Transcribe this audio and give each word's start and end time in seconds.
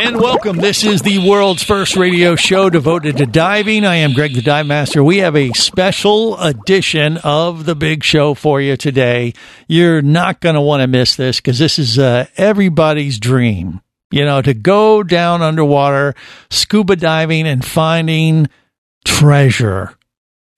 And 0.00 0.16
welcome. 0.16 0.56
This 0.56 0.84
is 0.84 1.02
the 1.02 1.18
world's 1.18 1.62
first 1.62 1.96
radio 1.96 2.34
show 2.34 2.70
devoted 2.70 3.18
to 3.18 3.26
diving. 3.26 3.84
I 3.84 3.96
am 3.96 4.14
Greg 4.14 4.32
the 4.32 4.40
Dive 4.40 4.66
Master. 4.66 5.04
We 5.04 5.18
have 5.18 5.36
a 5.36 5.52
special 5.52 6.38
edition 6.38 7.18
of 7.18 7.66
the 7.66 7.74
big 7.74 8.04
show 8.04 8.32
for 8.32 8.58
you 8.60 8.78
today. 8.78 9.34
You're 9.66 10.00
not 10.00 10.40
going 10.40 10.54
to 10.54 10.62
want 10.62 10.80
to 10.80 10.86
miss 10.86 11.16
this 11.16 11.38
because 11.38 11.58
this 11.58 11.78
is 11.78 11.98
uh, 11.98 12.26
everybody's 12.38 13.18
dream. 13.18 13.82
You 14.10 14.24
know, 14.24 14.40
to 14.40 14.54
go 14.54 15.02
down 15.02 15.42
underwater, 15.42 16.14
scuba 16.48 16.96
diving 16.96 17.46
and 17.46 17.62
finding 17.62 18.48
treasure. 19.04 19.97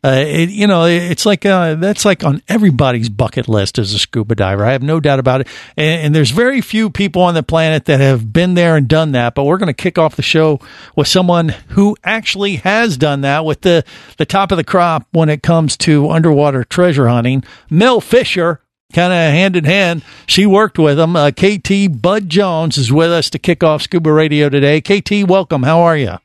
Uh, 0.03 0.25
it, 0.27 0.49
you 0.49 0.67
know, 0.67 0.87
it's 0.87 1.27
like 1.27 1.45
uh, 1.45 1.75
that's 1.75 2.07
like 2.07 2.25
on 2.25 2.43
everybody's 2.49 3.11
bucket 3.11 3.49
list 3.49 3.79
as 3.79 3.93
a 3.93 3.99
scuba 3.99 4.35
diver. 4.35 4.65
I 4.65 4.73
have 4.73 4.83
no 4.83 4.99
doubt 4.99 5.19
about 5.19 5.43
it. 5.43 5.49
And, 5.77 6.07
and 6.07 6.15
there's 6.15 6.31
very 6.31 6.63
few 6.63 6.89
people 6.89 7.21
on 7.23 7.35
the 7.35 7.43
planet 7.43 7.85
that 7.85 8.01
have 8.01 8.33
been 8.33 8.55
there 8.55 8.77
and 8.77 8.89
done 8.89 9.13
that. 9.13 9.35
But 9.35 9.45
we're 9.45 9.59
going 9.59 9.67
to 9.67 9.75
kick 9.75 9.99
off 9.99 10.17
the 10.17 10.23
show 10.23 10.59
with 10.97 11.07
someone 11.07 11.51
who 11.69 11.97
actually 12.03 12.57
has 12.57 12.97
done 12.97 13.21
that 13.23 13.45
with 13.45 13.61
the 13.61 13.85
the 14.17 14.25
top 14.25 14.53
of 14.53 14.57
the 14.57 14.65
crop 14.65 15.07
when 15.13 15.29
it 15.29 15.43
comes 15.43 15.77
to 15.79 16.09
underwater 16.09 16.65
treasure 16.65 17.09
hunting. 17.09 17.45
Mel 17.69 18.01
Fisher, 18.01 18.63
kind 18.95 19.13
of 19.13 19.19
hand 19.19 19.55
in 19.55 19.65
hand. 19.65 20.03
She 20.27 20.47
worked 20.47 20.79
with 20.79 20.99
him. 20.99 21.15
Uh, 21.15 21.31
KT 21.31 22.01
Bud 22.01 22.31
Jones 22.31 22.79
is 22.79 22.91
with 22.91 23.13
us 23.13 23.29
to 23.31 23.39
kick 23.39 23.63
off 23.63 23.83
Scuba 23.83 24.11
Radio 24.11 24.49
today. 24.49 24.81
KT, 24.81 25.29
welcome. 25.29 25.63
How 25.63 25.81
are 25.81 25.97
you? 25.97 26.17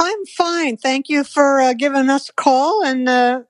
I'm 0.00 0.26
fine. 0.26 0.76
Thank 0.76 1.08
you 1.08 1.24
for 1.24 1.60
uh, 1.60 1.74
giving 1.74 2.08
us 2.08 2.28
a 2.30 2.32
call 2.32 2.84
and 2.84 3.08
uh, 3.08 3.42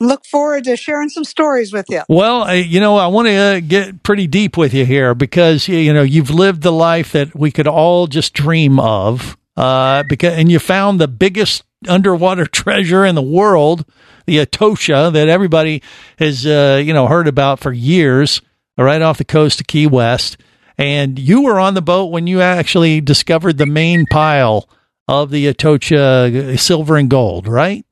look 0.00 0.24
forward 0.26 0.64
to 0.64 0.76
sharing 0.76 1.08
some 1.08 1.24
stories 1.24 1.72
with 1.72 1.86
you. 1.88 2.02
Well, 2.08 2.42
uh, 2.42 2.52
you 2.52 2.80
know, 2.80 2.96
I 2.96 3.06
want 3.06 3.28
to 3.28 3.34
uh, 3.34 3.60
get 3.60 4.02
pretty 4.02 4.26
deep 4.26 4.56
with 4.56 4.74
you 4.74 4.84
here 4.84 5.14
because 5.14 5.68
you 5.68 5.92
know 5.92 6.02
you've 6.02 6.30
lived 6.30 6.62
the 6.62 6.72
life 6.72 7.12
that 7.12 7.34
we 7.34 7.50
could 7.50 7.66
all 7.66 8.06
just 8.06 8.34
dream 8.34 8.78
of. 8.80 9.36
Uh, 9.56 10.02
because 10.08 10.36
and 10.36 10.50
you 10.50 10.58
found 10.58 11.00
the 11.00 11.06
biggest 11.06 11.62
underwater 11.86 12.44
treasure 12.52 13.04
in 13.04 13.14
the 13.14 13.22
world, 13.22 13.84
the 14.26 14.38
Atocha, 14.38 15.12
that 15.12 15.28
everybody 15.28 15.82
has 16.18 16.44
uh, 16.44 16.82
you 16.84 16.92
know 16.92 17.06
heard 17.06 17.28
about 17.28 17.60
for 17.60 17.72
years, 17.72 18.42
right 18.76 19.02
off 19.02 19.18
the 19.18 19.24
coast 19.24 19.60
of 19.60 19.66
Key 19.66 19.86
West. 19.86 20.36
And 20.76 21.20
you 21.20 21.42
were 21.42 21.60
on 21.60 21.74
the 21.74 21.82
boat 21.82 22.06
when 22.06 22.26
you 22.26 22.40
actually 22.40 23.00
discovered 23.00 23.58
the 23.58 23.66
main 23.66 24.06
pile 24.10 24.68
of 25.08 25.30
the 25.30 25.46
Atocha 25.46 26.58
silver 26.58 26.96
and 26.96 27.10
gold, 27.10 27.46
right? 27.46 27.84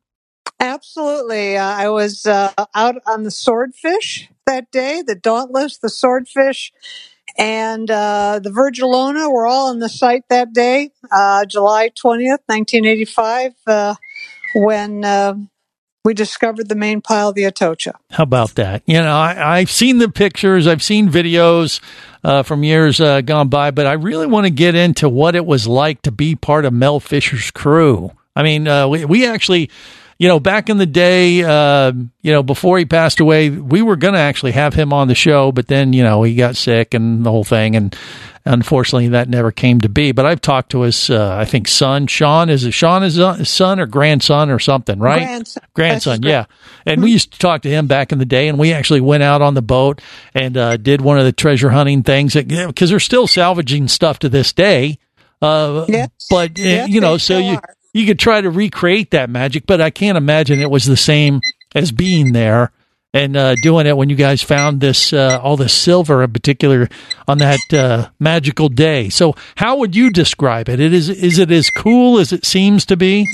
Absolutely. 0.61 1.57
Uh, 1.57 1.65
I 1.65 1.89
was 1.89 2.27
uh, 2.27 2.53
out 2.75 2.97
on 3.07 3.25
the 3.25 3.31
swordfish 3.31 4.29
that 4.47 4.71
day, 4.71 5.03
the 5.05 5.15
Dauntless, 5.15 5.79
the 5.79 5.89
swordfish, 5.89 6.73
and 7.37 7.91
uh, 7.91 8.41
the 8.43 8.51
Virgalona 8.51 9.31
were 9.33 9.47
all 9.47 9.69
on 9.69 9.79
the 9.79 9.89
site 9.89 10.25
that 10.29 10.53
day, 10.53 10.91
uh, 11.11 11.45
July 11.47 11.89
20th, 11.89 12.43
1985, 12.47 13.53
uh, 13.67 13.95
when 14.55 15.05
uh, 15.05 15.35
we 16.05 16.15
discovered 16.15 16.69
the 16.69 16.75
main 16.75 17.01
pile 17.01 17.29
of 17.29 17.35
the 17.35 17.45
Atocha. 17.45 17.95
How 18.11 18.25
about 18.25 18.57
that? 18.57 18.83
You 18.87 19.01
know, 19.01 19.17
I, 19.17 19.61
have 19.61 19.71
seen 19.71 19.99
the 19.99 20.09
pictures, 20.09 20.67
I've 20.67 20.83
seen 20.83 21.09
videos 21.09 21.81
uh, 22.25 22.43
from 22.43 22.65
years 22.65 23.01
uh, 23.01 23.21
gone 23.21 23.49
by, 23.49 23.71
but 23.71 23.87
I 23.87 23.93
really 23.93 24.27
want 24.27 24.47
to 24.47 24.51
get 24.51 24.75
into 24.75 25.09
what 25.09 25.37
it 25.37 25.47
was 25.47 25.67
like 25.67 26.03
to 26.03 26.11
be 26.11 26.35
part 26.35 26.65
of 26.65 26.73
Mel 26.73 26.99
Fisher's 26.99 27.51
crew. 27.51 28.11
I 28.35 28.43
mean, 28.43 28.67
uh, 28.67 28.89
we, 28.89 29.05
we 29.05 29.27
actually, 29.27 29.71
you 30.19 30.29
know, 30.29 30.41
back 30.41 30.69
in 30.69 30.77
the 30.77 30.87
day, 30.87 31.43
uh, 31.43 31.93
you 32.21 32.33
know, 32.33 32.43
before 32.43 32.79
he 32.79 32.85
passed 32.85 33.21
away, 33.21 33.51
we 33.51 33.83
were 33.83 33.97
going 33.97 34.15
to 34.15 34.21
actually 34.21 34.53
have 34.53 34.75
him 34.75 34.93
on 34.93 35.09
the 35.09 35.15
show, 35.15 35.53
but 35.53 35.67
then, 35.67 35.93
you 35.93 36.03
know, 36.03 36.23
he 36.23 36.35
got 36.35 36.57
sick 36.57 36.95
and 36.95 37.25
the 37.25 37.31
whole 37.31 37.45
thing. 37.45 37.75
And 37.75 37.97
unfortunately, 38.45 39.09
that 39.09 39.29
never 39.29 39.51
came 39.51 39.81
to 39.81 39.89
be. 39.89 40.13
But 40.13 40.27
I've 40.27 40.41
talked 40.41 40.71
to 40.73 40.83
his, 40.83 41.11
uh, 41.11 41.37
I 41.37 41.45
think, 41.45 41.67
son, 41.67 42.07
Sean. 42.07 42.51
Is 42.51 42.65
it 42.65 42.73
Sean, 42.73 43.03
his 43.03 43.17
son 43.49 43.81
or 43.81 43.87
grandson 43.87 44.51
or 44.51 44.59
something, 44.59 44.99
right? 44.99 45.25
Grandson. 45.25 45.63
Grandson, 45.75 46.23
yeah. 46.23 46.47
And 46.87 47.03
we 47.03 47.13
used 47.13 47.33
to 47.33 47.39
talk 47.39 47.63
to 47.63 47.71
him 47.71 47.87
back 47.87 48.13
in 48.13 48.19
the 48.19 48.25
day, 48.25 48.49
and 48.49 48.59
we 48.59 48.73
actually 48.73 49.01
went 49.01 49.23
out 49.23 49.43
on 49.43 49.55
the 49.55 49.63
boat 49.63 50.01
and 50.35 50.57
uh, 50.57 50.77
did 50.77 51.01
one 51.01 51.19
of 51.19 51.25
the 51.25 51.33
treasure 51.33 51.71
hunting 51.71 52.03
things 52.03 52.35
because 52.35 52.91
they're 52.91 53.01
still 53.01 53.27
salvaging 53.27 53.89
stuff 53.89 54.21
to 54.21 54.29
this 54.29 54.53
day. 54.53 54.99
Uh, 55.41 55.87
yes. 55.89 56.11
But, 56.31 56.51
uh, 56.51 56.63
yes, 56.63 56.89
you 56.89 57.01
know, 57.01 57.17
so 57.19 57.39
you. 57.39 57.57
are. 57.57 57.77
You 57.93 58.07
could 58.07 58.19
try 58.19 58.41
to 58.41 58.51
recreate 58.51 59.11
that 59.11 59.29
magic, 59.29 59.65
but 59.67 59.81
I 59.81 59.91
can't 59.91 60.17
imagine 60.17 60.61
it 60.61 60.71
was 60.71 60.85
the 60.85 60.97
same 60.97 61.41
as 61.75 61.93
being 61.93 62.33
there 62.33 62.73
and 63.15 63.37
uh, 63.37 63.55
doing 63.63 63.87
it 63.87 63.97
when 63.97 64.09
you 64.09 64.17
guys 64.17 64.43
found 64.43 64.81
this 64.81 65.13
uh, 65.13 65.39
all 65.43 65.57
this 65.57 65.75
silver 65.75 66.23
in 66.23 66.33
particular 66.33 66.89
on 67.29 67.39
that 67.39 67.61
uh, 67.73 68.09
magical 68.19 68.69
day. 68.69 69.11
So, 69.11 69.35
how 69.57 69.77
would 69.77 69.95
you 69.95 70.11
describe 70.11 70.69
it? 70.69 70.81
It 70.81 70.93
is 70.93 71.09
is 71.09 71.39
it 71.39 71.51
as 71.51 71.69
cool 71.71 72.19
as 72.19 72.33
it 72.33 72.47
seems 72.47 72.87
to 72.87 72.97
be? 72.97 73.27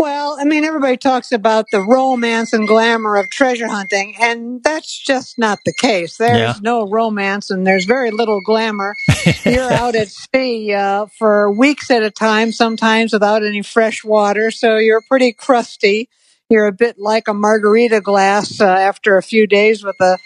Well, 0.00 0.13
I 0.44 0.46
mean, 0.46 0.62
everybody 0.64 0.98
talks 0.98 1.32
about 1.32 1.70
the 1.72 1.80
romance 1.80 2.52
and 2.52 2.68
glamour 2.68 3.16
of 3.16 3.30
treasure 3.30 3.66
hunting, 3.66 4.14
and 4.20 4.62
that's 4.62 4.94
just 4.98 5.38
not 5.38 5.58
the 5.64 5.72
case. 5.72 6.18
There's 6.18 6.38
Yeah. 6.38 6.54
no 6.60 6.86
romance 6.86 7.48
and 7.50 7.66
there's 7.66 7.86
very 7.86 8.10
little 8.10 8.42
glamour. 8.42 8.94
You're 9.46 9.72
out 9.72 9.94
at 9.94 10.08
sea 10.08 10.74
uh, 10.74 11.06
for 11.18 11.50
weeks 11.50 11.90
at 11.90 12.02
a 12.02 12.10
time, 12.10 12.52
sometimes 12.52 13.14
without 13.14 13.42
any 13.42 13.62
fresh 13.62 14.04
water, 14.04 14.50
so 14.50 14.76
you're 14.76 15.00
pretty 15.08 15.32
crusty. 15.32 16.10
You're 16.50 16.66
a 16.66 16.72
bit 16.72 16.98
like 16.98 17.26
a 17.26 17.32
margarita 17.32 18.02
glass 18.02 18.60
uh, 18.60 18.66
after 18.66 19.16
a 19.16 19.22
few 19.22 19.46
days 19.46 19.82
with 19.82 19.96
a 20.02 20.18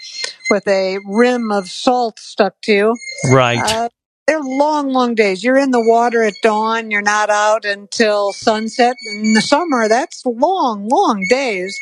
with 0.51 0.67
a 0.67 0.99
rim 1.07 1.53
of 1.53 1.69
salt 1.71 2.19
stuck 2.19 2.55
to 2.63 2.73
you. 2.73 2.97
Right. 3.31 3.61
Uh, 3.61 3.89
they're 4.29 4.43
long, 4.43 4.91
long 4.93 5.15
days. 5.15 5.43
You're 5.43 5.57
in 5.57 5.71
the 5.71 5.81
water 5.81 6.23
at 6.23 6.35
dawn. 6.43 6.91
You're 6.91 7.01
not 7.01 7.31
out 7.31 7.65
until 7.65 8.33
sunset. 8.35 8.95
In 9.15 9.33
the 9.33 9.41
summer, 9.41 9.89
that's 9.89 10.25
long, 10.27 10.87
long 10.87 11.25
days. 11.31 11.75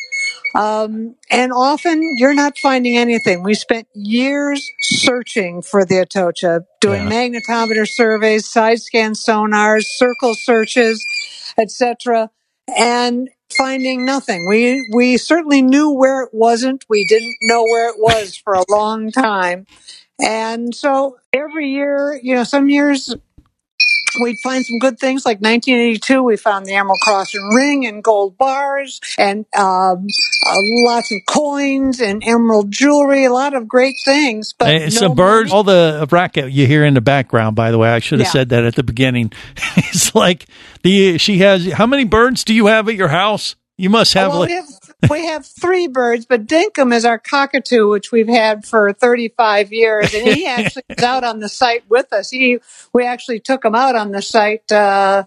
Um, 0.54 1.16
and 1.28 1.52
often 1.52 2.00
you're 2.18 2.34
not 2.34 2.56
finding 2.56 2.96
anything. 2.96 3.42
We 3.42 3.54
spent 3.54 3.88
years 3.94 4.64
searching 4.80 5.60
for 5.60 5.84
the 5.84 5.96
Atocha, 5.96 6.60
doing 6.80 7.02
magnetometer 7.08 7.86
surveys, 7.86 8.48
side 8.48 8.80
scan 8.80 9.14
sonars, 9.14 9.82
circle 9.84 10.34
searches, 10.34 11.04
etc., 11.58 12.30
and 12.76 13.28
finding 13.58 14.04
nothing. 14.04 14.46
We 14.48 14.88
we 14.94 15.16
certainly 15.16 15.62
knew 15.62 15.90
where 15.90 16.22
it 16.22 16.30
wasn't. 16.32 16.84
We 16.88 17.06
didn't 17.06 17.36
know 17.42 17.64
where 17.64 17.90
it 17.90 17.96
was 17.98 18.36
for 18.36 18.54
a 18.54 18.64
long 18.70 19.10
time. 19.10 19.66
And 20.22 20.74
so 20.74 21.18
every 21.32 21.70
year, 21.70 22.18
you 22.22 22.34
know, 22.34 22.44
some 22.44 22.68
years 22.68 23.14
we'd 24.22 24.38
find 24.42 24.64
some 24.64 24.78
good 24.78 24.98
things. 24.98 25.26
Like 25.26 25.38
1982, 25.42 26.22
we 26.22 26.36
found 26.38 26.64
the 26.64 26.72
Emerald 26.74 27.00
Cross 27.02 27.34
and 27.34 27.54
Ring 27.54 27.86
and 27.86 28.02
gold 28.02 28.38
bars 28.38 29.00
and 29.18 29.44
um, 29.54 30.06
uh, 30.46 30.54
lots 30.86 31.12
of 31.12 31.18
coins 31.28 32.00
and 32.00 32.22
emerald 32.26 32.70
jewelry. 32.70 33.24
A 33.26 33.32
lot 33.32 33.54
of 33.54 33.68
great 33.68 33.94
things. 34.06 34.54
But 34.58 34.68
Hey, 34.68 34.78
no 34.84 34.88
some 34.88 35.14
birds, 35.14 35.50
money. 35.50 35.56
all 35.56 35.64
the 35.64 36.08
racket 36.10 36.50
you 36.50 36.66
hear 36.66 36.84
in 36.84 36.94
the 36.94 37.02
background. 37.02 37.56
By 37.56 37.70
the 37.70 37.78
way, 37.78 37.90
I 37.90 37.98
should 37.98 38.20
have 38.20 38.28
Yeah. 38.28 38.32
said 38.32 38.48
that 38.50 38.64
at 38.64 38.74
the 38.74 38.82
beginning. 38.82 39.32
it's 39.76 40.14
like 40.14 40.46
the 40.82 41.18
she 41.18 41.38
has. 41.38 41.70
How 41.72 41.86
many 41.86 42.04
birds 42.04 42.42
do 42.44 42.54
you 42.54 42.66
have 42.66 42.88
at 42.88 42.94
your 42.94 43.08
house? 43.08 43.54
You 43.76 43.90
must 43.90 44.14
have 44.14 44.30
Well, 44.30 44.40
like 44.40 44.48
we 44.48 44.54
have 44.54 44.64
we 45.10 45.26
have 45.26 45.46
three 45.46 45.86
birds, 45.86 46.26
but 46.26 46.46
Dinkum 46.46 46.94
is 46.94 47.04
our 47.04 47.18
cockatoo, 47.18 47.88
which 47.88 48.12
we've 48.12 48.28
had 48.28 48.64
for 48.64 48.92
35 48.92 49.72
years, 49.72 50.14
and 50.14 50.28
he 50.28 50.46
actually 50.46 50.84
is 50.88 51.02
out 51.02 51.24
on 51.24 51.40
the 51.40 51.48
site 51.48 51.84
with 51.88 52.12
us. 52.12 52.30
He, 52.30 52.58
we 52.92 53.04
actually 53.04 53.40
took 53.40 53.64
him 53.64 53.74
out 53.74 53.96
on 53.96 54.12
the 54.12 54.22
site 54.22 54.70
uh, 54.70 55.24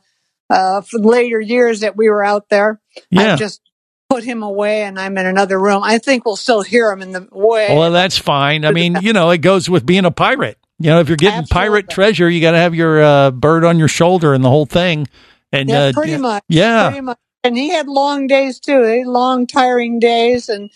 uh, 0.50 0.82
for 0.82 1.00
later 1.00 1.40
years 1.40 1.82
that 1.82 1.96
we 1.96 2.10
were 2.10 2.24
out 2.24 2.50
there. 2.50 2.80
Yeah. 3.10 3.34
I 3.34 3.36
just 3.36 3.62
put 4.10 4.24
him 4.24 4.44
away, 4.44 4.84
and 4.84 5.00
I'm 5.00 5.18
in 5.18 5.26
another 5.26 5.60
room. 5.60 5.84
I 5.84 6.00
think 6.00 6.26
we'll 6.26 6.36
still 6.36 6.62
hear 6.62 6.92
him 6.92 7.02
in 7.02 7.12
the 7.12 7.28
way. 7.32 7.76
Well, 7.76 7.92
that's 7.92 8.18
fine. 8.18 8.66
I 8.66 8.72
mean, 8.72 8.98
you 9.02 9.14
know, 9.14 9.30
it 9.30 9.40
goes 9.40 9.70
with 9.70 9.86
being 9.86 10.06
a 10.06 10.12
pirate. 10.12 10.58
You 10.80 10.92
know, 10.92 11.02
if 11.02 11.10
you're 11.10 11.18
getting 11.18 11.46
pirate 11.46 11.90
treasure, 11.90 12.30
you 12.30 12.40
got 12.42 12.52
to 12.52 12.58
have 12.58 12.74
your 12.74 13.02
uh, 13.04 13.32
bird 13.32 13.66
on 13.66 13.78
your 13.78 13.90
shoulder 13.90 14.34
and 14.34 14.44
the 14.44 14.50
whole 14.50 14.66
thing. 14.66 15.08
And 15.52 15.70
Yeah, 15.70 15.86
uh, 15.86 15.94
pretty 15.94 16.18
much. 16.18 16.44
Yeah. 16.48 16.90
Pretty 16.90 17.02
much. 17.02 17.18
And 17.44 17.56
he 17.58 17.70
had 17.70 17.88
long 17.88 18.28
days 18.28 18.60
too, 18.60 18.84
eh, 18.84 19.04
long, 19.06 19.48
tiring 19.48 20.00
days. 20.00 20.50
And 20.50 20.70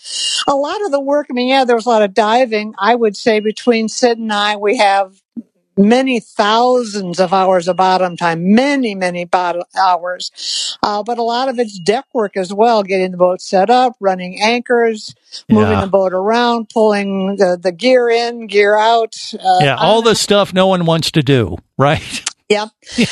a 0.47 0.55
lot 0.55 0.83
of 0.85 0.91
the 0.91 0.99
work, 1.01 1.27
I 1.29 1.33
mean, 1.33 1.49
yeah, 1.49 1.65
there 1.65 1.75
was 1.75 1.85
a 1.85 1.89
lot 1.89 2.03
of 2.03 2.13
diving. 2.13 2.73
I 2.79 2.95
would 2.95 3.17
say 3.17 3.39
between 3.41 3.89
Sid 3.89 4.17
and 4.17 4.31
I, 4.31 4.55
we 4.55 4.77
have 4.77 5.21
many 5.75 6.19
thousands 6.19 7.19
of 7.19 7.33
hours 7.33 7.67
of 7.67 7.75
bottom 7.75 8.15
time, 8.15 8.53
many, 8.53 8.95
many 8.95 9.25
bottom 9.25 9.63
hours. 9.77 10.77
Uh, 10.83 11.03
but 11.03 11.17
a 11.17 11.23
lot 11.23 11.49
of 11.49 11.57
it's 11.59 11.79
deck 11.79 12.05
work 12.13 12.37
as 12.37 12.53
well, 12.53 12.83
getting 12.83 13.11
the 13.11 13.17
boat 13.17 13.41
set 13.41 13.69
up, 13.69 13.93
running 13.99 14.39
anchors, 14.41 15.13
moving 15.49 15.71
Yeah. 15.71 15.81
the 15.81 15.87
boat 15.87 16.13
around, 16.13 16.69
pulling 16.69 17.37
the, 17.37 17.57
the 17.61 17.71
gear 17.71 18.07
in, 18.09 18.47
gear 18.47 18.77
out. 18.77 19.15
Uh, 19.33 19.59
yeah, 19.61 19.75
all 19.75 20.01
the 20.01 20.15
stuff 20.15 20.53
no 20.53 20.67
one 20.67 20.85
wants 20.85 21.11
to 21.11 21.23
do, 21.23 21.57
right? 21.77 22.23
Yep. 22.53 22.69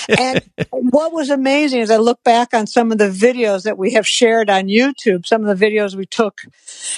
and 0.19 0.43
what 0.69 1.11
was 1.11 1.29
amazing 1.29 1.79
is 1.81 1.91
I 1.91 1.97
look 1.97 2.23
back 2.23 2.53
on 2.53 2.67
some 2.67 2.91
of 2.91 2.97
the 2.97 3.09
videos 3.09 3.63
that 3.63 3.77
we 3.77 3.93
have 3.93 4.07
shared 4.07 4.49
on 4.49 4.65
YouTube, 4.65 5.25
some 5.25 5.45
of 5.45 5.57
the 5.57 5.65
videos 5.65 5.95
we 5.95 6.05
took 6.05 6.41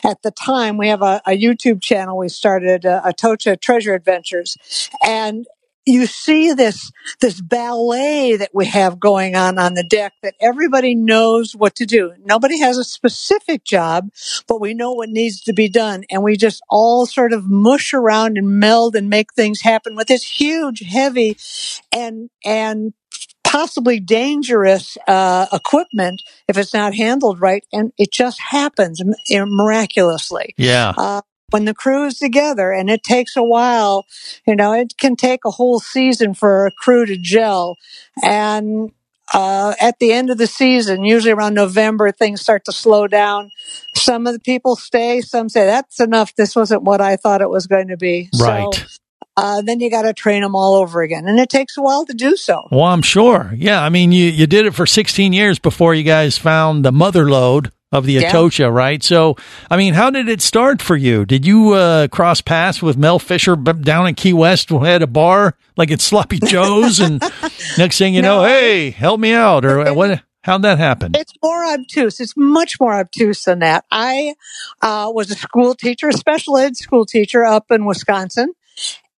at 0.04 0.22
the 0.22 0.32
time. 0.32 0.78
We 0.78 0.90
have 0.90 1.02
a, 1.02 1.22
a 1.26 1.38
YouTube 1.38 1.82
channel 1.82 2.18
we 2.18 2.30
started, 2.30 2.86
uh, 2.86 3.02
Atocha 3.06 3.60
Treasure 3.60 3.94
Adventures. 3.94 4.58
And 5.06 5.46
you 5.86 6.06
see 6.06 6.54
this, 6.54 6.92
this 7.20 7.42
ballet 7.42 8.38
that 8.38 8.52
we 8.54 8.66
have 8.68 9.00
going 9.00 9.36
on 9.36 9.58
on 9.58 9.74
the 9.74 9.84
deck 9.84 10.14
that 10.24 10.36
everybody 10.40 10.96
knows 10.96 11.56
what 11.56 11.76
to 11.76 11.86
do. 11.86 12.14
Nobody 12.24 12.60
has 12.60 12.78
a 12.78 12.84
specific 12.84 13.64
job, 13.64 14.10
but 14.48 14.62
we 14.62 14.74
know 14.74 14.94
what 14.94 15.10
needs 15.10 15.42
to 15.42 15.54
be 15.54 15.70
done. 15.70 16.04
And 16.10 16.24
we 16.24 16.38
just 16.38 16.62
all 16.70 17.06
sort 17.06 17.34
of 17.34 17.46
mush 17.50 17.94
around 17.94 18.38
and 18.38 18.60
meld 18.60 18.96
and 18.96 19.10
make 19.10 19.34
things 19.34 19.62
happen 19.62 19.96
with 19.96 20.08
this 20.08 20.24
huge, 20.24 20.82
heavy 20.82 21.38
and 21.92 22.30
and 22.46 22.94
possibly 23.44 24.00
dangerous 24.00 24.98
uh, 25.08 25.46
equipment 25.54 26.24
if 26.48 26.58
it's 26.58 26.74
not 26.74 26.96
handled 26.96 27.40
right, 27.40 27.64
and 27.72 27.94
it 28.00 28.12
just 28.12 28.40
happens 28.40 29.00
m- 29.00 29.14
miraculously. 29.50 30.56
Yeah. 30.58 30.94
Uh, 30.98 31.22
when 31.54 31.66
the 31.66 31.74
crew 31.74 32.06
is 32.08 32.18
together, 32.18 32.72
and 32.72 32.90
it 32.90 33.04
takes 33.04 33.38
a 33.38 33.44
while, 33.44 34.06
you 34.48 34.56
know, 34.56 34.74
it 34.74 34.98
can 34.98 35.16
take 35.16 35.46
a 35.46 35.52
whole 35.52 35.80
season 35.80 36.34
for 36.34 36.66
a 36.66 36.72
crew 36.72 37.06
to 37.06 37.16
gel, 37.16 37.78
and 38.24 38.92
uh, 39.34 39.74
at 39.80 40.00
the 40.00 40.12
end 40.12 40.32
of 40.32 40.38
the 40.38 40.48
season, 40.48 41.04
usually 41.04 41.32
around 41.32 41.54
November, 41.54 42.12
things 42.12 42.42
start 42.42 42.66
to 42.66 42.72
slow 42.72 43.08
down. 43.08 43.52
Some 43.96 44.28
of 44.28 44.34
the 44.34 44.40
people 44.40 44.76
stay, 44.76 45.22
some 45.22 45.48
say 45.48 45.66
that's 45.66 46.00
enough. 46.00 46.36
This 46.36 46.56
wasn't 46.56 46.84
what 46.84 47.02
I 47.02 47.16
thought 47.16 47.42
it 47.42 47.50
was 47.50 47.68
going 47.68 47.88
to 47.90 47.98
be. 47.98 48.30
Right. 48.40 48.74
So, 48.74 48.84
uh, 49.36 49.62
then 49.62 49.80
you 49.80 49.90
got 49.90 50.04
to 50.04 50.14
train 50.14 50.42
them 50.42 50.56
all 50.56 50.76
over 50.76 51.02
again, 51.02 51.28
and 51.28 51.40
it 51.40 51.50
takes 51.50 51.78
a 51.78 51.82
while 51.82 52.06
to 52.06 52.14
do 52.14 52.36
so. 52.36 52.68
Well, 52.72 52.86
I'm 52.86 53.02
sure. 53.02 53.54
Yeah, 53.56 53.84
I 53.84 53.90
mean, 53.90 54.12
you 54.12 54.26
you 54.26 54.48
did 54.48 54.66
it 54.66 54.76
for 54.76 54.86
16 54.86 55.34
years 55.34 55.60
before 55.60 55.94
you 55.94 56.04
guys 56.04 56.38
found 56.38 56.86
the 56.86 56.92
mother 56.92 57.30
lode 57.30 57.72
of 57.94 58.06
the 58.06 58.14
Yeah. 58.14 58.30
Atocha, 58.30 58.72
right? 58.72 59.02
So, 59.02 59.38
I 59.70 59.78
mean, 59.78 59.94
how 59.94 60.10
did 60.10 60.28
it 60.28 60.42
start 60.42 60.82
for 60.82 60.96
you? 60.98 61.26
Did 61.26 61.46
you 61.46 61.74
uh, 61.74 62.08
cross 62.10 62.42
paths 62.42 62.82
with 62.82 62.98
Mel 62.98 63.20
Fisher 63.20 63.56
down 63.56 64.08
in 64.08 64.16
Key 64.16 64.34
West 64.34 64.70
had 64.70 65.02
a 65.02 65.08
bar 65.08 65.56
like 65.78 65.92
at 65.92 66.02
Sloppy 66.02 66.40
Joe's, 66.46 67.00
and 67.00 67.22
next 67.78 67.98
thing 67.98 68.14
you 68.14 68.22
know, 68.22 68.44
hey, 68.44 68.90
help 68.90 69.20
me 69.20 69.34
out, 69.34 69.64
or 69.64 69.94
what? 69.94 70.22
How'd 70.42 70.64
that 70.64 70.78
happen? 70.78 71.14
It's 71.16 71.32
more 71.42 71.64
obtuse. 71.66 72.20
It's 72.20 72.36
much 72.36 72.78
more 72.78 73.00
obtuse 73.00 73.44
than 73.44 73.60
that. 73.60 73.86
I 73.90 74.36
uh, 74.82 75.10
was 75.14 75.32
a 75.32 75.36
school 75.36 75.74
teacher, 75.74 76.10
a 76.10 76.14
special 76.14 76.58
ed 76.58 76.76
school 76.76 77.06
teacher 77.06 77.46
up 77.46 77.72
in 77.72 77.86
Wisconsin. 77.86 78.54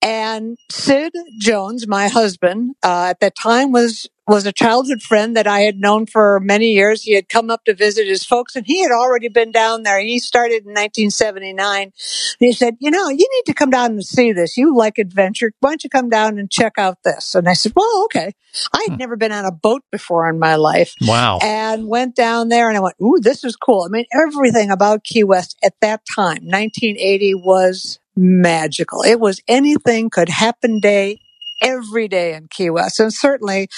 And 0.01 0.57
Sid 0.69 1.13
Jones, 1.39 1.88
my 1.88 2.07
husband, 2.09 2.75
uh, 2.83 3.07
at 3.09 3.19
that 3.21 3.36
time 3.36 3.71
was 3.71 4.07
was 4.27 4.47
a 4.47 4.51
childhood 4.51 5.03
friend 5.03 5.38
that 5.38 5.45
I 5.45 5.59
had 5.62 5.80
known 5.80 6.07
for 6.07 6.39
many 6.39 6.71
years. 6.71 7.03
He 7.03 7.13
had 7.13 7.30
come 7.30 7.51
up 7.51 7.63
to 7.65 7.75
visit 7.75 8.07
his 8.07 8.25
folks, 8.25 8.56
and 8.56 8.65
he 8.65 8.81
had 8.81 8.92
already 8.92 9.27
been 9.30 9.51
down 9.51 9.83
there. 9.83 10.00
He 10.00 10.18
started 10.18 10.65
in 10.65 10.74
1979. 10.74 11.81
And 11.83 11.94
he 12.39 12.51
said, 12.51 12.75
"You 12.80 12.89
know, 12.92 13.07
you 13.09 13.18
need 13.18 13.44
to 13.45 13.53
come 13.53 13.69
down 13.69 13.92
and 13.92 14.03
see 14.06 14.31
this. 14.31 14.57
You 14.57 14.75
like 14.75 14.97
adventure. 14.97 15.51
Why 15.59 15.71
don't 15.71 15.83
you 15.83 15.89
come 15.89 16.09
down 16.09 16.38
and 16.39 16.50
check 16.51 16.74
out 16.77 16.97
this?" 17.03 17.36
And 17.36 17.47
I 17.47 17.53
said, 17.53 17.74
"Well, 17.75 18.03
okay." 18.06 18.33
I 18.74 18.86
had 18.88 18.97
never 18.97 19.18
been 19.18 19.33
on 19.33 19.44
a 19.44 19.51
boat 19.51 19.81
before 19.92 20.30
in 20.30 20.39
my 20.39 20.56
life 20.56 20.94
Wow. 21.01 21.39
and 21.42 21.89
went 21.89 22.15
down 22.15 22.47
there 22.47 22.69
and 22.69 22.77
I 22.77 22.80
went, 22.80 22.95
ooh, 23.01 23.19
this 23.19 23.44
is 23.44 23.57
cool. 23.57 23.83
I 23.83 23.89
mean, 23.89 24.06
everything 24.13 24.71
about 24.71 25.03
Key 25.03 25.25
West 25.25 25.57
at 25.62 25.74
that 25.81 26.01
time, 26.15 26.39
1980 26.44 27.33
was 27.36 28.00
magical. 28.16 29.02
It 29.04 29.20
was 29.20 29.42
anything 29.48 30.10
could 30.10 30.30
happen 30.30 30.80
day 30.80 31.20
every 31.62 32.08
day 32.08 32.34
in 32.34 32.48
Key 32.50 32.70
West 32.70 33.00
and 33.00 33.14
certainly 33.14 33.70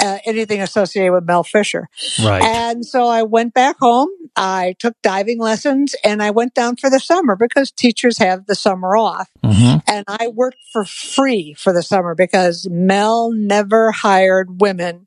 uh, 0.00 0.18
anything 0.24 0.60
associated 0.62 1.12
with 1.12 1.24
Mel 1.26 1.42
Fisher. 1.42 1.88
Right. 2.24 2.42
And 2.42 2.86
so 2.86 3.08
I 3.08 3.24
went 3.24 3.54
back 3.54 3.76
home. 3.80 4.08
I 4.36 4.76
took 4.78 4.94
diving 5.02 5.40
lessons 5.40 5.94
and 6.04 6.22
I 6.22 6.30
went 6.30 6.54
down 6.54 6.76
for 6.76 6.88
the 6.90 7.00
summer 7.00 7.36
because 7.36 7.70
teachers 7.72 8.18
have 8.18 8.46
the 8.46 8.54
summer 8.54 8.96
off 8.96 9.30
hmm 9.44 9.76
and 9.86 10.04
I 10.08 10.28
worked 10.28 10.58
for 10.72 10.84
free 10.84 11.54
for 11.58 11.72
the 11.72 11.82
summer 11.82 12.14
because 12.14 12.66
Mel 12.70 13.32
never 13.32 13.90
hired 13.90 14.60
women 14.60 15.06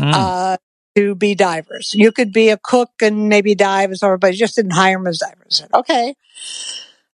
Mm. 0.00 0.12
uh, 0.12 0.56
to 0.96 1.14
be 1.14 1.36
divers. 1.36 1.92
You 1.94 2.10
could 2.10 2.32
be 2.32 2.48
a 2.50 2.56
cook 2.56 2.90
and 3.00 3.28
maybe 3.28 3.54
dive 3.54 3.90
and 3.90 3.98
so, 3.98 4.16
but 4.16 4.32
you 4.32 4.38
just 4.38 4.56
didn't 4.56 4.72
hire 4.72 4.96
them 4.96 5.06
as 5.06 5.18
divers. 5.20 5.58
Said, 5.58 5.68
okay. 5.72 6.16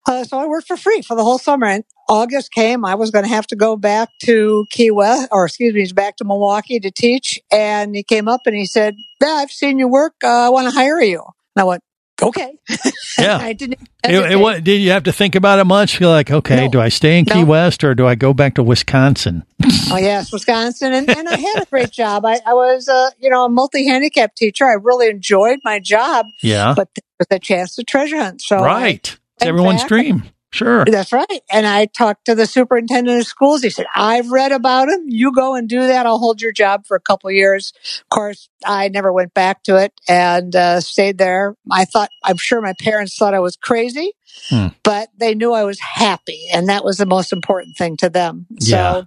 Uh, 0.07 0.23
so 0.23 0.39
I 0.39 0.47
worked 0.47 0.67
for 0.67 0.77
free 0.77 1.01
for 1.01 1.15
the 1.15 1.23
whole 1.23 1.37
summer. 1.37 1.67
And 1.67 1.83
August 2.09 2.51
came, 2.51 2.83
I 2.85 2.95
was 2.95 3.11
going 3.11 3.23
to 3.23 3.29
have 3.29 3.47
to 3.47 3.55
go 3.55 3.75
back 3.77 4.09
to 4.23 4.65
Key 4.71 4.91
West, 4.91 5.29
or 5.31 5.45
excuse 5.45 5.73
me, 5.73 5.85
back 5.93 6.17
to 6.17 6.23
Milwaukee 6.25 6.79
to 6.79 6.91
teach. 6.91 7.39
And 7.51 7.95
he 7.95 8.03
came 8.03 8.27
up 8.27 8.41
and 8.45 8.55
he 8.55 8.65
said, 8.65 8.95
"Yeah, 9.21 9.27
I've 9.29 9.51
seen 9.51 9.77
your 9.79 9.89
work. 9.89 10.13
Uh, 10.23 10.27
I 10.47 10.49
want 10.49 10.67
to 10.67 10.73
hire 10.73 11.01
you." 11.01 11.19
And 11.55 11.61
I 11.61 11.63
went, 11.65 11.83
"Okay." 12.21 12.57
Yeah. 13.19 13.37
I 13.37 13.53
didn't. 13.53 13.77
It, 14.03 14.31
it, 14.31 14.35
wa- 14.37 14.57
did 14.59 14.77
you 14.81 14.91
have 14.91 15.03
to 15.03 15.11
think 15.11 15.35
about 15.35 15.59
it 15.59 15.65
much? 15.65 15.99
You're 15.99 16.09
like, 16.09 16.31
okay, 16.31 16.65
No. 16.65 16.71
do 16.71 16.81
I 16.81 16.89
stay 16.89 17.19
in 17.19 17.25
Key 17.25 17.43
West 17.43 17.83
or 17.83 17.93
do 17.93 18.07
I 18.07 18.15
go 18.15 18.33
back 18.33 18.55
to 18.55 18.63
Wisconsin? 18.63 19.43
Oh 19.91 19.97
yes, 19.97 20.31
Wisconsin, 20.31 20.93
and, 20.93 21.07
and 21.09 21.27
I 21.29 21.37
had 21.37 21.61
a 21.61 21.65
great 21.65 21.91
job. 21.91 22.25
I, 22.25 22.39
I 22.47 22.53
was, 22.53 22.87
uh, 22.87 23.11
you 23.19 23.29
know, 23.29 23.45
a 23.45 23.49
multi-handicap 23.49 24.33
teacher. 24.33 24.65
I 24.65 24.75
really 24.81 25.07
enjoyed 25.09 25.59
my 25.63 25.79
job, 25.79 26.25
Yeah. 26.41 26.73
but 26.75 26.87
there 26.95 27.03
was 27.19 27.27
a 27.29 27.39
chance 27.39 27.75
to 27.75 27.83
treasure 27.83 28.17
hunt. 28.17 28.41
So 28.41 28.55
right. 28.63 28.81
Went 28.81 29.19
everyone's 29.41 29.83
dream. 29.85 30.23
Sure. 30.53 30.83
that's 30.83 31.13
right. 31.13 31.41
And 31.49 31.65
I 31.65 31.85
talked 31.85 32.25
to 32.25 32.35
the 32.35 32.45
superintendent 32.45 33.21
of 33.21 33.25
schools. 33.25 33.61
He 33.63 33.69
said, 33.69 33.85
"I've 33.95 34.29
read 34.31 34.51
about 34.51 34.89
him. 34.89 35.05
You 35.07 35.31
go 35.33 35.55
and 35.55 35.69
do 35.69 35.87
that. 35.87 36.05
I'll 36.05 36.19
hold 36.19 36.41
your 36.41 36.51
job 36.51 36.85
for 36.85 36.97
a 36.97 36.99
couple 36.99 37.29
of 37.29 37.35
years." 37.35 37.71
Of 38.01 38.09
course, 38.09 38.49
I 38.65 38.89
never 38.89 39.13
went 39.13 39.33
back 39.33 39.63
to 39.63 39.77
it 39.77 39.93
and 40.09 40.53
uh, 40.53 40.81
stayed 40.81 41.17
there. 41.17 41.55
I 41.71 41.85
thought, 41.85 42.09
I'm 42.21 42.35
sure 42.35 42.59
my 42.59 42.73
parents 42.73 43.17
thought 43.17 43.33
I 43.33 43.39
was 43.39 43.55
crazy, 43.55 44.11
Hmm. 44.49 44.67
but 44.83 45.07
they 45.17 45.35
knew 45.35 45.53
I 45.53 45.63
was 45.63 45.79
happy, 45.79 46.47
and 46.53 46.67
that 46.67 46.83
was 46.83 46.97
the 46.97 47.05
most 47.05 47.31
important 47.31 47.77
thing 47.77 47.95
to 47.97 48.09
them. 48.09 48.45
Yeah. 48.59 48.93
So, 48.93 49.05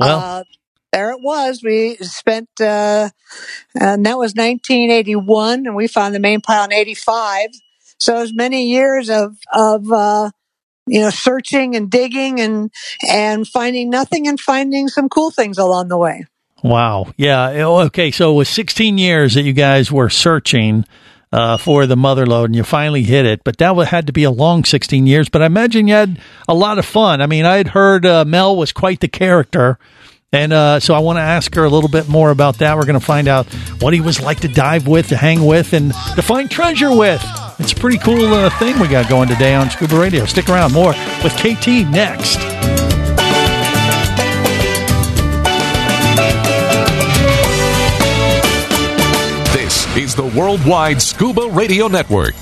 Well, 0.00 0.18
uh, 0.18 0.44
there 0.94 1.10
it 1.10 1.20
was. 1.20 1.62
We 1.62 1.96
spent, 1.96 2.48
uh, 2.60 3.10
and 3.78 4.06
that 4.06 4.16
was 4.16 4.34
1981, 4.34 5.66
and 5.66 5.74
we 5.76 5.88
found 5.88 6.14
the 6.14 6.20
main 6.20 6.40
pile 6.40 6.64
in 6.64 6.72
85. 6.72 7.48
So 8.04 8.20
was 8.20 8.34
many 8.34 8.68
years 8.68 9.10
of, 9.10 9.36
of, 9.52 9.90
uh, 9.90 10.30
you 10.86 11.00
know, 11.00 11.10
searching 11.10 11.74
and 11.74 11.90
digging 11.90 12.40
and, 12.40 12.70
and 13.08 13.48
finding 13.48 13.88
nothing 13.90 14.28
and 14.28 14.38
finding 14.38 14.88
some 14.88 15.08
cool 15.08 15.30
things 15.30 15.58
along 15.58 15.88
the 15.88 15.96
way. 15.96 16.26
Wow. 16.62 17.12
Yeah. 17.16 17.64
Oh, 17.64 17.80
Okay. 17.80 18.10
So 18.10 18.32
it 18.32 18.36
was 18.36 18.48
16 18.48 18.98
years 18.98 19.34
that 19.34 19.42
you 19.42 19.52
guys 19.52 19.90
were 19.90 20.10
searching 20.10 20.84
uh, 21.32 21.56
for 21.56 21.86
the 21.86 21.96
mother 21.96 22.26
lode 22.26 22.50
and 22.50 22.56
you 22.56 22.62
finally 22.62 23.02
hit 23.02 23.26
it, 23.26 23.42
but 23.42 23.58
that 23.58 23.74
had 23.88 24.06
to 24.06 24.12
be 24.12 24.22
a 24.24 24.30
long 24.30 24.64
16 24.64 25.06
years. 25.06 25.28
But 25.28 25.42
I 25.42 25.46
imagine 25.46 25.88
you 25.88 25.94
had 25.94 26.20
a 26.48 26.54
lot 26.54 26.78
of 26.78 26.86
fun. 26.86 27.20
I 27.20 27.26
mean, 27.26 27.44
I 27.44 27.56
had 27.56 27.68
heard 27.68 28.06
uh, 28.06 28.24
Mel 28.24 28.56
was 28.56 28.72
quite 28.72 29.00
the 29.00 29.08
character. 29.08 29.78
And 30.32 30.52
uh, 30.52 30.80
so 30.80 30.94
I 30.94 30.98
want 31.00 31.16
to 31.16 31.22
ask 31.22 31.54
her 31.54 31.64
a 31.64 31.68
little 31.68 31.90
bit 31.90 32.08
more 32.08 32.30
about 32.30 32.58
that. 32.58 32.76
We're 32.76 32.86
going 32.86 32.98
to 32.98 33.04
find 33.04 33.28
out 33.28 33.46
what 33.80 33.94
he 33.94 34.00
was 34.00 34.20
like 34.20 34.40
to 34.40 34.48
dive 34.48 34.86
with, 34.86 35.08
to 35.08 35.16
hang 35.16 35.44
with, 35.44 35.72
and 35.72 35.92
to 36.16 36.22
find 36.22 36.50
treasure 36.50 36.96
with. 36.96 37.22
It's 37.58 37.72
a 37.72 37.76
pretty 37.76 37.98
cool 37.98 38.34
uh, 38.34 38.50
thing 38.58 38.78
we 38.80 38.88
got 38.88 39.08
going 39.08 39.28
today 39.28 39.54
on 39.54 39.70
Scuba 39.70 39.96
Radio. 39.98 40.24
Stick 40.26 40.48
around. 40.48 40.72
More 40.72 40.94
with 41.22 41.34
KT 41.36 41.88
next. 41.88 42.38
This 49.54 49.96
is 49.96 50.14
the 50.16 50.32
Worldwide 50.36 51.00
Scuba 51.00 51.48
Radio 51.48 51.86
Network. 51.86 52.34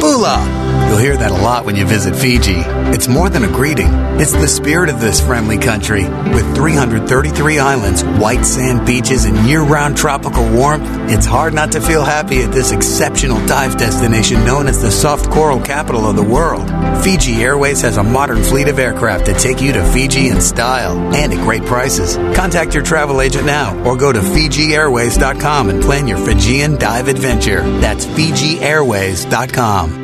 Bula! 0.00 0.73
You'll 0.94 1.02
hear 1.02 1.16
that 1.16 1.32
a 1.32 1.42
lot 1.42 1.64
when 1.64 1.74
you 1.74 1.84
visit 1.84 2.14
Fiji. 2.14 2.62
It's 2.94 3.08
more 3.08 3.28
than 3.28 3.42
a 3.42 3.48
greeting, 3.48 3.88
it's 4.20 4.30
the 4.30 4.46
spirit 4.46 4.88
of 4.88 5.00
this 5.00 5.20
friendly 5.20 5.58
country. 5.58 6.04
With 6.04 6.54
333 6.54 7.58
islands, 7.58 8.04
white 8.04 8.44
sand 8.44 8.86
beaches, 8.86 9.24
and 9.24 9.36
year 9.38 9.62
round 9.62 9.96
tropical 9.96 10.48
warmth, 10.52 10.86
it's 11.10 11.26
hard 11.26 11.52
not 11.52 11.72
to 11.72 11.80
feel 11.80 12.04
happy 12.04 12.42
at 12.42 12.52
this 12.52 12.70
exceptional 12.70 13.44
dive 13.48 13.76
destination 13.76 14.44
known 14.44 14.68
as 14.68 14.82
the 14.82 14.92
soft 14.92 15.28
coral 15.32 15.58
capital 15.60 16.06
of 16.08 16.14
the 16.14 16.22
world. 16.22 16.70
Fiji 17.02 17.42
Airways 17.42 17.80
has 17.80 17.96
a 17.96 18.04
modern 18.04 18.44
fleet 18.44 18.68
of 18.68 18.78
aircraft 18.78 19.26
that 19.26 19.40
take 19.40 19.60
you 19.60 19.72
to 19.72 19.84
Fiji 19.86 20.28
in 20.28 20.40
style 20.40 20.96
and 21.12 21.32
at 21.32 21.44
great 21.44 21.64
prices. 21.64 22.14
Contact 22.36 22.72
your 22.72 22.84
travel 22.84 23.20
agent 23.20 23.46
now 23.46 23.76
or 23.82 23.96
go 23.96 24.12
to 24.12 24.20
FijiAirways.com 24.20 25.70
and 25.70 25.82
plan 25.82 26.06
your 26.06 26.18
Fijian 26.18 26.76
dive 26.78 27.08
adventure. 27.08 27.62
That's 27.80 28.06
FijiAirways.com. 28.06 30.03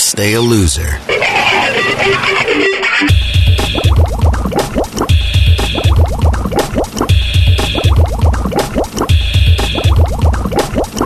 stay 0.00 0.34
a 0.34 0.40
loser. 0.40 0.98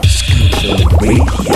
Scuba 0.05 0.89
radio. 1.01 1.55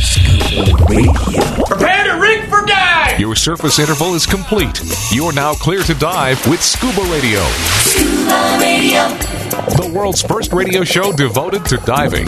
Scuba 0.00 0.86
radio. 0.88 1.64
Prepare 1.66 2.04
to 2.04 2.20
rig 2.20 2.48
for 2.48 2.64
dive! 2.66 3.18
Your 3.18 3.34
surface 3.34 3.78
interval 3.78 4.14
is 4.14 4.26
complete. 4.26 4.80
You're 5.12 5.32
now 5.32 5.54
clear 5.54 5.82
to 5.82 5.94
dive 5.94 6.44
with 6.48 6.62
Scuba 6.62 7.02
Radio. 7.10 7.42
Scuba 7.82 8.58
Radio. 8.60 9.41
The 9.52 9.92
world's 9.94 10.22
first 10.22 10.50
radio 10.54 10.82
show 10.82 11.12
devoted 11.12 11.66
to 11.66 11.76
diving. 11.76 12.26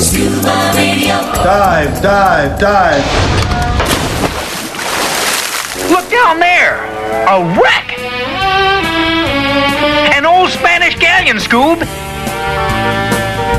Scuba 0.00 0.72
Radio. 0.74 1.14
Dive, 1.38 2.02
dive, 2.02 2.58
dive. 2.58 3.04
Look 5.88 6.10
down 6.10 6.40
there! 6.40 6.82
A 7.28 7.60
wreck! 7.60 7.96
An 10.16 10.26
old 10.26 10.50
Spanish 10.50 10.98
galleon, 10.98 11.36
Scoob! 11.36 11.80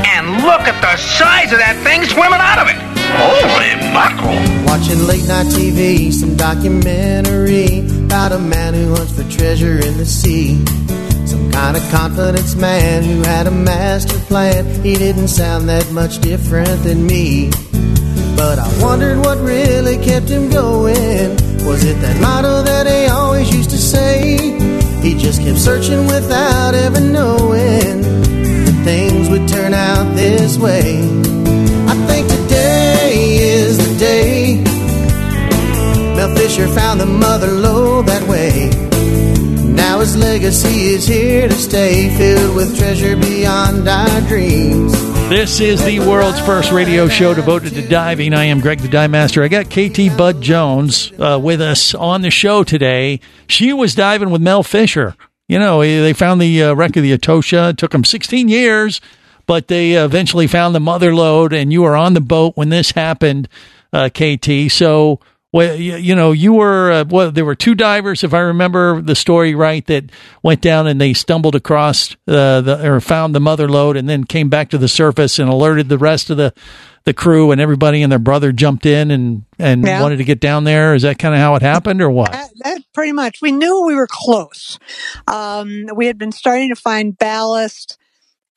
And 0.04 0.42
look 0.42 0.68
at 0.68 0.78
the 0.82 0.96
size 0.98 1.52
of 1.52 1.58
that 1.58 1.80
thing 1.82 2.04
swimming 2.04 2.40
out 2.44 2.58
of 2.58 2.68
it! 2.68 2.76
Holy 3.16 3.80
mackerel! 3.96 4.36
Watching 4.66 5.06
late 5.06 5.26
night 5.26 5.46
TV, 5.46 6.12
some 6.12 6.36
documentary 6.36 7.80
about 8.04 8.32
a 8.32 8.38
man 8.38 8.74
who 8.74 8.94
hunts 8.94 9.12
for 9.12 9.24
treasure 9.30 9.78
in 9.78 9.96
the 9.96 10.04
sea. 10.04 10.62
Some 11.26 11.50
kind 11.50 11.76
of 11.76 11.82
confidence 11.90 12.54
man 12.54 13.02
who 13.02 13.22
had 13.22 13.46
a 13.46 13.50
master 13.50 14.18
plan. 14.30 14.64
He 14.82 14.94
didn't 14.94 15.28
sound 15.28 15.68
that 15.68 15.90
much 15.92 16.20
different 16.20 16.82
than 16.82 17.06
me. 17.06 17.50
But 18.36 18.58
I 18.58 18.68
wondered 18.82 19.18
what 19.18 19.38
really 19.38 19.96
kept 19.96 20.28
him 20.28 20.50
going. 20.50 21.36
Was 21.66 21.84
it 21.84 22.00
that 22.00 22.20
motto 22.20 22.62
that 22.62 22.86
he 22.86 23.06
always 23.06 23.52
used 23.54 23.70
to 23.70 23.78
say? 23.78 24.36
He 25.02 25.14
just 25.14 25.42
kept 25.42 25.58
searching 25.58 26.06
without 26.06 26.74
ever 26.74 27.00
knowing 27.00 28.02
that 28.64 28.80
things 28.84 29.28
would 29.30 29.48
turn 29.48 29.74
out 29.74 30.14
this 30.14 30.58
way. 30.58 30.98
I 31.88 31.94
think 32.06 32.28
today 32.28 33.38
is 33.38 33.78
the 33.78 33.98
day 33.98 34.62
Mel 36.16 36.34
Fisher 36.34 36.66
found 36.68 37.00
the 37.00 37.06
mother 37.06 37.48
lode 37.48 38.06
that 38.06 38.26
way. 38.26 38.70
Now 39.96 40.02
his 40.02 40.14
legacy 40.14 40.88
is 40.88 41.06
here 41.06 41.48
to 41.48 41.54
stay, 41.54 42.14
filled 42.18 42.54
with 42.54 42.76
treasure 42.76 43.16
beyond 43.16 43.88
our 43.88 44.20
dreams. 44.28 44.92
This 45.30 45.58
is 45.58 45.82
the 45.82 46.00
world's 46.00 46.38
first 46.40 46.70
radio 46.70 47.08
show 47.08 47.32
devoted 47.32 47.72
to 47.72 47.88
diving. 47.88 48.34
I 48.34 48.44
am 48.44 48.60
Greg 48.60 48.80
the 48.80 48.88
Dive 48.88 49.10
Master. 49.10 49.42
I 49.42 49.48
got 49.48 49.70
KT 49.70 50.14
Bud 50.14 50.42
Jones 50.42 51.12
uh, 51.18 51.40
with 51.42 51.62
us 51.62 51.94
on 51.94 52.20
the 52.20 52.30
show 52.30 52.62
today. 52.62 53.20
She 53.48 53.72
was 53.72 53.94
diving 53.94 54.28
with 54.28 54.42
Mel 54.42 54.62
Fisher. 54.62 55.16
You 55.48 55.58
know, 55.58 55.80
they 55.80 56.12
found 56.12 56.42
the 56.42 56.64
uh, 56.64 56.74
wreck 56.74 56.94
of 56.98 57.02
the 57.02 57.16
Atocha. 57.16 57.70
It 57.70 57.78
took 57.78 57.92
them 57.92 58.04
16 58.04 58.50
years, 58.50 59.00
but 59.46 59.68
they 59.68 59.92
eventually 59.92 60.46
found 60.46 60.74
the 60.74 60.80
mother 60.80 61.14
lode, 61.14 61.54
and 61.54 61.72
you 61.72 61.80
were 61.80 61.96
on 61.96 62.12
the 62.12 62.20
boat 62.20 62.54
when 62.54 62.68
this 62.68 62.90
happened, 62.90 63.48
uh, 63.94 64.10
KT. 64.10 64.70
So, 64.70 65.20
well, 65.52 65.74
you, 65.76 65.96
you 65.96 66.14
know, 66.14 66.32
you 66.32 66.52
were, 66.52 66.90
uh, 66.92 67.04
well, 67.08 67.30
there 67.30 67.44
were 67.44 67.54
two 67.54 67.74
divers, 67.74 68.22
if 68.24 68.34
I 68.34 68.40
remember 68.40 69.00
the 69.00 69.14
story 69.14 69.54
right, 69.54 69.86
that 69.86 70.10
went 70.42 70.60
down 70.60 70.86
and 70.86 71.00
they 71.00 71.14
stumbled 71.14 71.54
across 71.54 72.14
uh, 72.28 72.60
the, 72.60 72.80
or 72.86 73.00
found 73.00 73.34
the 73.34 73.40
mother 73.40 73.68
lode 73.68 73.96
and 73.96 74.08
then 74.08 74.24
came 74.24 74.48
back 74.48 74.70
to 74.70 74.78
the 74.78 74.88
surface 74.88 75.38
and 75.38 75.48
alerted 75.48 75.88
the 75.88 75.98
rest 75.98 76.28
of 76.30 76.36
the, 76.36 76.52
the 77.04 77.14
crew 77.14 77.52
and 77.52 77.60
everybody 77.60 78.02
and 78.02 78.10
their 78.10 78.18
brother 78.18 78.52
jumped 78.52 78.84
in 78.84 79.10
and, 79.10 79.44
and 79.58 79.84
Yeah. 79.86 80.02
wanted 80.02 80.16
to 80.18 80.24
get 80.24 80.40
down 80.40 80.64
there. 80.64 80.94
Is 80.94 81.02
that 81.02 81.18
kind 81.18 81.34
of 81.34 81.40
how 81.40 81.54
it 81.54 81.62
happened 81.62 82.02
or 82.02 82.10
what? 82.10 82.32
That, 82.32 82.50
that 82.64 82.80
pretty 82.92 83.12
much. 83.12 83.38
We 83.40 83.52
knew 83.52 83.86
we 83.86 83.94
were 83.94 84.08
close. 84.10 84.78
Um, 85.28 85.86
we 85.94 86.06
had 86.06 86.18
been 86.18 86.32
starting 86.32 86.68
to 86.70 86.76
find 86.76 87.16
ballast 87.16 87.96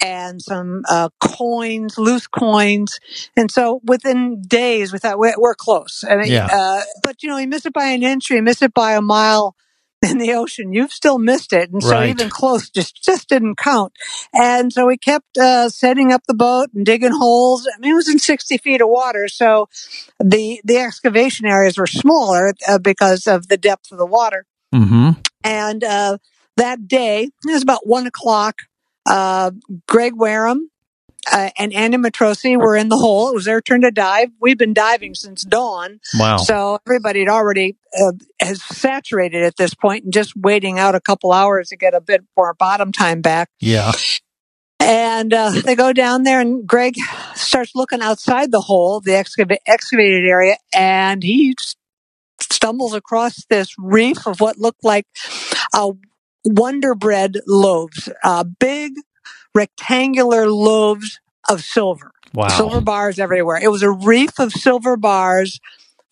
and 0.01 0.41
some 0.41 0.83
uh, 0.89 1.09
coins, 1.19 1.97
loose 1.97 2.27
coins, 2.27 2.99
and 3.35 3.51
so 3.51 3.81
within 3.83 4.41
days, 4.41 4.91
we 4.93 4.99
thought 4.99 5.19
we're, 5.19 5.33
we're 5.37 5.55
close. 5.55 6.03
And 6.07 6.25
Yeah. 6.27 6.47
uh, 6.51 6.81
but 7.03 7.21
you 7.23 7.29
know, 7.29 7.37
you 7.37 7.47
miss 7.47 7.65
it 7.65 7.73
by 7.73 7.85
an 7.87 8.03
inch, 8.03 8.29
or 8.31 8.35
you 8.35 8.41
miss 8.43 8.61
it 8.61 8.73
by 8.73 8.93
a 8.93 9.01
mile 9.01 9.55
in 10.01 10.17
the 10.17 10.33
ocean. 10.33 10.71
You've 10.71 10.93
still 10.93 11.19
missed 11.19 11.51
it, 11.51 11.71
and 11.71 11.83
so 11.83 11.91
Right. 11.91 12.09
even 12.09 12.29
close 12.29 12.69
just 12.69 13.03
just 13.03 13.27
didn't 13.29 13.57
count. 13.57 13.93
And 14.33 14.71
so 14.71 14.85
we 14.87 14.97
kept 14.97 15.37
uh, 15.37 15.69
setting 15.69 16.11
up 16.13 16.23
the 16.27 16.33
boat 16.33 16.69
and 16.73 16.85
digging 16.85 17.11
holes. 17.11 17.67
I 17.67 17.79
mean, 17.79 17.91
it 17.91 17.95
was 17.95 18.09
in 18.09 18.19
sixty 18.19 18.57
feet 18.57 18.81
of 18.81 18.87
water, 18.89 19.27
so 19.27 19.67
the 20.19 20.61
the 20.63 20.77
excavation 20.77 21.45
areas 21.45 21.77
were 21.77 21.87
smaller 21.87 22.53
uh, 22.67 22.77
because 22.79 23.27
of 23.27 23.47
the 23.49 23.57
depth 23.57 23.91
of 23.91 23.97
the 23.97 24.05
water. 24.05 24.45
Mm-hmm. 24.73 25.09
And 25.43 25.83
uh, 25.83 26.17
that 26.57 26.87
day, 26.87 27.23
it 27.23 27.51
was 27.51 27.63
about 27.63 27.87
one 27.87 28.07
o'clock. 28.07 28.61
Uh, 29.05 29.51
Greg 29.87 30.13
Wareham 30.15 30.69
uh, 31.31 31.49
and 31.57 31.73
Andy 31.73 31.97
Matroci 31.97 32.57
were 32.57 32.75
in 32.75 32.89
the 32.89 32.97
hole. 32.97 33.29
It 33.29 33.35
was 33.35 33.45
their 33.45 33.61
turn 33.61 33.81
to 33.81 33.91
dive. 33.91 34.29
We've 34.39 34.57
been 34.57 34.73
diving 34.73 35.15
since 35.15 35.43
dawn. 35.43 35.99
Wow. 36.17 36.37
So 36.37 36.79
everybody 36.87 37.19
had 37.19 37.29
already 37.29 37.77
uh, 37.99 38.13
has 38.41 38.63
saturated 38.63 39.43
at 39.43 39.57
this 39.57 39.73
point 39.73 40.05
and 40.05 40.13
just 40.13 40.35
waiting 40.35 40.79
out 40.79 40.95
a 40.95 41.01
couple 41.01 41.31
hours 41.31 41.69
to 41.69 41.77
get 41.77 41.93
a 41.93 42.01
bit 42.01 42.23
more 42.37 42.53
bottom 42.53 42.91
time 42.91 43.21
back. 43.21 43.49
Yeah. 43.59 43.91
And 44.81 45.33
uh, 45.33 45.51
they 45.65 45.75
go 45.75 45.91
down 45.91 46.23
there, 46.23 46.39
and 46.39 46.65
Greg 46.65 46.95
starts 47.35 47.73
looking 47.75 48.01
outside 48.01 48.51
the 48.51 48.61
hole, 48.61 49.01
the 49.01 49.11
excava- 49.11 49.57
excavated 49.67 50.23
area, 50.23 50.55
and 50.73 51.21
he 51.21 51.53
stumbles 52.39 52.93
across 52.93 53.45
this 53.49 53.75
reef 53.77 54.25
of 54.25 54.39
what 54.39 54.57
looked 54.57 54.83
like 54.83 55.05
uh, 55.73 55.91
Wonder 56.45 56.95
Bread 56.95 57.37
loaves, 57.47 58.09
uh, 58.23 58.43
big 58.43 58.93
rectangular 59.53 60.47
loaves 60.47 61.19
of 61.49 61.61
silver. 61.63 62.11
Wow. 62.33 62.47
Silver 62.47 62.81
bars 62.81 63.19
everywhere. 63.19 63.59
It 63.61 63.71
was 63.71 63.83
a 63.83 63.91
reef 63.91 64.39
of 64.39 64.51
silver 64.51 64.95
bars, 64.95 65.59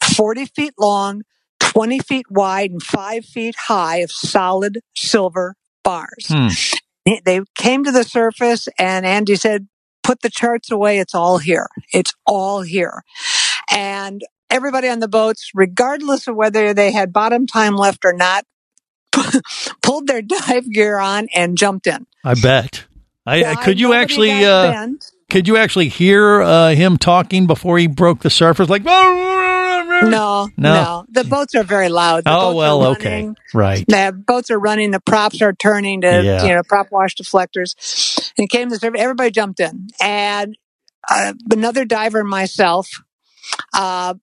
40 0.03 0.45
feet 0.45 0.73
long, 0.79 1.21
20 1.59 1.99
feet 1.99 2.25
wide, 2.29 2.71
and 2.71 2.81
5 2.83 3.25
feet 3.25 3.55
high 3.67 3.97
of 3.97 4.11
solid 4.11 4.79
silver 4.95 5.55
bars. 5.83 6.27
Hmm. 6.27 6.47
They 7.23 7.41
came 7.55 7.83
to 7.83 7.91
the 7.91 8.03
surface, 8.03 8.67
and 8.77 9.05
Andy 9.05 9.35
said, 9.35 9.67
Put 10.03 10.21
the 10.21 10.29
charts 10.29 10.71
away. 10.71 10.99
It's 10.99 11.13
all 11.13 11.37
here. 11.37 11.67
It's 11.93 12.13
all 12.25 12.61
here. 12.61 13.03
And 13.69 14.21
everybody 14.49 14.87
on 14.87 14.99
the 14.99 15.07
boats, 15.07 15.51
regardless 15.53 16.27
of 16.27 16.35
whether 16.35 16.73
they 16.73 16.91
had 16.91 17.11
bottom 17.11 17.45
time 17.45 17.75
left 17.75 18.05
or 18.05 18.13
not, 18.13 18.45
pulled 19.81 20.07
their 20.07 20.21
dive 20.21 20.71
gear 20.71 20.99
on 20.99 21.27
and 21.33 21.57
jumped 21.57 21.87
in. 21.87 22.05
I 22.23 22.33
bet. 22.35 22.85
I, 23.25 23.55
could 23.55 23.79
you 23.79 23.93
actually 23.93 24.45
uh, 24.45 24.87
could 25.29 25.47
you 25.47 25.57
actually 25.57 25.89
hear 25.89 26.41
uh, 26.41 26.69
him 26.69 26.97
talking 26.97 27.45
before 27.45 27.77
he 27.77 27.87
broke 27.87 28.21
the 28.21 28.29
surface? 28.29 28.69
Like 28.69 28.83
No, 28.85 30.03
No? 30.03 30.49
no, 30.55 31.05
The 31.09 31.25
boats 31.25 31.53
are 31.55 31.63
very 31.63 31.89
loud. 31.89 32.23
The 32.23 32.31
oh 32.31 32.55
well, 32.55 32.83
okay, 32.87 33.29
right. 33.53 33.85
The 33.87 34.13
boats 34.25 34.49
are 34.49 34.59
running. 34.59 34.91
The 34.91 35.01
props 35.01 35.41
are 35.41 35.53
turning 35.53 36.01
to 36.01 36.23
Yeah. 36.23 36.43
you 36.45 36.55
know 36.55 36.61
prop 36.63 36.87
wash 36.91 37.15
deflectors. 37.15 38.31
And 38.37 38.45
it 38.45 38.49
came 38.49 38.69
to 38.69 38.77
the 38.77 38.87
everybody 38.97 39.31
jumped 39.31 39.59
in, 39.59 39.87
and 39.99 40.57
uh, 41.09 41.33
another 41.51 41.83
diver 41.83 42.21
and 42.21 42.29
myself 42.29 42.89
uh, 43.73 44.13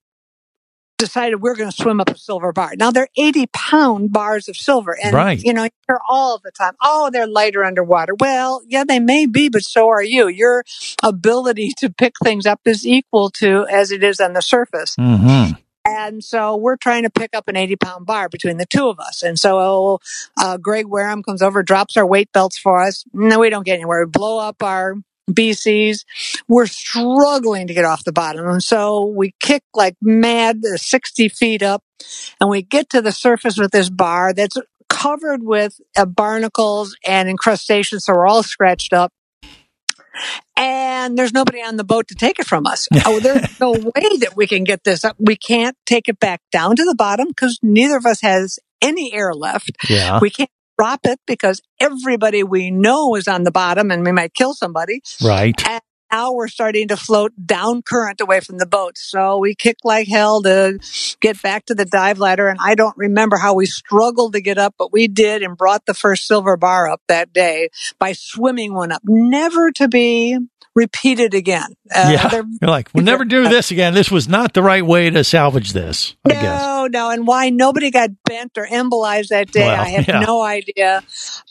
decided 0.99 1.43
we're 1.43 1.57
going 1.57 1.71
to 1.71 1.77
swim 1.77 2.01
up 2.01 2.11
a 2.11 2.17
silver 2.19 2.53
bar. 2.53 2.73
Now 2.77 2.91
they're 2.91 3.09
eighty 3.17 3.47
pound 3.49 4.13
bars 4.13 4.49
of 4.49 4.57
silver, 4.57 4.97
and 5.03 5.15
Right. 5.15 5.41
you 5.43 5.53
know 5.53 5.69
you're 5.89 6.01
all 6.09 6.41
the 6.43 6.51
time. 6.51 6.75
Oh, 6.83 7.11
they're 7.13 7.27
lighter 7.27 7.65
underwater. 7.65 8.15
Well, 8.15 8.63
yeah, 8.69 8.85
they 8.85 9.01
may 9.01 9.27
be, 9.27 9.49
but 9.49 9.63
so 9.63 9.89
are 9.89 10.03
you. 10.03 10.29
Your 10.29 10.65
ability 11.03 11.73
to 11.79 11.91
pick 11.91 12.15
things 12.23 12.47
up 12.47 12.61
is 12.65 12.87
equal 12.87 13.31
to 13.31 13.67
as 13.71 13.91
it 13.91 14.03
is 14.03 14.21
on 14.21 14.33
the 14.33 14.43
surface. 14.43 14.97
Mm-hmm. 14.97 15.53
And 15.87 16.25
so 16.25 16.57
we're 16.57 16.77
trying 16.79 17.03
to 17.03 17.11
pick 17.11 17.35
up 17.35 17.47
an 17.47 17.57
80 17.57 17.77
pound 17.77 18.07
bar 18.07 18.31
between 18.31 18.57
the 18.57 18.65
two 18.65 18.89
of 18.89 18.99
us. 18.99 19.23
And 19.23 19.39
so 19.39 20.01
uh, 20.39 20.57
Greg 20.57 20.87
Wareham 20.87 21.23
comes 21.23 21.43
over, 21.43 21.63
drops 21.63 21.99
our 21.99 22.07
weight 22.07 22.33
belts 22.33 22.57
for 22.57 22.83
us. 22.83 23.05
No, 23.13 23.39
we 23.41 23.51
don't 23.51 23.67
get 23.67 23.75
anywhere. 23.75 24.07
We 24.07 24.11
blow 24.11 24.39
up 24.39 24.63
our 24.63 24.95
BCs. 25.31 26.05
We're 26.49 26.67
struggling 26.67 27.67
to 27.67 27.75
get 27.75 27.85
off 27.85 28.05
the 28.05 28.13
bottom. 28.13 28.47
And 28.47 28.63
so 28.63 29.07
we 29.07 29.35
kick 29.41 29.63
like 29.75 29.97
mad, 30.03 30.63
uh, 30.65 30.77
60 30.77 31.29
feet 31.29 31.63
up, 31.63 31.83
and 32.41 32.51
we 32.51 32.63
get 32.63 32.91
to 32.91 33.03
the 33.03 33.13
surface 33.13 33.59
with 33.59 33.73
this 33.73 33.91
bar 33.91 34.33
that's 34.33 34.57
covered 34.89 35.43
with 35.43 35.81
uh, 35.97 36.05
barnacles 36.05 36.97
and 37.07 37.29
incrustations. 37.29 38.05
So 38.05 38.15
we're 38.15 38.27
all 38.27 38.43
scratched 38.43 38.93
up. 38.93 39.13
And 40.57 41.19
there's 41.19 41.33
nobody 41.33 41.61
on 41.61 41.77
the 41.77 41.83
boat 41.83 42.07
to 42.09 42.15
take 42.15 42.39
it 42.39 42.47
from 42.47 42.67
us. 42.67 42.87
oh, 43.05 43.19
there's 43.19 43.59
no 43.59 43.73
way 43.73 44.17
that 44.19 44.35
we 44.37 44.47
can 44.47 44.63
get 44.63 44.85
this 44.85 45.05
up. 45.05 45.17
We 45.19 45.35
can't 45.35 45.77
take 45.87 46.09
it 46.09 46.21
back 46.21 46.41
down 46.53 46.77
to 46.77 46.85
the 46.85 46.95
bottom 46.95 47.29
because 47.29 47.59
neither 47.63 47.97
of 47.97 48.07
us 48.07 48.21
has 48.21 48.59
any 48.81 49.13
air 49.13 49.35
left. 49.35 49.73
Yeah. 49.89 50.21
We 50.21 50.31
can't 50.31 50.51
drop 50.79 51.01
it 51.05 51.21
because 51.27 51.61
everybody 51.81 52.43
we 52.43 52.71
know 52.71 53.15
is 53.15 53.29
on 53.29 53.45
the 53.45 53.51
bottom 53.51 53.91
and 53.91 54.05
we 54.05 54.13
might 54.13 54.35
kill 54.35 54.55
somebody. 54.55 55.03
Right. 55.23 55.61
And 55.69 55.81
now 56.11 56.33
we're 56.33 56.49
starting 56.49 56.89
to 56.89 56.97
float 56.97 57.33
down 57.45 57.83
current 57.83 58.21
away 58.21 58.41
from 58.41 58.59
the 58.59 58.67
boat. 58.67 58.97
So 58.97 59.39
we 59.39 59.55
kicked 59.55 59.85
like 59.85 60.09
hell 60.09 60.43
to 60.43 60.79
get 61.21 61.41
back 61.43 61.67
to 61.67 61.75
the 61.75 61.85
dive 61.85 62.19
ladder. 62.19 62.49
And 62.49 62.59
I 62.61 62.75
don't 62.75 62.97
remember 62.97 63.37
how 63.37 63.55
we 63.55 63.67
struggled 63.67 64.35
to 64.35 64.41
get 64.41 64.59
up, 64.59 64.75
but 64.79 64.93
we 64.93 65.09
did 65.09 65.43
and 65.43 65.57
brought 65.57 65.87
the 65.87 65.95
first 65.95 66.27
silver 66.27 66.57
bar 66.57 66.89
up 66.89 67.01
that 67.09 67.33
day 67.33 67.69
by 67.99 68.13
swimming 68.13 68.75
one 68.75 68.93
up, 68.93 69.03
never 69.05 69.71
to 69.73 69.89
be 69.89 70.39
repeated 70.75 71.35
again. 71.35 71.75
Uh, 71.95 72.11
yeah. 72.13 72.43
You're 72.61 72.71
like, 72.71 72.91
we'll 72.93 73.05
never 73.05 73.25
do 73.25 73.49
this 73.49 73.71
again. 73.71 73.95
This 73.95 74.11
was 74.11 74.29
not 74.29 74.55
the 74.55 74.63
right 74.63 74.85
way 74.85 75.11
to 75.11 75.25
salvage 75.25 75.73
this. 75.73 76.17
I 76.25 76.31
guess. 76.31 76.63
No, 76.63 76.87
no, 76.91 77.11
and 77.11 77.27
why 77.27 77.51
nobody 77.51 77.91
got 77.91 78.11
bent 78.25 78.59
or 78.59 78.67
embolized 78.67 79.29
that 79.29 79.51
day, 79.51 79.67
Well, 79.67 79.81
I 79.81 79.89
have 79.91 80.09
yeah. 80.09 80.21
no 80.21 80.43
idea. 80.43 81.03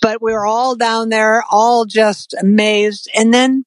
But 0.02 0.22
we 0.22 0.34
were 0.34 0.46
all 0.46 0.76
down 0.76 1.10
there, 1.10 1.44
all 1.50 1.86
just 1.86 2.36
amazed. 2.40 3.10
And 3.16 3.34
then, 3.34 3.66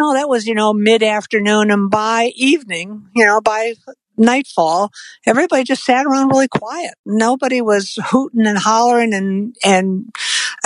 oh, 0.00 0.14
that 0.14 0.28
was 0.28 0.46
you 0.46 0.54
know 0.54 0.72
mid 0.72 1.02
afternoon, 1.02 1.70
and 1.70 1.90
by 1.90 2.32
evening, 2.34 3.08
you 3.14 3.24
know, 3.24 3.40
by 3.40 3.74
nightfall, 4.16 4.90
everybody 5.26 5.64
just 5.64 5.84
sat 5.84 6.04
around 6.06 6.28
really 6.28 6.48
quiet. 6.48 6.94
Nobody 7.06 7.60
was 7.60 7.98
hooting 8.06 8.46
and 8.46 8.58
hollering 8.58 9.14
and 9.14 9.54
and 9.64 10.06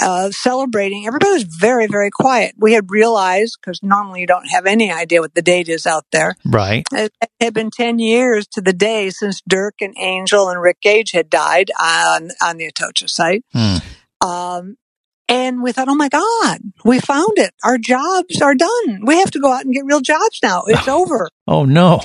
uh, 0.00 0.30
celebrating. 0.30 1.06
Everybody 1.06 1.32
was 1.32 1.44
very, 1.44 1.86
very 1.86 2.10
quiet. 2.10 2.54
We 2.58 2.72
had 2.72 2.90
realized 2.90 3.58
because 3.60 3.82
normally 3.82 4.20
you 4.20 4.26
don't 4.26 4.46
have 4.46 4.66
any 4.66 4.90
idea 4.90 5.20
what 5.20 5.34
the 5.34 5.42
date 5.42 5.68
is 5.68 5.86
out 5.86 6.06
there. 6.12 6.34
Right. 6.44 6.84
It 6.92 7.12
had 7.40 7.54
been 7.54 7.70
10 7.70 7.98
years 7.98 8.46
to 8.48 8.60
the 8.60 8.72
day 8.72 9.10
since 9.10 9.42
Dirk 9.46 9.76
and 9.80 9.94
Angel 9.98 10.48
and 10.48 10.60
Rick 10.60 10.80
Gage 10.80 11.12
had 11.12 11.30
died 11.30 11.70
on, 11.80 12.30
on 12.42 12.56
the 12.56 12.66
Atocha 12.66 13.08
site. 13.08 13.44
Hmm. 13.52 13.76
Um, 14.26 14.76
and 15.32 15.62
we 15.62 15.72
thought, 15.72 15.88
oh 15.88 15.94
my 15.94 16.10
God, 16.10 16.60
we 16.84 17.00
found 17.00 17.38
it. 17.38 17.54
Our 17.64 17.78
jobs 17.78 18.42
are 18.42 18.54
done. 18.54 19.00
We 19.02 19.16
have 19.18 19.30
to 19.30 19.40
go 19.40 19.50
out 19.50 19.64
and 19.64 19.72
get 19.72 19.86
real 19.86 20.02
jobs 20.02 20.40
now. 20.42 20.64
It's 20.66 20.86
over. 21.00 21.30
Oh 21.46 21.64
no. 21.64 22.00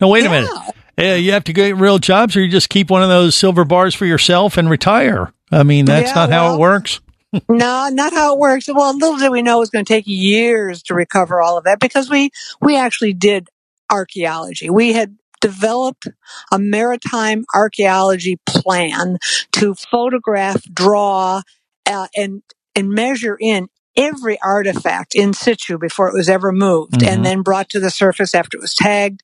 No, 0.00 0.08
wait 0.08 0.24
a 0.24 0.30
minute. 0.30 0.50
Yeah, 0.98 1.14
you 1.14 1.32
have 1.32 1.44
to 1.44 1.52
get 1.52 1.76
real 1.76 1.98
jobs, 1.98 2.36
or 2.36 2.40
you 2.40 2.50
just 2.50 2.68
keep 2.68 2.90
one 2.90 3.02
of 3.02 3.08
those 3.08 3.34
silver 3.34 3.64
bars 3.64 3.94
for 3.94 4.04
yourself 4.06 4.56
and 4.56 4.68
retire. 4.68 5.32
I 5.50 5.62
mean, 5.62 5.84
that's 5.84 6.08
Yeah, 6.08 6.14
not 6.14 6.30
how 6.30 6.54
it 6.54 6.58
works. 6.58 7.00
no, 7.48 7.88
not 7.90 8.12
how 8.12 8.34
it 8.34 8.38
works. 8.38 8.68
Well, 8.72 8.96
little 8.96 9.16
did 9.16 9.30
we 9.30 9.42
know 9.42 9.56
it 9.56 9.60
was 9.60 9.70
going 9.70 9.84
to 9.84 9.92
take 9.92 10.06
years 10.06 10.82
to 10.84 10.94
recover 10.94 11.40
all 11.40 11.56
of 11.56 11.64
that 11.64 11.78
because 11.78 12.10
we, 12.10 12.30
we 12.60 12.76
actually 12.76 13.12
did 13.12 13.48
archaeology. 13.90 14.70
We 14.70 14.92
had 14.92 15.16
developed 15.40 16.08
a 16.50 16.58
maritime 16.58 17.44
archaeology 17.54 18.38
plan 18.46 19.18
to 19.52 19.74
photograph, 19.74 20.62
draw, 20.72 21.42
uh, 21.86 22.06
and, 22.16 22.42
and 22.76 22.90
measure 22.90 23.36
in 23.40 23.68
every 23.96 24.38
artifact 24.42 25.14
in 25.14 25.34
situ 25.34 25.76
before 25.78 26.08
it 26.08 26.14
was 26.14 26.28
ever 26.28 26.50
moved 26.50 26.94
Mhm. 26.94 27.08
and 27.08 27.26
then 27.26 27.42
brought 27.42 27.68
to 27.68 27.80
the 27.80 27.90
surface 27.90 28.34
after 28.34 28.56
it 28.56 28.60
was 28.62 28.74
tagged. 28.74 29.20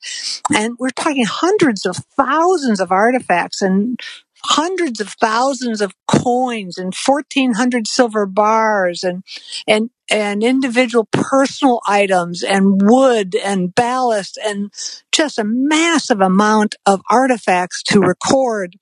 And 0.55 0.77
we're 0.79 0.91
talking 0.91 1.25
hundreds 1.25 1.87
of 1.87 1.97
thousands 2.17 2.79
of 2.81 2.93
artifacts 2.93 3.63
and 3.63 3.99
hundreds 4.45 5.01
of 5.01 5.11
thousands 5.21 5.81
of 5.81 5.93
coins 6.07 6.79
and 6.79 6.95
1400 6.95 7.87
silver 7.89 8.27
bars 8.27 9.03
and 9.03 9.25
and 9.67 9.91
and 10.11 10.43
individual 10.45 11.09
personal 11.11 11.81
items 11.87 12.43
and 12.43 12.81
wood 12.83 13.35
and 13.35 13.75
ballast 13.75 14.39
and 14.45 14.71
just 15.13 15.39
a 15.39 15.45
massive 15.45 16.21
amount 16.21 16.77
of 16.87 17.01
artifacts 17.11 17.83
to 17.83 18.01
record 18.01 18.77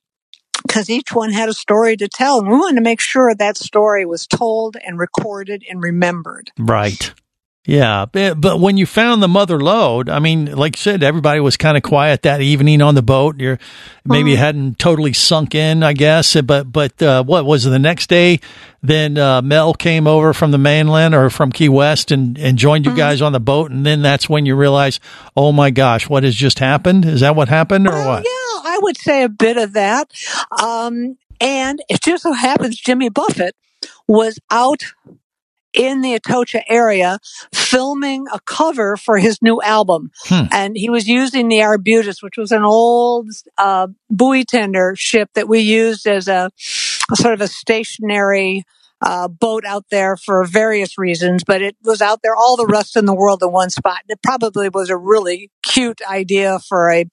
because 0.67 0.91
each 0.91 1.13
one 1.13 1.31
had 1.31 1.49
a 1.49 1.55
story 1.55 1.97
to 1.97 2.09
tell 2.09 2.39
and 2.41 2.49
we 2.49 2.57
wanted 2.57 2.77
to 2.77 2.83
make 2.83 3.01
sure 3.01 3.35
that 3.35 3.57
story 3.57 4.05
was 4.07 4.27
told 4.27 4.77
and 4.87 4.99
recorded 4.99 5.65
and 5.69 5.83
remembered 5.83 6.51
Right. 6.59 7.13
Yeah, 7.69 8.05
but, 8.07 8.61
when 8.61 8.77
you 8.77 8.87
found 8.87 9.21
the 9.21 9.27
mother 9.27 9.59
lode, 9.59 10.09
I 10.09 10.21
mean, 10.21 10.53
like 10.55 10.77
you 10.77 10.81
said, 10.81 11.03
everybody 11.03 11.41
was 11.41 11.57
kind 11.57 11.77
of 11.77 11.83
quiet 11.83 12.23
that 12.23 12.41
evening 12.41 12.81
on 12.81 12.95
the 12.95 13.03
boat. 13.03 13.41
You're 13.41 13.59
maybe 14.05 14.35
Uh-huh. 14.35 14.45
hadn't 14.45 14.79
totally 14.79 15.13
sunk 15.13 15.53
in, 15.57 15.83
I 15.83 15.93
guess. 15.93 16.41
But 16.43 16.71
but 16.71 17.03
uh, 17.03 17.25
what 17.25 17.45
was 17.45 17.67
it 17.67 17.71
the 17.71 17.81
next 17.81 18.09
day? 18.09 18.39
Then 18.85 19.19
uh, 19.19 19.43
Mel 19.43 19.75
came 19.75 20.07
over 20.07 20.33
from 20.33 20.53
the 20.53 20.59
mainland 20.59 21.13
or 21.13 21.29
from 21.29 21.51
Key 21.51 21.69
West 21.69 22.13
and 22.13 22.39
and 22.39 22.57
joined 22.57 22.85
you 22.85 22.93
Uh-huh. 22.93 22.99
guys 22.99 23.21
on 23.21 23.33
the 23.33 23.41
boat, 23.41 23.73
and 23.73 23.85
then 23.85 24.01
that's 24.01 24.29
when 24.29 24.47
you 24.47 24.55
realize, 24.55 25.01
oh 25.37 25.51
my 25.51 25.71
gosh, 25.73 26.09
what 26.09 26.23
has 26.23 26.37
just 26.37 26.61
happened? 26.61 27.05
Is 27.05 27.19
that 27.23 27.35
what 27.35 27.49
happened 27.49 27.89
or 27.89 27.99
what? 28.07 28.23
Yeah, 28.25 28.31
I 28.67 28.79
would 28.83 28.97
say 28.97 29.23
a 29.23 29.29
bit 29.29 29.57
of 29.57 29.75
that. 29.75 30.11
Um, 30.63 31.17
and 31.41 31.81
it 31.89 32.03
just 32.03 32.25
so 32.25 32.33
happens 32.33 32.77
Jimmy 32.77 33.09
Buffett 33.09 33.55
was 34.09 34.39
out 34.51 34.83
in 35.73 36.01
the 36.01 36.15
Atocha 36.15 36.63
area 36.69 37.19
filming 37.55 38.27
a 38.33 38.41
cover 38.41 38.97
for 38.97 39.19
his 39.19 39.41
new 39.43 39.61
album. 39.63 40.11
Hmm. 40.25 40.47
And 40.51 40.77
he 40.77 40.89
was 40.89 41.07
using 41.07 41.49
the 41.49 41.63
Arbutus, 41.63 42.23
which 42.23 42.39
was 42.39 42.51
an 42.51 42.65
old 42.65 43.29
uh, 43.59 43.89
buoy 44.11 44.45
tender 44.45 44.95
ship 44.97 45.31
that 45.35 45.49
we 45.49 45.61
used 45.61 46.07
as 46.07 46.27
a, 46.27 46.51
a 47.13 47.17
sort 47.17 47.35
of 47.35 47.43
a 47.43 47.49
stationary 47.49 48.65
uh, 49.03 49.29
boat 49.29 49.65
out 49.67 49.85
there 49.91 50.17
for 50.17 50.45
various 50.45 50.97
reasons, 50.97 51.45
but 51.45 51.61
it 51.61 51.77
was 51.85 52.01
out 52.01 52.21
there 52.23 52.35
all 52.35 52.57
the 52.57 52.67
rest 52.67 52.97
in 52.97 53.05
the 53.05 53.15
world 53.15 53.43
in 53.43 53.53
one 53.53 53.69
spot. 53.69 54.01
It 54.09 54.23
probably 54.23 54.71
was 54.71 54.89
a 54.89 54.97
really 54.97 55.51
cute 55.63 56.01
idea 56.09 56.59
for 56.67 56.91
a 56.91 57.05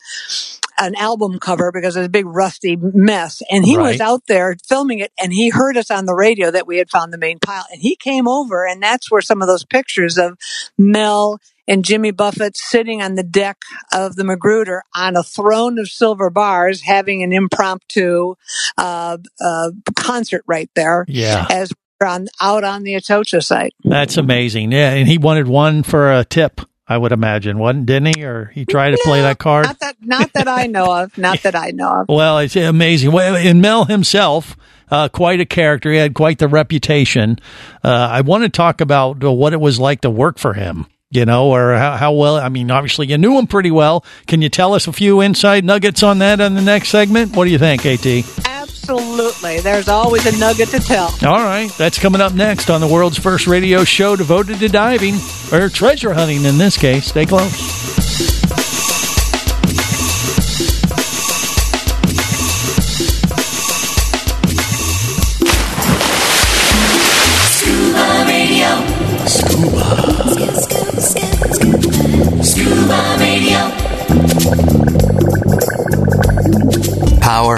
an 0.78 0.96
album 0.96 1.40
cover 1.40 1.72
because 1.72 1.96
it 1.96 2.00
was 2.00 2.08
a 2.08 2.12
big 2.12 2.26
rusty 2.26 2.76
mess. 2.76 3.42
And 3.50 3.66
he 3.66 3.78
was 3.78 4.00
out 4.00 4.24
there 4.28 4.56
filming 4.68 5.00
it 5.00 5.12
and 5.22 5.34
he 5.34 5.50
heard 5.50 5.78
us 5.78 5.92
on 5.92 6.06
the 6.06 6.16
radio 6.16 6.52
that 6.52 6.68
we 6.68 6.78
had 6.78 6.90
found 6.90 7.14
the 7.14 7.18
main 7.18 7.40
pile 7.40 7.66
and 7.72 7.82
he 7.82 7.96
came 7.96 8.28
over 8.28 8.66
and 8.66 8.82
that's 8.82 9.12
where 9.12 9.22
some 9.22 9.42
of 9.42 9.48
those 9.48 9.66
pictures 9.66 10.18
of 10.18 10.38
Mel 10.78 11.40
and 11.68 11.86
Jimmy 11.86 12.12
Buffett 12.12 12.58
sitting 12.58 13.02
on 13.02 13.16
the 13.16 13.24
deck 13.24 13.58
of 13.94 14.16
the 14.16 14.24
Magruder 14.24 14.84
on 14.96 15.16
a 15.16 15.24
throne 15.24 15.80
of 15.80 15.88
silver 15.88 16.30
bars, 16.30 16.82
having 16.82 17.24
an 17.24 17.32
impromptu 17.32 18.36
uh, 18.78 19.18
uh, 19.40 19.72
concert 19.96 20.44
right 20.48 20.70
there. 20.76 21.06
Yeah. 21.08 21.48
As 21.50 21.72
we're 22.00 22.08
on, 22.08 22.28
out 22.42 22.64
on 22.64 22.84
the 22.84 22.96
Atocha 22.96 23.42
site. 23.42 23.74
That's 23.84 24.18
amazing. 24.18 24.72
Yeah, 24.72 24.92
and 24.92 25.08
he 25.08 25.18
wanted 25.18 25.48
one 25.48 25.84
for 25.84 26.12
a 26.12 26.26
tip. 26.26 26.60
I 26.94 26.98
would 26.98 27.12
imagine, 27.12 27.58
wasn't 27.58 27.88
didn't 27.88 28.16
he? 28.18 28.24
Or 28.24 28.52
he 28.54 28.66
tried 28.66 28.92
to 28.92 29.00
play 29.04 29.22
that 29.22 29.40
card? 29.40 29.66
Not 29.66 29.80
that, 29.80 29.96
not 30.00 30.34
that 30.34 30.48
I 30.48 30.68
know 30.68 31.02
of. 31.02 31.18
Not 31.18 31.42
that 31.42 31.56
I 31.56 31.72
know 31.72 32.02
of. 32.02 32.08
Well, 32.14 32.38
it's 32.38 32.56
amazing. 32.56 33.12
Well, 33.12 33.36
and 33.36 33.60
Mel 33.62 33.86
himself, 33.86 34.56
uh, 34.92 35.10
quite 35.10 35.40
a 35.40 35.46
character. 35.46 35.92
He 35.92 35.98
had 35.98 36.14
quite 36.14 36.38
the 36.38 36.48
reputation. 36.48 37.40
Uh, 37.84 37.90
I 37.90 38.22
want 38.22 38.44
to 38.44 38.50
talk 38.50 38.80
about 38.80 39.24
uh, 39.24 39.32
what 39.32 39.54
it 39.54 39.60
was 39.60 39.80
like 39.80 40.02
to 40.02 40.12
work 40.12 40.38
for 40.38 40.54
him. 40.54 40.86
You 41.10 41.26
know, 41.26 41.52
or 41.52 41.76
how, 41.76 41.98
how 41.98 42.14
well. 42.14 42.38
I 42.38 42.50
mean, 42.50 42.72
obviously 42.72 43.08
you 43.08 43.18
knew 43.18 43.38
him 43.38 43.48
pretty 43.48 43.72
well. 43.72 44.04
Can 44.28 44.42
you 44.42 44.50
tell 44.50 44.74
us 44.74 44.88
a 44.88 44.94
few 44.94 45.22
inside 45.22 45.64
nuggets 45.64 46.04
on 46.04 46.20
that 46.20 46.42
on 46.42 46.54
the 46.56 46.62
next 46.62 46.90
segment? 46.90 47.36
What 47.36 47.46
do 47.46 47.52
you 47.52 47.60
think, 47.60 47.86
At? 47.86 48.53
Absolutely. 48.90 49.62
There's 49.62 49.88
always 49.88 50.26
a 50.26 50.38
nugget 50.38 50.68
to 50.70 50.80
tell. 50.80 51.08
All 51.26 51.42
right, 51.42 51.72
that's 51.78 51.98
coming 51.98 52.20
up 52.20 52.34
next 52.34 52.70
on 52.70 52.82
the 52.82 52.88
world's 52.88 53.18
first 53.18 53.48
radio 53.48 53.86
show 53.86 54.18
devoted 54.18 54.60
to 54.60 54.68
diving 54.68 55.16
or 55.54 55.70
treasure 55.70 56.14
hunting 56.14 56.44
in 56.44 56.58
this 56.58 56.78
case. 56.78 57.06
Stay 57.06 57.26
close. 57.26 57.54
Scuba 67.56 68.26
Radio. 68.28 68.70
Scuba. 69.26 69.86
Scuba 72.44 73.16
Radio. 73.20 73.60
Power, 77.22 77.58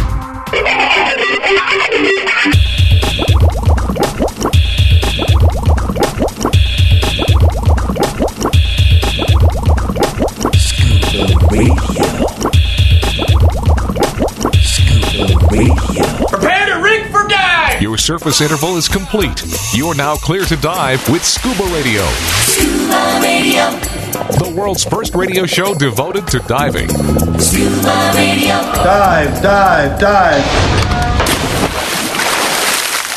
Surface 18.11 18.41
interval 18.41 18.75
is 18.75 18.89
complete. 18.89 19.41
You're 19.73 19.95
now 19.95 20.17
clear 20.17 20.43
to 20.43 20.57
dive 20.57 20.99
with 21.07 21.23
Scuba 21.23 21.63
Radio, 21.73 22.03
Scuba 22.43 23.19
Radio. 23.23 23.63
the 24.37 24.53
world's 24.53 24.83
first 24.83 25.15
radio 25.15 25.45
show 25.45 25.73
devoted 25.73 26.27
to 26.27 26.39
diving. 26.39 26.89
Scuba 27.39 28.11
Radio. 28.13 28.55
Dive, 28.83 29.41
dive, 29.41 29.97
dive. 29.97 30.43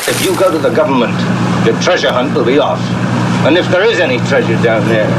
If 0.07 0.23
you 0.23 0.33
go 0.39 0.49
to 0.49 0.59
the 0.59 0.73
government, 0.73 1.11
your 1.65 1.77
treasure 1.81 2.13
hunt 2.13 2.33
will 2.33 2.45
be 2.45 2.57
off. 2.57 2.79
And 3.45 3.57
if 3.57 3.67
there 3.71 3.83
is 3.83 3.99
any 3.99 4.19
treasure 4.29 4.63
down 4.63 4.87
there, 4.87 5.11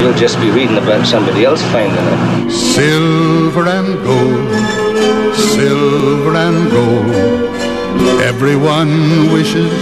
you'll 0.00 0.14
just 0.14 0.38
be 0.38 0.52
reading 0.52 0.78
about 0.78 1.04
somebody 1.04 1.44
else 1.44 1.60
finding 1.72 1.98
it. 1.98 2.52
Silver 2.52 3.66
and 3.66 3.96
gold, 4.04 5.34
silver 5.34 6.36
and 6.36 6.70
gold. 6.70 7.55
Everyone 8.22 9.32
wishes 9.32 9.72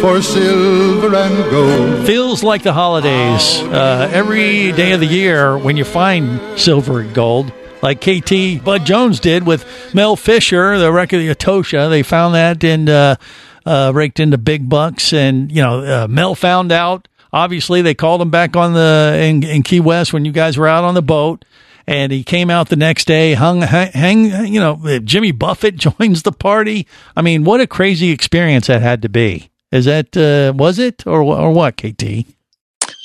for 0.00 0.20
silver 0.20 1.14
and 1.14 1.50
gold. 1.50 2.06
Feels 2.06 2.42
like 2.42 2.62
the 2.62 2.72
holidays. 2.72 3.60
Uh, 3.62 4.10
every 4.12 4.72
day 4.72 4.92
of 4.92 5.00
the 5.00 5.06
year 5.06 5.56
when 5.56 5.76
you 5.76 5.84
find 5.84 6.58
silver 6.58 7.00
and 7.00 7.14
gold, 7.14 7.52
like 7.82 8.00
KT 8.00 8.64
Bud 8.64 8.84
Jones 8.84 9.20
did 9.20 9.46
with 9.46 9.64
Mel 9.94 10.16
Fisher, 10.16 10.78
the 10.78 10.92
record 10.92 11.16
of 11.16 11.22
the 11.22 11.28
Atocha. 11.30 11.88
They 11.88 12.02
found 12.02 12.34
that 12.34 12.62
and 12.64 12.88
uh, 12.88 13.16
uh, 13.64 13.92
raked 13.94 14.20
into 14.20 14.38
big 14.38 14.68
bucks. 14.68 15.12
And, 15.12 15.50
you 15.50 15.62
know, 15.62 16.04
uh, 16.04 16.08
Mel 16.08 16.34
found 16.34 16.72
out. 16.72 17.08
Obviously, 17.32 17.80
they 17.80 17.94
called 17.94 18.20
him 18.20 18.30
back 18.30 18.56
on 18.56 18.74
the 18.74 19.18
in, 19.18 19.42
in 19.42 19.62
Key 19.62 19.80
West 19.80 20.12
when 20.12 20.24
you 20.24 20.32
guys 20.32 20.58
were 20.58 20.68
out 20.68 20.84
on 20.84 20.94
the 20.94 21.02
boat. 21.02 21.44
And 21.86 22.12
he 22.12 22.22
came 22.22 22.50
out 22.50 22.68
the 22.68 22.76
next 22.76 23.06
day, 23.06 23.34
hung, 23.34 23.62
hang, 23.62 24.46
you 24.46 24.60
know, 24.60 25.00
Jimmy 25.00 25.32
Buffett 25.32 25.76
joins 25.98 26.22
the 26.22 26.32
party. 26.32 26.86
I 27.16 27.22
mean, 27.22 27.44
what 27.44 27.60
a 27.60 27.66
crazy 27.66 28.10
experience 28.10 28.68
that 28.68 28.82
had 28.82 29.02
to 29.02 29.08
be. 29.08 29.50
Is 29.70 29.86
that, 29.86 30.16
uh, 30.16 30.52
was 30.54 30.78
it 30.78 31.06
or, 31.06 31.22
or 31.22 31.50
what, 31.50 31.76
KT? 31.76 32.26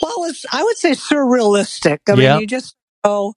Well, 0.02 0.26
it's, 0.26 0.46
I 0.52 0.63
would 0.63 0.78
say 0.78 0.92
surrealistic. 0.92 2.00
I 2.08 2.16
mean, 2.16 2.42
you 2.42 2.48
just 2.48 2.76
go, 3.04 3.34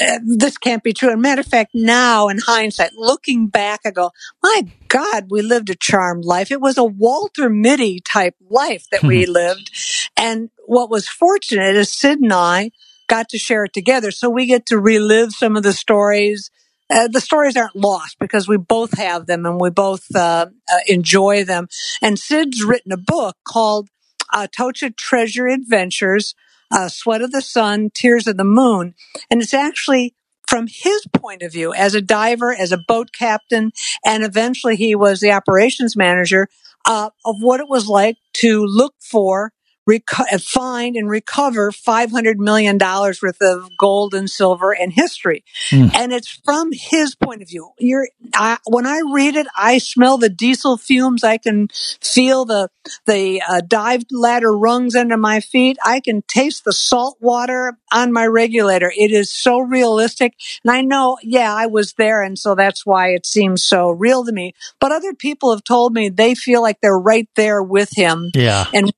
uh, 0.00 0.18
this 0.24 0.56
can't 0.56 0.82
be 0.82 0.92
true. 0.92 1.10
And 1.10 1.20
matter 1.20 1.40
of 1.40 1.46
fact, 1.46 1.72
now 1.74 2.28
in 2.28 2.38
hindsight, 2.38 2.92
looking 2.94 3.48
back, 3.48 3.80
I 3.84 3.90
go, 3.90 4.10
my 4.42 4.68
God, 4.88 5.26
we 5.30 5.42
lived 5.42 5.70
a 5.70 5.74
charmed 5.74 6.24
life. 6.24 6.50
It 6.50 6.60
was 6.60 6.78
a 6.78 6.84
Walter 6.84 7.50
Mitty 7.50 8.00
type 8.00 8.34
life 8.48 8.86
that 8.90 9.02
we 9.02 9.26
lived. 9.26 9.70
And 10.16 10.50
what 10.66 10.90
was 10.90 11.08
fortunate 11.08 11.76
is 11.76 11.92
Sid 11.92 12.20
and 12.20 12.32
I 12.32 12.70
got 13.10 13.28
to 13.30 13.38
share 13.38 13.64
it 13.64 13.72
together. 13.72 14.10
So 14.12 14.30
we 14.30 14.46
get 14.46 14.66
to 14.66 14.78
relive 14.78 15.32
some 15.32 15.56
of 15.56 15.64
the 15.64 15.72
stories. 15.72 16.50
Uh, 16.88 17.08
the 17.08 17.20
stories 17.20 17.56
aren't 17.56 17.76
lost 17.76 18.16
because 18.20 18.48
we 18.48 18.56
both 18.56 18.96
have 18.96 19.26
them 19.26 19.44
and 19.44 19.60
we 19.60 19.70
both 19.70 20.04
uh, 20.14 20.46
uh, 20.72 20.76
enjoy 20.86 21.44
them. 21.44 21.68
And 22.00 22.18
Sid's 22.18 22.64
written 22.64 22.92
a 22.92 22.96
book 22.96 23.36
called 23.46 23.88
uh, 24.32 24.46
Atocha 24.46 24.96
Treasure 24.96 25.48
Adventures, 25.48 26.34
uh, 26.72 26.88
Sweat 26.88 27.20
of 27.20 27.32
the 27.32 27.42
Sun, 27.42 27.90
Tears 27.94 28.26
of 28.28 28.36
the 28.36 28.44
Moon. 28.44 28.94
And 29.30 29.42
it's 29.42 29.54
actually 29.54 30.14
from 30.48 30.66
his 30.68 31.04
point 31.14 31.42
of 31.42 31.52
view 31.52 31.72
as 31.74 31.94
a 31.94 32.02
diver, 32.02 32.52
as 32.54 32.72
a 32.72 32.84
boat 32.88 33.10
captain, 33.16 33.70
and 34.04 34.24
eventually 34.24 34.76
he 34.76 34.94
was 34.96 35.20
the 35.20 35.30
operations 35.32 35.96
manager 35.96 36.48
uh, 36.86 37.10
of 37.24 37.36
what 37.40 37.60
it 37.60 37.68
was 37.68 37.86
like 37.86 38.16
to 38.34 38.64
look 38.64 38.94
for, 39.00 39.52
reco- 39.88 40.24
uh, 40.32 40.38
find, 40.38 40.96
and 40.96 41.08
recover 41.08 41.70
$500 41.70 42.36
million 42.36 42.78
worth 42.78 43.40
of 43.40 43.76
gold 43.78 44.14
and 44.14 44.28
silver 44.28 44.72
and 44.72 44.92
history. 44.92 45.44
And 45.72 46.12
it's 46.12 46.28
from 46.44 46.70
his 46.72 47.14
point 47.14 47.42
of 47.42 47.48
view. 47.48 47.70
You're, 47.78 48.08
I, 48.34 48.58
when 48.66 48.86
I 48.86 49.02
read 49.12 49.36
it, 49.36 49.46
I 49.56 49.78
smell 49.78 50.18
the 50.18 50.28
diesel 50.28 50.76
fumes. 50.76 51.24
I 51.24 51.38
can 51.38 51.68
feel 52.00 52.44
the 52.44 52.68
the 53.06 53.42
uh, 53.46 53.60
dive 53.66 54.04
ladder 54.10 54.52
rungs 54.56 54.96
under 54.96 55.16
my 55.16 55.40
feet. 55.40 55.76
I 55.84 56.00
can 56.00 56.22
taste 56.26 56.64
the 56.64 56.72
salt 56.72 57.18
water 57.20 57.76
on 57.92 58.12
my 58.12 58.26
regulator. 58.26 58.90
It 58.96 59.12
is 59.12 59.30
so 59.30 59.60
realistic, 59.60 60.34
and 60.64 60.72
I 60.72 60.80
know, 60.80 61.18
yeah, 61.22 61.54
I 61.54 61.66
was 61.66 61.92
there, 61.98 62.22
and 62.22 62.38
so 62.38 62.54
that's 62.54 62.86
why 62.86 63.08
it 63.10 63.26
seems 63.26 63.62
so 63.62 63.90
real 63.90 64.24
to 64.24 64.32
me. 64.32 64.54
But 64.80 64.92
other 64.92 65.14
people 65.14 65.52
have 65.52 65.62
told 65.64 65.92
me 65.92 66.08
they 66.08 66.34
feel 66.34 66.62
like 66.62 66.80
they're 66.80 66.98
right 66.98 67.28
there 67.36 67.62
with 67.62 67.90
him 67.94 68.30
Yeah. 68.34 68.64
and 68.72 68.90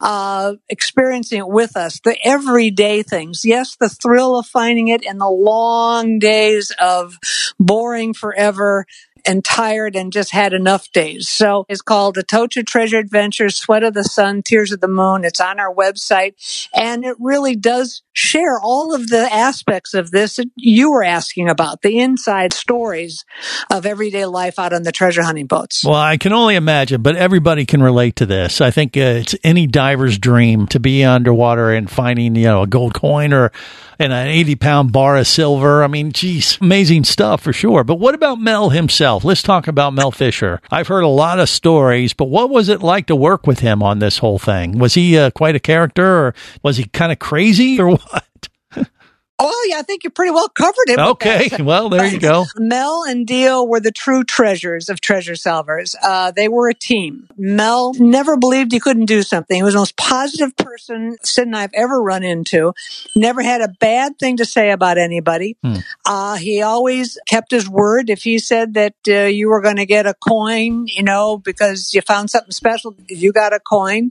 uh, 0.00 0.54
experiencing 0.68 1.38
it 1.40 1.48
with 1.48 1.76
us, 1.76 2.00
the 2.00 2.16
everyday 2.24 3.02
things. 3.02 3.42
Yes, 3.44 3.76
the 3.76 3.88
thrill 3.88 4.38
of 4.38 4.46
finding 4.46 4.88
it 4.88 5.04
and 5.04 5.20
the 5.20 5.28
long 5.28 6.18
days 6.18 6.72
of 6.80 7.18
boring 7.58 8.14
forever 8.14 8.86
and 9.28 9.44
tired 9.44 9.94
and 9.94 10.12
just 10.12 10.32
had 10.32 10.54
enough 10.54 10.90
days. 10.92 11.28
So 11.28 11.66
it's 11.68 11.82
called 11.82 12.16
Atocha 12.16 12.64
Treasure 12.64 12.98
Adventures, 12.98 13.56
Sweat 13.56 13.84
of 13.84 13.92
the 13.92 14.02
Sun, 14.02 14.42
Tears 14.42 14.72
of 14.72 14.80
the 14.80 14.88
Moon. 14.88 15.22
It's 15.22 15.40
on 15.40 15.60
our 15.60 15.72
website 15.72 16.68
and 16.74 17.04
it 17.04 17.14
really 17.20 17.54
does 17.54 18.02
share 18.14 18.58
all 18.60 18.94
of 18.94 19.08
the 19.08 19.32
aspects 19.32 19.92
of 19.92 20.10
this 20.10 20.36
that 20.36 20.48
you 20.56 20.90
were 20.90 21.04
asking 21.04 21.48
about, 21.48 21.82
the 21.82 21.98
inside 21.98 22.52
stories 22.54 23.24
of 23.70 23.84
everyday 23.84 24.24
life 24.24 24.58
out 24.58 24.72
on 24.72 24.82
the 24.82 24.92
treasure 24.92 25.22
hunting 25.22 25.46
boats. 25.46 25.84
Well, 25.84 25.94
I 25.94 26.16
can 26.16 26.32
only 26.32 26.56
imagine, 26.56 27.02
but 27.02 27.14
everybody 27.14 27.66
can 27.66 27.82
relate 27.82 28.16
to 28.16 28.26
this. 28.26 28.60
I 28.62 28.70
think 28.70 28.96
uh, 28.96 29.20
it's 29.20 29.36
any 29.44 29.66
diver's 29.66 30.18
dream 30.18 30.66
to 30.68 30.80
be 30.80 31.04
underwater 31.04 31.70
and 31.70 31.90
finding, 31.90 32.34
you 32.34 32.44
know, 32.44 32.62
a 32.62 32.66
gold 32.66 32.94
coin 32.94 33.32
or 33.34 33.52
and 33.98 34.12
an 34.12 34.28
80 34.28 34.56
pound 34.56 34.92
bar 34.92 35.16
of 35.16 35.26
silver. 35.26 35.82
I 35.82 35.86
mean, 35.88 36.12
geez, 36.12 36.58
amazing 36.60 37.04
stuff 37.04 37.42
for 37.42 37.52
sure. 37.52 37.84
But 37.84 37.96
what 37.96 38.14
about 38.14 38.40
Mel 38.40 38.70
himself? 38.70 39.24
Let's 39.24 39.42
talk 39.42 39.66
about 39.66 39.94
Mel 39.94 40.10
Fisher. 40.10 40.60
I've 40.70 40.88
heard 40.88 41.04
a 41.04 41.08
lot 41.08 41.40
of 41.40 41.48
stories, 41.48 42.12
but 42.12 42.26
what 42.26 42.50
was 42.50 42.68
it 42.68 42.82
like 42.82 43.06
to 43.06 43.16
work 43.16 43.46
with 43.46 43.60
him 43.60 43.82
on 43.82 43.98
this 43.98 44.18
whole 44.18 44.38
thing? 44.38 44.78
Was 44.78 44.94
he 44.94 45.18
uh, 45.18 45.30
quite 45.30 45.56
a 45.56 45.60
character 45.60 46.06
or 46.26 46.34
was 46.62 46.76
he 46.76 46.84
kind 46.84 47.12
of 47.12 47.18
crazy 47.18 47.80
or 47.80 47.90
what? 47.96 48.24
Oh, 49.40 49.66
yeah, 49.70 49.78
I 49.78 49.82
think 49.82 50.02
you 50.02 50.10
pretty 50.10 50.32
well 50.32 50.48
covered 50.48 50.88
it. 50.88 50.98
Okay, 50.98 51.48
well, 51.62 51.88
there 51.88 52.06
you 52.06 52.18
go. 52.18 52.44
Mel 52.56 53.04
and 53.04 53.24
Deo 53.24 53.62
were 53.62 53.78
the 53.78 53.92
true 53.92 54.24
treasures 54.24 54.88
of 54.88 55.00
treasure 55.00 55.36
salvers. 55.36 55.94
Uh, 56.02 56.32
they 56.32 56.48
were 56.48 56.68
a 56.68 56.74
team. 56.74 57.28
Mel 57.36 57.94
never 57.94 58.36
believed 58.36 58.72
he 58.72 58.80
couldn't 58.80 59.06
do 59.06 59.22
something. 59.22 59.54
He 59.56 59.62
was 59.62 59.74
the 59.74 59.78
most 59.78 59.96
positive 59.96 60.56
person 60.56 61.16
Sid 61.22 61.46
and 61.46 61.56
I've 61.56 61.70
ever 61.72 62.02
run 62.02 62.24
into. 62.24 62.72
Never 63.14 63.40
had 63.42 63.60
a 63.60 63.68
bad 63.68 64.18
thing 64.18 64.38
to 64.38 64.44
say 64.44 64.70
about 64.72 64.98
anybody. 64.98 65.56
Hmm. 65.62 65.76
Uh, 66.04 66.36
he 66.36 66.60
always 66.62 67.16
kept 67.28 67.52
his 67.52 67.68
word. 67.68 68.10
If 68.10 68.22
he 68.24 68.40
said 68.40 68.74
that 68.74 68.94
uh, 69.06 69.12
you 69.26 69.48
were 69.50 69.60
going 69.60 69.76
to 69.76 69.86
get 69.86 70.06
a 70.06 70.14
coin, 70.14 70.86
you 70.88 71.04
know, 71.04 71.38
because 71.38 71.94
you 71.94 72.00
found 72.00 72.30
something 72.30 72.50
special, 72.50 72.96
you 73.08 73.32
got 73.32 73.52
a 73.52 73.60
coin. 73.60 74.10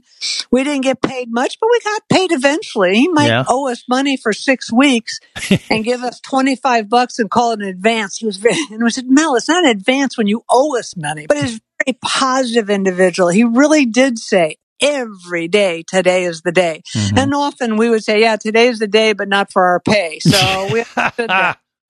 We 0.50 0.64
didn't 0.64 0.84
get 0.84 1.02
paid 1.02 1.30
much, 1.30 1.60
but 1.60 1.68
we 1.70 1.80
got 1.84 2.08
paid 2.08 2.32
eventually. 2.32 2.94
He 2.94 3.08
might 3.08 3.28
Yeah. 3.28 3.44
owe 3.46 3.68
us 3.70 3.84
money 3.88 4.16
for 4.16 4.32
six 4.32 4.72
weeks 4.72 5.17
and 5.70 5.84
give 5.84 6.02
us 6.02 6.20
25 6.20 6.88
bucks 6.88 7.18
and 7.18 7.30
call 7.30 7.52
it 7.52 7.60
an 7.60 7.68
advance. 7.68 8.16
He 8.18 8.26
was 8.26 8.36
very, 8.36 8.56
and 8.70 8.82
we 8.82 8.90
said, 8.90 9.06
Mel, 9.08 9.34
it's 9.34 9.48
not 9.48 9.64
an 9.64 9.70
advance 9.70 10.16
when 10.16 10.26
you 10.26 10.42
owe 10.50 10.78
us 10.78 10.96
money, 10.96 11.26
but 11.26 11.36
he's 11.38 11.56
a 11.56 11.60
very 11.86 11.98
positive 12.02 12.70
individual. 12.70 13.28
He 13.28 13.44
really 13.44 13.86
did 13.86 14.18
say, 14.18 14.56
every 14.80 15.48
day, 15.48 15.82
today 15.86 16.24
is 16.24 16.42
the 16.42 16.52
day. 16.52 16.82
Mm-hmm. 16.96 17.18
And 17.18 17.34
often 17.34 17.76
we 17.76 17.90
would 17.90 18.04
say, 18.04 18.20
yeah, 18.20 18.36
today 18.36 18.68
is 18.68 18.78
the 18.78 18.86
day, 18.86 19.12
but 19.12 19.28
not 19.28 19.52
for 19.52 19.64
our 19.64 19.80
pay. 19.80 20.18
So 20.20 20.68
we. 20.70 20.84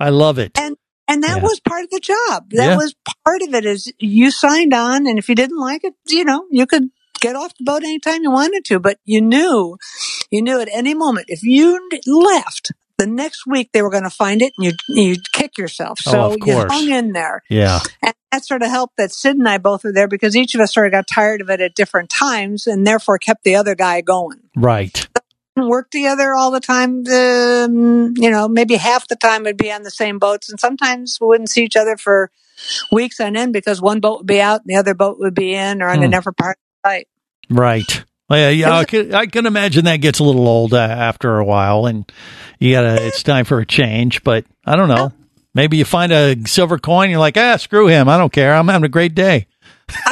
I 0.01 0.11
love 0.11 0.39
it. 0.39 0.53
And 0.59 0.77
and 1.09 1.23
that 1.25 1.39
Yeah. 1.39 1.43
was 1.43 1.61
part 1.61 1.85
of 1.85 1.91
the 1.91 2.01
job. 2.01 2.51
That 2.51 2.67
Yeah. 2.67 2.77
was 2.77 2.95
part 3.25 3.43
of 3.43 3.55
it 3.55 3.65
is 3.65 3.93
you 3.99 4.31
signed 4.31 4.75
on 4.75 5.07
and 5.07 5.19
if 5.19 5.29
you 5.29 5.35
didn't 5.35 5.59
like 5.59 5.83
it, 5.85 5.95
you 6.07 6.25
know, 6.25 6.45
you 6.51 6.67
could 6.67 6.91
get 7.21 7.35
off 7.35 7.53
the 7.59 7.65
boat 7.65 7.83
anytime 7.83 8.23
you 8.23 8.31
wanted 8.31 8.65
to, 8.67 8.79
but 8.79 8.99
you 9.05 9.21
knew, 9.21 9.77
you 10.31 10.43
knew 10.43 10.61
at 10.61 10.69
any 10.71 10.95
moment 10.95 11.27
if 11.29 11.43
you 11.43 11.89
left 12.07 12.73
the 12.99 13.07
next 13.07 13.47
week 13.47 13.71
they 13.73 13.81
were 13.83 13.91
going 13.91 14.03
to 14.03 14.11
find 14.11 14.43
it 14.43 14.53
and 14.59 14.65
you'd, 14.67 14.81
you'd 14.89 15.33
kick 15.33 15.57
yourself. 15.57 16.01
Oh, 16.07 16.11
So 16.11 16.21
of 16.33 16.37
you 16.45 16.57
hung 16.69 16.91
in 16.91 17.13
there. 17.13 17.43
Yeah. 17.49 17.81
And 18.05 18.13
that 18.33 18.45
sort 18.45 18.63
of 18.63 18.69
helped 18.69 18.97
that 18.99 19.13
Sid 19.13 19.37
and 19.37 19.49
I 19.49 19.59
both 19.59 19.85
were 19.85 19.93
there 19.93 20.09
because 20.09 20.37
each 20.37 20.55
of 20.55 20.61
us 20.61 20.75
sort 20.75 20.87
of 20.87 20.93
got 20.93 21.07
tired 21.07 21.41
of 21.41 21.49
it 21.49 21.61
at 21.61 21.75
different 21.75 22.11
times 22.11 22.67
and 22.67 22.87
therefore 22.87 23.19
kept 23.19 23.45
the 23.45 23.55
other 23.55 23.75
guy 23.75 24.01
going 24.01 24.41
Right. 24.57 25.09
work 25.57 25.91
together 25.91 26.35
all 26.35 26.51
the 26.51 26.61
time. 26.61 27.05
Um, 27.07 28.15
you 28.17 28.31
know, 28.31 28.49
maybe 28.49 28.75
half 28.77 29.09
the 29.09 29.17
time 29.17 29.45
we'd 29.45 29.57
be 29.57 29.73
on 29.73 29.83
the 29.83 29.91
same 29.91 30.19
boats, 30.19 30.49
and 30.51 30.61
sometimes 30.61 31.19
we 31.21 31.27
wouldn't 31.29 31.51
see 31.51 31.65
each 31.65 31.77
other 31.77 31.97
for 31.97 32.31
weeks 32.93 33.19
on 33.21 33.37
end 33.37 33.53
because 33.53 33.81
one 33.81 34.01
boat 34.01 34.19
would 34.19 34.27
be 34.27 34.41
out 34.41 34.61
and 34.61 34.69
the 34.69 34.77
other 34.79 34.95
boat 34.95 35.19
would 35.19 35.35
be 35.35 35.55
in 35.55 35.81
or 35.83 35.89
on 35.89 36.03
a 36.03 36.07
Hmm. 36.07 36.11
different 36.11 36.39
part 36.39 36.59
of 36.59 36.83
the 36.85 36.91
site. 36.91 37.09
Right. 37.51 38.05
Well, 38.29 38.39
yeah, 38.39 38.51
yeah 38.51 38.77
I 38.77 38.85
can, 38.85 39.15
I 39.15 39.27
can 39.27 39.47
imagine 39.47 39.87
that 39.87 39.97
gets 39.97 40.19
a 40.19 40.25
little 40.25 40.47
old 40.47 40.75
uh, 40.75 40.79
after 40.79 41.39
a 41.39 41.45
while, 41.45 41.87
and 41.87 42.11
you 42.59 42.73
gotta. 42.73 43.07
It's 43.07 43.23
time 43.23 43.45
for 43.45 43.59
a 43.59 43.67
change. 43.67 44.23
But 44.23 44.45
I 44.65 44.77
don't 44.77 44.89
know. 44.89 45.13
Maybe 45.55 45.79
you 45.79 45.85
find 45.85 46.13
a 46.13 46.37
silver 46.47 46.79
coin, 46.79 47.11
you're 47.11 47.19
like, 47.19 47.37
ah, 47.37 47.57
screw 47.57 47.89
him. 47.89 48.09
I 48.09 48.19
don't 48.19 48.33
care. 48.33 48.55
I'm 48.55 48.69
having 48.69 48.85
a 48.85 48.89
great 48.89 49.15
day. 49.15 49.47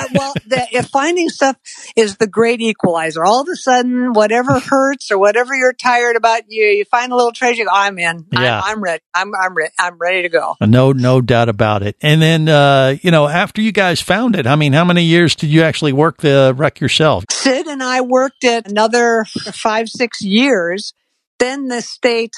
Uh, 0.07 0.12
well, 0.14 0.35
the, 0.47 0.66
if 0.73 0.88
finding 0.88 1.29
stuff 1.29 1.57
is 1.97 2.16
the 2.16 2.27
great 2.27 2.61
equalizer, 2.61 3.25
all 3.25 3.42
of 3.42 3.49
a 3.49 3.57
sudden, 3.57 4.12
whatever 4.12 4.59
hurts 4.61 5.11
or 5.11 5.19
whatever 5.19 5.55
you're 5.55 5.73
tired 5.73 6.16
about, 6.16 6.42
you 6.49 6.64
you 6.64 6.85
find 6.85 7.12
a 7.12 7.16
little 7.16 7.33
treasure. 7.33 7.64
Go, 7.64 7.71
I'm 7.73 7.99
in. 7.99 8.27
Yeah. 8.33 8.61
I'm, 8.61 8.77
I'm 8.77 8.83
ready. 8.83 9.03
I'm 9.14 9.33
I'm 9.35 9.55
ready. 9.55 9.73
I'm 9.79 9.99
ready 9.99 10.23
to 10.23 10.29
go. 10.29 10.57
No, 10.61 10.92
no 10.92 11.21
doubt 11.21 11.49
about 11.49 11.83
it. 11.83 11.97
And 12.01 12.21
then, 12.21 12.49
uh, 12.49 12.97
you 13.03 13.11
know, 13.11 13.29
after 13.29 13.61
you 13.62 13.73
guys 13.73 14.01
found 14.01 14.37
it, 14.37 14.47
I 14.47 14.57
mean, 14.57 14.73
how 14.73 14.85
many 14.85 15.05
years 15.05 15.35
did 15.35 15.51
you 15.51 15.62
actually 15.62 15.92
work 15.92 16.19
the 16.19 16.55
wreck 16.57 16.81
yourself? 16.81 17.25
Sid 17.31 17.66
and 17.66 17.83
I 17.83 18.01
worked 18.01 18.45
it 18.45 18.69
another 18.69 19.25
five, 19.53 19.88
six 19.88 20.23
years. 20.23 20.92
Then 21.38 21.69
the 21.69 21.83
state 21.83 22.35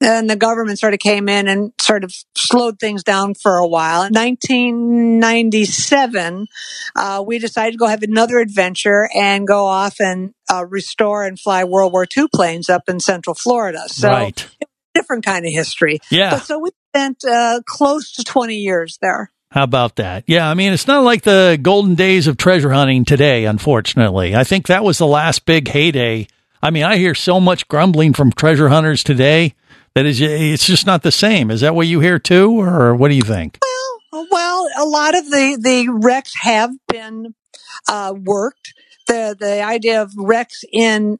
and 0.00 0.28
the 0.28 0.34
government 0.36 0.78
sort 0.78 0.92
of 0.94 1.00
came 1.00 1.28
in 1.28 1.48
and 1.48 1.72
sort 1.80 2.04
of 2.04 2.14
slowed 2.36 2.78
things 2.78 3.02
down 3.02 3.34
for 3.34 3.56
a 3.56 3.66
while. 3.66 4.02
In 4.02 4.12
1997, 4.12 6.46
uh, 6.94 7.24
we 7.26 7.38
decided 7.38 7.72
to 7.72 7.78
go 7.78 7.86
have 7.86 8.02
another 8.02 8.38
adventure 8.38 9.08
and 9.14 9.46
go 9.46 9.64
off 9.64 9.98
and 10.00 10.34
uh, 10.52 10.66
restore 10.66 11.24
and 11.24 11.40
fly 11.40 11.64
World 11.64 11.92
War 11.92 12.06
II 12.16 12.26
planes 12.34 12.68
up 12.68 12.82
in 12.88 13.00
Central 13.00 13.34
Florida. 13.34 13.84
So 13.88 14.08
right. 14.08 14.46
different 14.94 15.24
kind 15.24 15.46
of 15.46 15.52
history. 15.52 16.00
Yeah. 16.10 16.30
But 16.30 16.42
so 16.42 16.58
we 16.58 16.70
spent 16.94 17.24
uh, 17.24 17.60
close 17.66 18.12
to 18.12 18.24
20 18.24 18.56
years 18.56 18.98
there. 19.00 19.30
How 19.50 19.62
about 19.62 19.96
that? 19.96 20.24
Yeah, 20.26 20.50
I 20.50 20.54
mean, 20.54 20.74
it's 20.74 20.86
not 20.86 21.02
like 21.04 21.22
the 21.22 21.58
golden 21.60 21.94
days 21.94 22.26
of 22.26 22.36
treasure 22.36 22.72
hunting 22.72 23.06
today, 23.06 23.46
unfortunately. 23.46 24.34
I 24.34 24.44
think 24.44 24.66
that 24.66 24.84
was 24.84 24.98
the 24.98 25.06
last 25.06 25.46
big 25.46 25.68
heyday. 25.68 26.28
I 26.62 26.70
mean, 26.70 26.82
I 26.82 26.98
hear 26.98 27.14
so 27.14 27.40
much 27.40 27.66
grumbling 27.68 28.12
from 28.12 28.32
treasure 28.32 28.68
hunters 28.68 29.02
today 29.02 29.54
that 29.96 30.04
is, 30.04 30.20
it's 30.20 30.66
just 30.66 30.84
not 30.84 31.02
the 31.02 31.10
same. 31.10 31.50
Is 31.50 31.62
that 31.62 31.74
what 31.74 31.86
you 31.86 32.00
hear 32.00 32.18
too, 32.18 32.60
or 32.60 32.94
what 32.94 33.08
do 33.08 33.14
you 33.14 33.22
think? 33.22 33.58
Well, 34.12 34.26
well, 34.30 34.68
a 34.76 34.84
lot 34.84 35.16
of 35.16 35.24
the, 35.24 35.58
the 35.58 35.88
wrecks 35.88 36.34
have 36.42 36.70
been 36.86 37.34
uh, 37.88 38.12
worked. 38.14 38.74
The 39.08 39.34
the 39.38 39.62
idea 39.62 40.02
of 40.02 40.12
wrecks 40.18 40.64
in 40.70 41.18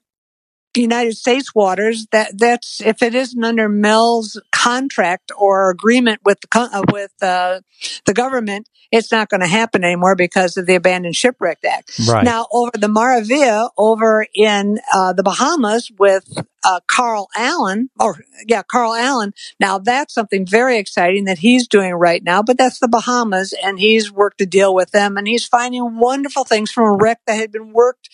United 0.81 1.17
States 1.17 1.55
waters 1.55 2.07
that 2.13 2.39
that's 2.39 2.81
if 2.81 3.03
it 3.03 3.15
isn't 3.15 3.45
under 3.45 3.69
Mel's 3.69 4.41
contract 4.53 5.33
or 5.37 5.71
agreement 5.71 6.21
with 6.25 6.41
the 6.41 6.49
uh, 6.55 6.83
with 6.91 7.13
uh, 7.23 7.61
the 8.05 8.15
government, 8.15 8.69
it's 8.91 9.13
not 9.13 9.29
going 9.29 9.41
to 9.41 9.47
happen 9.47 9.85
anymore 9.85 10.17
because 10.17 10.57
of 10.57 10.67
the 10.67 10.75
Abandoned 10.75 11.17
Shipwreck 11.17 11.59
Act. 11.65 11.93
Right. 12.07 12.25
Now, 12.25 12.47
over 12.53 12.73
the 12.75 12.89
Maravilla 12.89 13.71
over 13.77 14.27
in 14.35 14.79
uh, 14.93 15.13
the 15.13 15.23
Bahamas 15.23 15.91
with 15.99 16.25
uh, 16.65 16.81
Carl 16.87 17.29
Allen, 17.37 17.91
or 18.01 18.19
yeah, 18.47 18.63
Carl 18.63 18.95
Allen. 18.95 19.33
Now 19.61 19.79
that's 19.79 20.15
something 20.15 20.47
very 20.47 20.79
exciting 20.79 21.25
that 21.25 21.39
he's 21.39 21.69
doing 21.69 21.93
right 21.95 22.23
now. 22.23 22.43
But 22.43 22.59
that's 22.59 22.81
the 22.81 22.89
Bahamas, 22.89 23.55
and 23.63 23.79
he's 23.79 24.11
worked 24.11 24.41
a 24.41 24.47
deal 24.47 24.75
with 24.75 24.91
them, 24.91 25.17
and 25.17 25.29
he's 25.29 25.47
finding 25.47 25.99
wonderful 25.99 26.45
things 26.45 26.71
from 26.71 26.85
a 26.85 26.97
wreck 26.97 27.21
that 27.27 27.37
had 27.37 27.53
been 27.53 27.73
worked 27.73 28.09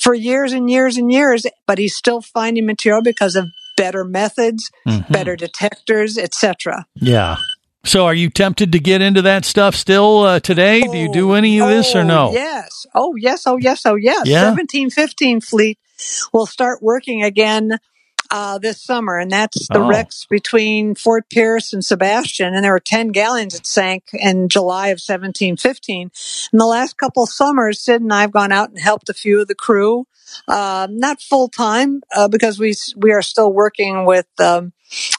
for 0.00 0.14
years 0.14 0.52
and 0.52 0.70
years 0.70 0.96
and 0.96 1.10
years. 1.12 1.46
But 1.66 1.78
he's 1.78 1.96
still 1.96 2.20
finding 2.20 2.66
material 2.66 3.02
because 3.02 3.36
of 3.36 3.46
better 3.76 4.04
methods, 4.04 4.70
Mhm. 4.86 5.10
better 5.10 5.36
detectors, 5.36 6.16
etc. 6.18 6.86
Yeah. 6.94 7.36
So, 7.84 8.04
are 8.06 8.14
you 8.14 8.30
tempted 8.30 8.72
to 8.72 8.80
get 8.80 9.00
into 9.00 9.22
that 9.22 9.44
stuff 9.44 9.76
still 9.76 10.22
uh, 10.22 10.40
today? 10.40 10.80
do 10.82 10.96
you 10.98 11.12
do 11.12 11.34
any 11.34 11.60
of 11.60 11.68
this 11.68 11.94
or 11.94 12.02
no? 12.02 12.30
Oh, 12.30 12.32
Yes. 12.32 12.86
Oh, 12.94 13.14
yes. 13.16 13.42
Oh, 13.46 13.58
yes. 13.58 13.86
Oh, 13.86 13.94
yes. 13.94 14.22
Yeah. 14.26 14.50
1715 14.50 15.40
fleet 15.40 15.78
will 16.32 16.46
start 16.46 16.82
working 16.82 17.22
again 17.22 17.78
uh, 18.30 18.58
this 18.58 18.82
summer, 18.82 19.18
and 19.18 19.30
that's 19.30 19.68
the 19.68 19.78
Oh. 19.78 19.88
wrecks 19.88 20.26
between 20.28 20.94
Fort 20.94 21.28
Pierce 21.30 21.72
and 21.72 21.84
Sebastian. 21.84 22.54
And 22.54 22.64
there 22.64 22.72
were 22.72 22.80
10 22.80 23.08
galleons 23.08 23.54
that 23.54 23.66
sank 23.66 24.04
in 24.12 24.48
July 24.48 24.88
of 24.88 25.00
1715. 25.00 26.10
In 26.52 26.58
the 26.58 26.66
last 26.66 26.96
couple 26.96 27.22
of 27.24 27.30
summers, 27.30 27.80
Sid 27.80 28.02
and 28.02 28.12
I 28.12 28.22
have 28.22 28.32
gone 28.32 28.52
out 28.52 28.70
and 28.70 28.78
helped 28.78 29.08
a 29.08 29.14
few 29.14 29.40
of 29.40 29.48
the 29.48 29.54
crew. 29.54 30.06
Uh, 30.48 30.88
not 30.90 31.22
full 31.22 31.48
time 31.48 32.02
uh, 32.14 32.26
because 32.28 32.58
we 32.58 32.74
we 32.96 33.12
are 33.12 33.22
still 33.22 33.52
working 33.52 34.04
with 34.04 34.26
um, 34.40 34.72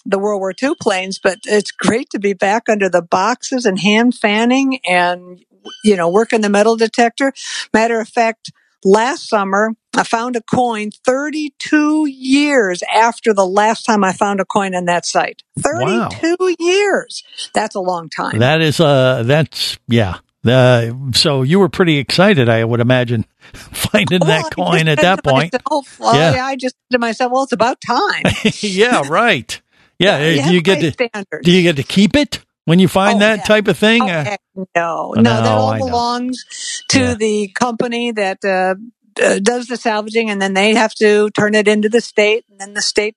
the 0.05 0.19
World 0.19 0.41
War 0.41 0.53
II 0.61 0.73
planes, 0.81 1.17
but 1.17 1.39
it's 1.45 1.71
great 1.71 2.09
to 2.09 2.19
be 2.19 2.33
back 2.33 2.67
under 2.69 2.89
the 2.89 3.01
boxes 3.01 3.65
and 3.65 3.79
hand 3.79 4.15
fanning 4.15 4.79
and 4.85 5.39
you 5.83 5.95
know 5.95 6.09
working 6.09 6.41
the 6.41 6.49
metal 6.49 6.75
detector. 6.75 7.31
Matter 7.73 8.01
of 8.01 8.09
fact, 8.09 8.51
last 8.83 9.29
summer 9.29 9.71
I 9.97 10.03
found 10.03 10.35
a 10.35 10.41
coin 10.41 10.91
32 11.05 12.05
years 12.07 12.83
after 12.93 13.33
the 13.33 13.45
last 13.45 13.83
time 13.83 14.03
I 14.03 14.13
found 14.13 14.39
a 14.39 14.45
coin 14.45 14.75
on 14.75 14.85
that 14.85 15.05
site. 15.05 15.43
32 15.59 16.55
years. 16.59 17.23
That's 17.53 17.75
a 17.75 17.79
long 17.79 18.09
time. 18.09 18.39
That 18.39 18.61
is, 18.61 18.79
uh, 18.79 19.23
that's, 19.25 19.77
yeah. 19.87 20.19
Uh, 20.45 20.91
so 21.13 21.41
you 21.41 21.59
were 21.59 21.67
pretty 21.69 21.97
excited, 21.97 22.47
I 22.47 22.63
would 22.63 22.79
imagine, 22.79 23.25
finding 23.53 24.19
that 24.19 24.51
coin 24.55 24.87
at 24.87 25.01
that 25.01 25.23
point. 25.23 25.51
Myself, 25.53 25.99
well, 25.99 26.15
Yeah. 26.15 26.35
yeah. 26.35 26.45
I 26.45 26.55
just 26.55 26.75
said 26.75 26.95
to 26.95 26.99
myself, 26.99 27.31
well, 27.33 27.43
it's 27.43 27.51
about 27.51 27.81
time. 27.81 28.23
yeah, 28.61 29.01
right. 29.09 29.59
Yeah. 29.99 30.19
you 30.23 30.43
do 30.43 30.53
you 30.53 30.61
get 30.61 30.79
to, 30.81 30.91
standards. 30.91 31.43
do 31.45 31.51
you 31.51 31.63
get 31.63 31.75
to 31.77 31.83
keep 31.83 32.15
it? 32.15 32.39
when 32.65 32.79
you 32.79 32.89
find 32.89 33.21
that 33.21 33.45
type 33.45 33.69
of 33.69 33.77
thing? 33.77 34.01
Oh, 34.01 34.07
Uh, 34.09 34.35
no, 34.75 35.13
no, 35.15 35.21
No, 35.21 35.23
that 35.23 35.45
all 35.45 35.69
I 35.69 35.79
know. 35.79 35.85
belongs 35.85 36.43
to 36.89 37.15
the 37.15 37.47
company 37.55 38.11
that 38.11 38.43
uh, 38.43 38.75
uh, 39.21 39.39
does 39.39 39.67
the 39.67 39.77
salvaging, 39.77 40.29
and 40.29 40.41
then 40.41 40.53
they 40.53 40.73
have 40.75 40.93
to 40.95 41.29
turn 41.31 41.55
it 41.55 41.67
into 41.67 41.89
the 41.89 42.01
state, 42.01 42.45
and 42.49 42.59
then 42.59 42.73
the 42.73 42.81
state 42.81 43.15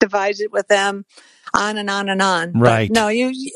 divides 0.00 0.40
it 0.40 0.52
with 0.52 0.68
them, 0.68 1.04
on 1.54 1.78
and 1.78 1.88
on 1.90 2.08
and 2.08 2.20
on. 2.22 2.52
But 2.52 2.60
Right. 2.60 2.90
no, 2.90 3.08
you, 3.08 3.28
you 3.28 3.52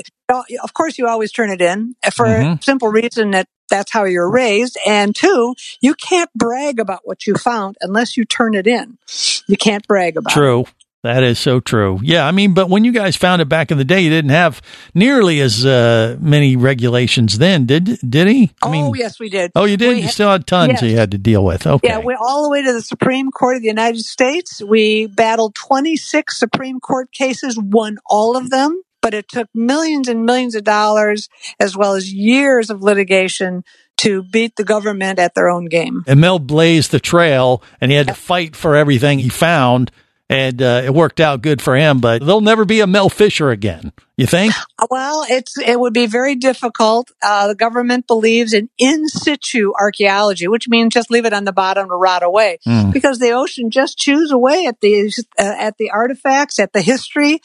of 0.62 0.74
course, 0.74 0.98
you 0.98 1.06
always 1.06 1.32
turn 1.32 1.50
it 1.50 1.62
in 1.62 1.94
for 2.12 2.26
Mhm. 2.26 2.58
a 2.58 2.62
simple 2.62 2.88
reason 2.88 3.30
that 3.32 3.48
that's 3.70 3.92
how 3.92 4.04
you're 4.04 4.30
raised, 4.30 4.76
and 4.86 5.14
two, 5.14 5.54
you 5.80 5.94
can't 5.94 6.30
brag 6.34 6.78
about 6.80 7.00
what 7.04 7.26
you 7.26 7.34
found 7.34 7.76
unless 7.80 8.16
you 8.16 8.24
turn 8.24 8.54
it 8.54 8.66
in. 8.66 8.98
You 9.46 9.56
can't 9.56 9.86
brag 9.86 10.16
about. 10.16 10.32
it. 10.32 10.74
That 11.04 11.22
is 11.22 11.38
so 11.38 11.60
true. 11.60 12.00
Yeah, 12.02 12.26
I 12.26 12.32
mean, 12.32 12.54
but 12.54 12.68
when 12.68 12.84
you 12.84 12.90
guys 12.90 13.14
found 13.14 13.40
it 13.40 13.48
back 13.48 13.70
in 13.70 13.78
the 13.78 13.84
day, 13.84 14.00
you 14.00 14.10
didn't 14.10 14.32
have 14.32 14.60
nearly 14.94 15.38
as 15.40 15.64
uh, 15.64 16.16
many 16.20 16.56
regulations 16.56 17.38
then, 17.38 17.66
did 17.66 17.98
did 18.08 18.26
he? 18.26 18.50
I 18.62 18.70
mean, 18.70 18.86
oh 18.86 18.94
yes, 18.94 19.20
we 19.20 19.28
did. 19.28 19.52
oh, 19.54 19.64
you 19.64 19.76
did. 19.76 19.90
We 19.90 19.96
you 19.96 20.02
had- 20.02 20.10
still 20.10 20.30
had 20.30 20.46
tons 20.46 20.72
yes. 20.72 20.82
you 20.82 20.96
had 20.96 21.12
to 21.12 21.18
deal 21.18 21.44
with. 21.44 21.66
Okay, 21.68 21.86
Yeah, 21.86 21.98
we 22.00 22.16
all 22.20 22.42
the 22.42 22.50
way 22.50 22.62
to 22.62 22.72
the 22.72 22.82
Supreme 22.82 23.30
Court 23.30 23.56
of 23.56 23.62
the 23.62 23.68
United 23.68 24.00
States. 24.00 24.60
We 24.60 25.06
battled 25.06 25.54
26 25.54 26.36
Supreme 26.36 26.80
Court 26.80 27.12
cases, 27.12 27.56
won 27.56 27.98
all 28.06 28.36
of 28.36 28.50
them, 28.50 28.82
but 29.00 29.14
it 29.14 29.28
took 29.28 29.48
millions 29.54 30.08
and 30.08 30.26
millions 30.26 30.56
of 30.56 30.64
dollars 30.64 31.28
as 31.60 31.76
well 31.76 31.94
as 31.94 32.12
years 32.12 32.70
of 32.70 32.82
litigation 32.82 33.62
to 33.98 34.24
beat 34.24 34.56
the 34.56 34.64
government 34.64 35.18
at 35.18 35.34
their 35.34 35.48
own 35.48 35.66
game. 35.66 36.02
and 36.06 36.20
Mel 36.20 36.38
blazed 36.40 36.90
the 36.90 37.00
trail, 37.00 37.62
and 37.80 37.90
he 37.92 37.96
had 37.96 38.08
to 38.08 38.14
fight 38.14 38.56
for 38.56 38.74
everything 38.74 39.20
he 39.20 39.28
found, 39.28 39.90
and 40.30 40.60
uh, 40.62 40.82
it 40.84 40.92
worked 40.94 41.20
out 41.20 41.42
good 41.42 41.60
for 41.62 41.76
him. 41.76 42.00
But 42.00 42.20
there'll 42.24 42.40
never 42.40 42.64
be 42.64 42.80
a 42.80 42.86
Mel 42.86 43.08
Fisher 43.08 43.50
again. 43.50 43.92
You 44.16 44.26
think? 44.26 44.52
Well, 44.90 45.24
it's 45.30 45.56
it 45.58 45.78
would 45.78 45.92
be 45.94 46.06
very 46.06 46.34
difficult. 46.34 47.12
Uh, 47.22 47.46
the 47.46 47.54
government 47.54 48.08
believes 48.08 48.52
in 48.52 48.68
in 48.76 49.06
situ 49.08 49.72
archaeology, 49.78 50.48
which 50.48 50.68
means 50.68 50.92
just 50.92 51.08
leave 51.08 51.24
it 51.24 51.32
on 51.32 51.44
the 51.44 51.52
bottom 51.52 51.88
to 51.88 51.94
rot 51.94 52.24
away, 52.24 52.58
Hmm. 52.64 52.90
because 52.90 53.20
the 53.20 53.30
ocean 53.30 53.70
just 53.70 53.96
chews 53.96 54.32
away 54.32 54.66
at 54.66 54.80
the 54.80 55.12
uh, 55.38 55.42
at 55.58 55.78
the 55.78 55.90
artifacts, 55.90 56.58
at 56.58 56.72
the 56.72 56.82
history, 56.82 57.40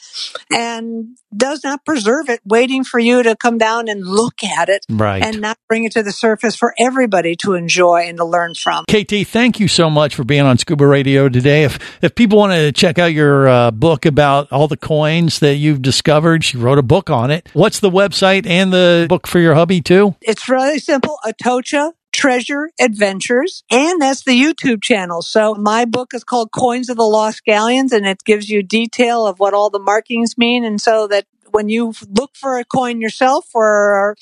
and 0.50 1.16
does 1.36 1.62
not 1.64 1.84
preserve 1.84 2.28
it, 2.28 2.40
waiting 2.44 2.84
for 2.84 2.98
you 2.98 3.22
to 3.22 3.36
come 3.36 3.56
down 3.58 3.88
and 3.88 4.04
look 4.06 4.42
at 4.42 4.68
it, 4.68 4.84
Right. 4.88 5.22
and 5.22 5.40
not 5.40 5.58
bring 5.68 5.84
it 5.84 5.92
to 5.92 6.02
the 6.02 6.12
surface 6.12 6.56
for 6.56 6.74
everybody 6.78 7.36
to 7.36 7.54
enjoy 7.54 8.02
and 8.08 8.18
to 8.18 8.24
learn 8.24 8.54
from. 8.54 8.84
KT, 8.90 9.24
thank 9.26 9.58
you 9.60 9.68
so 9.68 9.88
much 9.90 10.14
for 10.14 10.24
being 10.24 10.42
on 10.42 10.58
Scuba 10.58 10.86
Radio 10.86 11.28
today. 11.28 11.64
If 11.64 11.78
if 12.02 12.14
people 12.16 12.38
want 12.38 12.52
to 12.52 12.72
check 12.74 12.98
out 12.98 13.12
your 13.12 13.48
uh, 13.48 13.70
book 13.70 14.06
about 14.06 14.50
all 14.52 14.68
the 14.68 14.76
coins 14.76 15.38
that 15.38 15.56
you've 15.56 15.82
discovered, 15.82 16.44
she 16.44 16.56
wrote 16.56 16.78
a 16.78 16.82
book 16.82 17.10
on 17.10 17.30
it. 17.30 17.48
What's 17.52 17.80
the 17.80 17.90
website 17.90 18.46
and 18.46 18.72
the 18.72 19.06
book 19.08 19.26
for 19.26 19.38
your 19.38 19.54
hubby 19.54 19.80
too? 19.80 20.14
It's 20.20 20.48
really 20.48 20.78
simple. 20.78 21.18
Atocha 21.24 21.92
Treasure 22.14 22.70
Adventures. 22.80 23.64
And 23.70 24.00
that's 24.00 24.22
the 24.22 24.40
YouTube 24.40 24.82
channel. 24.82 25.20
So 25.20 25.54
my 25.54 25.84
book 25.84 26.14
is 26.14 26.22
called 26.22 26.52
Coins 26.52 26.88
of 26.88 26.96
the 26.96 27.02
Lost 27.02 27.44
Galleons 27.44 27.92
and 27.92 28.06
it 28.06 28.22
gives 28.24 28.48
you 28.48 28.62
detail 28.62 29.26
of 29.26 29.40
what 29.40 29.52
all 29.52 29.68
the 29.68 29.80
markings 29.80 30.38
mean. 30.38 30.64
And 30.64 30.80
so 30.80 31.08
that 31.08 31.26
when 31.50 31.68
you 31.68 31.92
look 32.08 32.36
for 32.36 32.58
a 32.58 32.64
coin 32.64 33.00
yourself 33.00 33.46
or, 33.54 34.16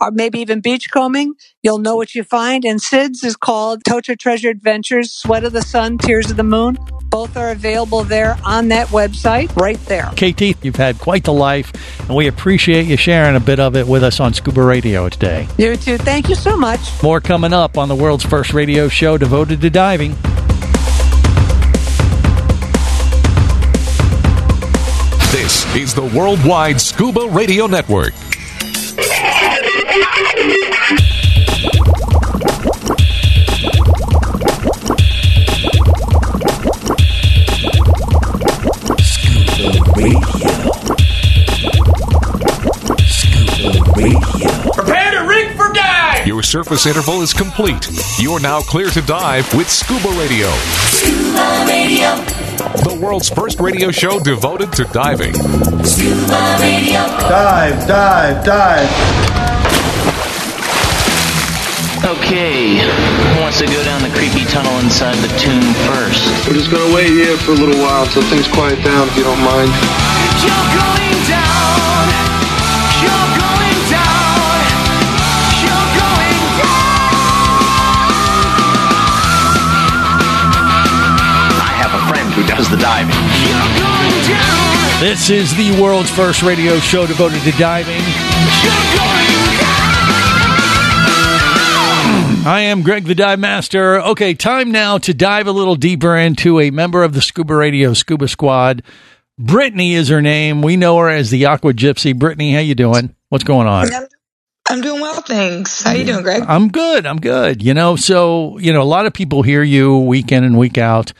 or 0.00 0.10
maybe 0.12 0.40
even 0.40 0.60
beachcombing, 0.60 1.34
you'll 1.62 1.78
know 1.78 1.96
what 1.96 2.14
you 2.14 2.24
find. 2.24 2.64
And 2.64 2.80
Syd's 2.80 3.22
is 3.22 3.36
called 3.36 3.82
Tocha 3.84 4.16
Treasure 4.18 4.50
Adventures, 4.50 5.12
Sweat 5.12 5.44
of 5.44 5.52
the 5.52 5.62
Sun, 5.62 5.98
Tears 5.98 6.30
of 6.30 6.36
the 6.36 6.42
Moon. 6.42 6.76
Both 7.10 7.36
are 7.36 7.50
available 7.50 8.04
there 8.04 8.36
on 8.44 8.68
that 8.68 8.88
website 8.88 9.54
right 9.56 9.78
there. 9.86 10.10
KT, 10.16 10.62
you've 10.64 10.76
had 10.76 10.98
quite 10.98 11.24
the 11.24 11.32
life, 11.32 11.72
and 12.00 12.16
we 12.16 12.26
appreciate 12.26 12.86
you 12.86 12.96
sharing 12.96 13.36
a 13.36 13.40
bit 13.40 13.60
of 13.60 13.76
it 13.76 13.86
with 13.86 14.02
us 14.02 14.20
on 14.20 14.34
Scuba 14.34 14.62
Radio 14.62 15.08
today. 15.08 15.48
You 15.56 15.76
too. 15.76 15.98
Thank 15.98 16.28
you 16.28 16.34
so 16.34 16.56
much. 16.56 16.80
More 17.02 17.20
coming 17.20 17.52
up 17.52 17.78
on 17.78 17.88
the 17.88 17.94
world's 17.94 18.24
first 18.24 18.52
radio 18.52 18.88
show 18.88 19.16
devoted 19.16 19.60
to 19.60 19.70
diving. 19.70 20.14
This 25.32 25.76
is 25.76 25.94
the 25.94 26.10
Worldwide 26.16 26.80
Scuba 26.80 27.28
Radio 27.28 27.66
Network. 27.66 28.14
Prepare 43.96 45.10
to 45.12 45.26
rig 45.26 45.56
for 45.56 45.72
dive! 45.72 46.26
Your 46.26 46.42
surface 46.42 46.84
interval 46.84 47.22
is 47.22 47.32
complete. 47.32 47.88
You're 48.18 48.40
now 48.40 48.60
clear 48.60 48.90
to 48.90 49.00
dive 49.00 49.48
with 49.54 49.70
Scuba 49.70 50.10
Radio, 50.20 50.50
Scuba 50.92 51.64
Radio. 51.66 52.12
the 52.84 52.98
world's 53.00 53.30
first 53.30 53.58
radio 53.58 53.90
show 53.90 54.20
devoted 54.20 54.70
to 54.74 54.84
diving. 54.92 55.32
Scuba 55.82 56.58
Radio. 56.60 57.00
Dive, 57.24 57.88
dive, 57.88 58.44
dive. 58.44 58.90
Okay, 62.04 62.76
who 62.76 63.40
wants 63.40 63.58
to 63.60 63.66
go 63.66 63.82
down 63.84 64.02
the 64.02 64.10
creepy 64.10 64.44
tunnel 64.52 64.78
inside 64.80 65.16
the 65.24 65.32
tomb 65.40 65.72
first? 65.88 66.46
We're 66.46 66.52
just 66.52 66.70
gonna 66.70 66.94
wait 66.94 67.08
here 67.08 67.38
for 67.38 67.52
a 67.52 67.54
little 67.54 67.80
while 67.80 68.04
until 68.04 68.22
things 68.24 68.46
quiet 68.48 68.76
down, 68.84 69.08
if 69.08 69.16
you 69.16 69.24
don't 69.24 69.40
mind. 69.40 69.72
This 85.16 85.30
is 85.30 85.56
the 85.56 85.80
world's 85.82 86.10
first 86.10 86.42
radio 86.42 86.78
show 86.78 87.06
devoted 87.06 87.40
to 87.44 87.50
diving. 87.52 88.02
I 92.46 92.60
am 92.66 92.82
Greg 92.82 93.06
the 93.06 93.14
Dive 93.14 93.38
Master. 93.38 93.98
Okay, 93.98 94.34
time 94.34 94.72
now 94.72 94.98
to 94.98 95.14
dive 95.14 95.46
a 95.46 95.52
little 95.52 95.74
deeper 95.74 96.14
into 96.18 96.60
a 96.60 96.70
member 96.70 97.02
of 97.02 97.14
the 97.14 97.22
Scuba 97.22 97.56
Radio 97.56 97.94
Scuba 97.94 98.28
Squad. 98.28 98.82
Brittany 99.38 99.94
is 99.94 100.08
her 100.10 100.20
name. 100.20 100.60
We 100.60 100.76
know 100.76 100.98
her 100.98 101.08
as 101.08 101.30
the 101.30 101.46
Aqua 101.46 101.72
Gypsy. 101.72 102.14
Brittany, 102.14 102.52
how 102.52 102.60
you 102.60 102.74
doing? 102.74 103.16
What's 103.30 103.42
going 103.42 103.66
on? 103.66 103.88
I'm 104.68 104.82
doing 104.82 105.00
well, 105.00 105.22
thanks. 105.22 105.82
How 105.82 105.92
you 105.92 106.04
doing, 106.04 106.24
Greg? 106.24 106.44
I'm 106.46 106.68
good. 106.68 107.06
I'm 107.06 107.20
good. 107.20 107.62
You 107.62 107.72
know, 107.72 107.96
so 107.96 108.58
you 108.58 108.70
know, 108.70 108.82
a 108.82 108.84
lot 108.84 109.06
of 109.06 109.14
people 109.14 109.42
hear 109.42 109.62
you 109.62 109.96
week 109.96 110.30
in 110.30 110.44
and 110.44 110.58
week 110.58 110.76
out 110.76 111.14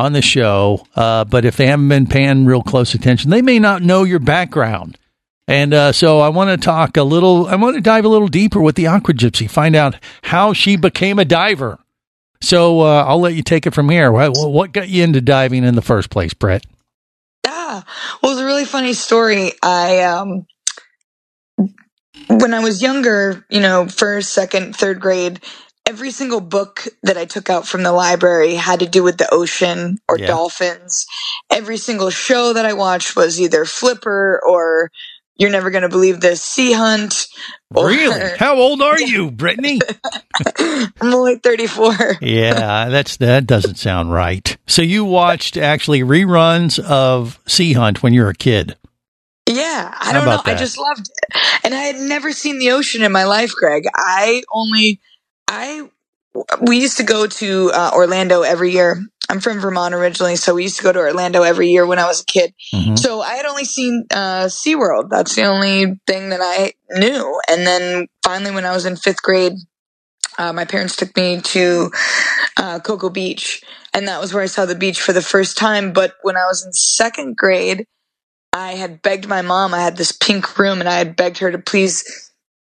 on 0.00 0.12
the 0.12 0.22
show, 0.22 0.86
uh, 0.96 1.24
but 1.24 1.44
if 1.44 1.56
they 1.56 1.66
haven't 1.66 1.88
been 1.88 2.06
paying 2.06 2.46
real 2.46 2.62
close 2.62 2.94
attention, 2.94 3.30
they 3.30 3.42
may 3.42 3.58
not 3.58 3.82
know 3.82 4.02
your 4.04 4.18
background. 4.18 4.98
And 5.46 5.74
uh, 5.74 5.92
so 5.92 6.20
I 6.20 6.28
want 6.28 6.50
to 6.50 6.64
talk 6.64 6.96
a 6.96 7.02
little. 7.02 7.46
I 7.46 7.56
want 7.56 7.74
to 7.74 7.80
dive 7.80 8.04
a 8.04 8.08
little 8.08 8.28
deeper 8.28 8.60
with 8.60 8.76
the 8.76 8.86
Aqua 8.86 9.14
Gypsy, 9.14 9.50
find 9.50 9.74
out 9.74 9.96
how 10.22 10.52
she 10.52 10.76
became 10.76 11.18
a 11.18 11.24
diver. 11.24 11.78
So 12.40 12.80
uh, 12.80 13.04
I'll 13.06 13.20
let 13.20 13.34
you 13.34 13.42
take 13.42 13.66
it 13.66 13.74
from 13.74 13.90
here. 13.90 14.10
What, 14.12 14.72
got 14.72 14.88
you 14.88 15.04
into 15.04 15.20
diving 15.20 15.64
in 15.64 15.74
the 15.74 15.82
first 15.82 16.08
place, 16.08 16.32
Brett? 16.32 16.64
Ah, 17.46 17.84
well, 18.22 18.32
it's 18.32 18.40
a 18.40 18.46
really 18.46 18.64
funny 18.64 18.94
story. 18.94 19.52
I 19.62 20.02
um, 20.02 20.46
when 22.28 22.54
I 22.54 22.60
was 22.60 22.80
younger, 22.80 23.44
you 23.50 23.60
know, 23.60 23.88
first, 23.88 24.32
second, 24.32 24.76
third 24.76 25.00
grade, 25.00 25.40
every 25.90 26.12
single 26.12 26.40
book 26.40 26.86
that 27.02 27.16
I 27.16 27.24
took 27.24 27.50
out 27.50 27.66
from 27.66 27.82
the 27.82 27.90
library 27.90 28.54
had 28.54 28.78
to 28.78 28.86
do 28.86 29.02
with 29.02 29.18
the 29.18 29.28
ocean 29.34 29.98
or 30.08 30.16
Yeah. 30.16 30.28
dolphins. 30.28 31.04
Every 31.50 31.78
single 31.78 32.10
show 32.10 32.52
that 32.52 32.64
I 32.64 32.74
watched 32.74 33.16
was 33.16 33.40
either 33.40 33.64
Flipper 33.64 34.40
or 34.46 34.92
You're 35.34 35.50
Never 35.50 35.70
Gonna 35.70 35.88
Believe 35.88 36.20
This 36.20 36.42
Sea 36.44 36.70
Hunt. 36.72 37.26
or- 37.74 37.88
Really? 37.88 38.30
How 38.38 38.54
old 38.56 38.80
are 38.82 39.00
you, 39.00 39.32
Brittany? 39.32 39.80
I'm 40.58 41.12
only 41.12 41.38
34. 41.38 42.18
yeah, 42.20 42.88
that's 42.88 43.16
that 43.16 43.48
doesn't 43.48 43.74
sound 43.76 44.12
right. 44.12 44.56
So 44.68 44.82
you 44.82 45.04
watched 45.04 45.56
actually 45.56 46.02
reruns 46.02 46.78
of 46.78 47.40
Sea 47.48 47.72
Hunt 47.72 48.00
when 48.00 48.14
you 48.14 48.22
were 48.22 48.28
a 48.30 48.34
kid. 48.34 48.76
Yeah, 49.48 49.92
I 49.98 50.04
How 50.06 50.12
don't 50.12 50.24
know. 50.26 50.34
about 50.34 50.46
I 50.46 50.54
just 50.54 50.78
loved 50.78 51.08
it. 51.10 51.40
And 51.64 51.74
I 51.74 51.80
had 51.80 51.96
never 51.96 52.30
seen 52.32 52.60
the 52.60 52.70
ocean 52.70 53.02
in 53.02 53.10
my 53.10 53.24
life, 53.24 53.50
Greg. 53.58 53.82
I 53.96 54.42
only, 54.52 55.00
I, 55.50 55.90
we 56.62 56.78
used 56.78 56.98
to 56.98 57.02
go 57.02 57.26
to 57.26 57.70
uh, 57.74 57.90
Orlando 57.92 58.42
every 58.42 58.70
year. 58.70 59.02
I'm 59.28 59.40
from 59.40 59.58
Vermont 59.58 59.94
originally, 59.94 60.36
so 60.36 60.54
we 60.54 60.62
used 60.62 60.76
to 60.76 60.84
go 60.84 60.92
to 60.92 60.98
Orlando 61.00 61.42
every 61.42 61.68
year 61.70 61.84
when 61.86 61.98
I 61.98 62.06
was 62.06 62.20
a 62.20 62.24
kid. 62.24 62.54
Mm-hmm. 62.72 62.96
So 62.96 63.20
I 63.20 63.34
had 63.34 63.46
only 63.46 63.64
seen 63.64 64.06
uh, 64.12 64.44
SeaWorld. 64.44 65.10
That's 65.10 65.34
the 65.34 65.44
only 65.44 65.98
thing 66.06 66.30
that 66.30 66.40
I 66.40 66.74
knew. 66.90 67.40
And 67.50 67.66
then 67.66 68.06
finally, 68.24 68.52
when 68.52 68.64
I 68.64 68.72
was 68.72 68.86
in 68.86 68.94
fifth 68.94 69.22
grade, 69.22 69.54
uh, 70.38 70.52
my 70.52 70.64
parents 70.64 70.94
took 70.94 71.16
me 71.16 71.40
to 71.40 71.90
uh, 72.56 72.78
Cocoa 72.78 73.10
Beach, 73.10 73.62
and 73.92 74.06
that 74.06 74.20
was 74.20 74.32
where 74.32 74.44
I 74.44 74.46
saw 74.46 74.66
the 74.66 74.76
beach 74.76 75.00
for 75.00 75.12
the 75.12 75.22
first 75.22 75.58
time. 75.58 75.92
But 75.92 76.14
when 76.22 76.36
I 76.36 76.46
was 76.46 76.64
in 76.64 76.72
second 76.72 77.36
grade, 77.36 77.86
I 78.52 78.72
had 78.72 79.02
begged 79.02 79.28
my 79.28 79.42
mom. 79.42 79.74
I 79.74 79.80
had 79.80 79.96
this 79.96 80.12
pink 80.12 80.58
room, 80.58 80.78
and 80.78 80.88
I 80.88 80.98
had 80.98 81.16
begged 81.16 81.38
her 81.38 81.50
to 81.50 81.58
please 81.58 82.29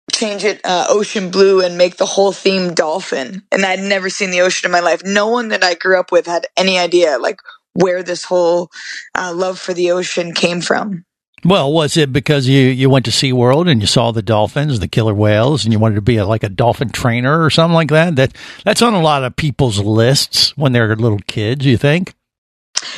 change 0.10 0.43
it 0.43 0.62
uh, 0.64 0.86
ocean 0.89 1.32
blue 1.32 1.62
and 1.62 1.78
make 1.78 1.97
the 1.97 2.05
whole 2.05 2.32
theme 2.32 2.74
dolphin. 2.74 3.43
And 3.51 3.66
I'd 3.66 3.80
never 3.80 4.10
seen 4.10 4.32
the 4.32 4.41
ocean 4.41 4.68
in 4.68 4.72
my 4.72 4.80
life. 4.80 5.01
No 5.03 5.28
one 5.28 5.49
that 5.49 5.64
I 5.64 5.76
grew 5.76 5.99
up 5.99 6.12
with 6.12 6.26
had 6.26 6.47
any 6.57 6.78
idea 6.78 7.18
like 7.18 7.39
where 7.74 8.03
this 8.03 8.24
whole 8.24 8.70
uh, 9.16 9.34
love 9.34 9.60
for 9.60 9.74
the 9.74 9.91
ocean 9.91 10.34
came 10.34 10.62
from. 10.62 11.05
Well, 11.45 11.72
was 11.72 11.95
it 11.95 12.12
because 12.12 12.47
you, 12.47 12.60
you 12.60 12.89
went 12.89 13.05
to 13.05 13.12
SeaWorld 13.12 13.70
and 13.70 13.80
you 13.80 13.88
saw 13.88 14.12
the 14.12 14.22
dolphins, 14.22 14.80
the 14.80 14.89
killer 14.89 15.14
whales, 15.14 15.64
and 15.64 15.72
you 15.72 15.80
wanted 15.80 15.95
to 15.95 16.01
be 16.01 16.18
a, 16.18 16.26
like 16.26 16.43
a 16.43 16.49
dolphin 16.49 16.89
trainer 16.89 17.43
or 17.43 17.49
something 17.49 17.76
like 17.76 17.89
that? 17.89 18.18
That 18.18 18.36
that's 18.66 18.82
on 18.82 18.93
a 18.93 19.01
lot 19.01 19.24
of 19.24 19.36
people's 19.38 19.80
lists 19.80 20.57
when 20.57 20.74
they're 20.74 20.95
little 20.95 21.20
kids. 21.28 21.66
You 21.66 21.78
think? 21.78 22.14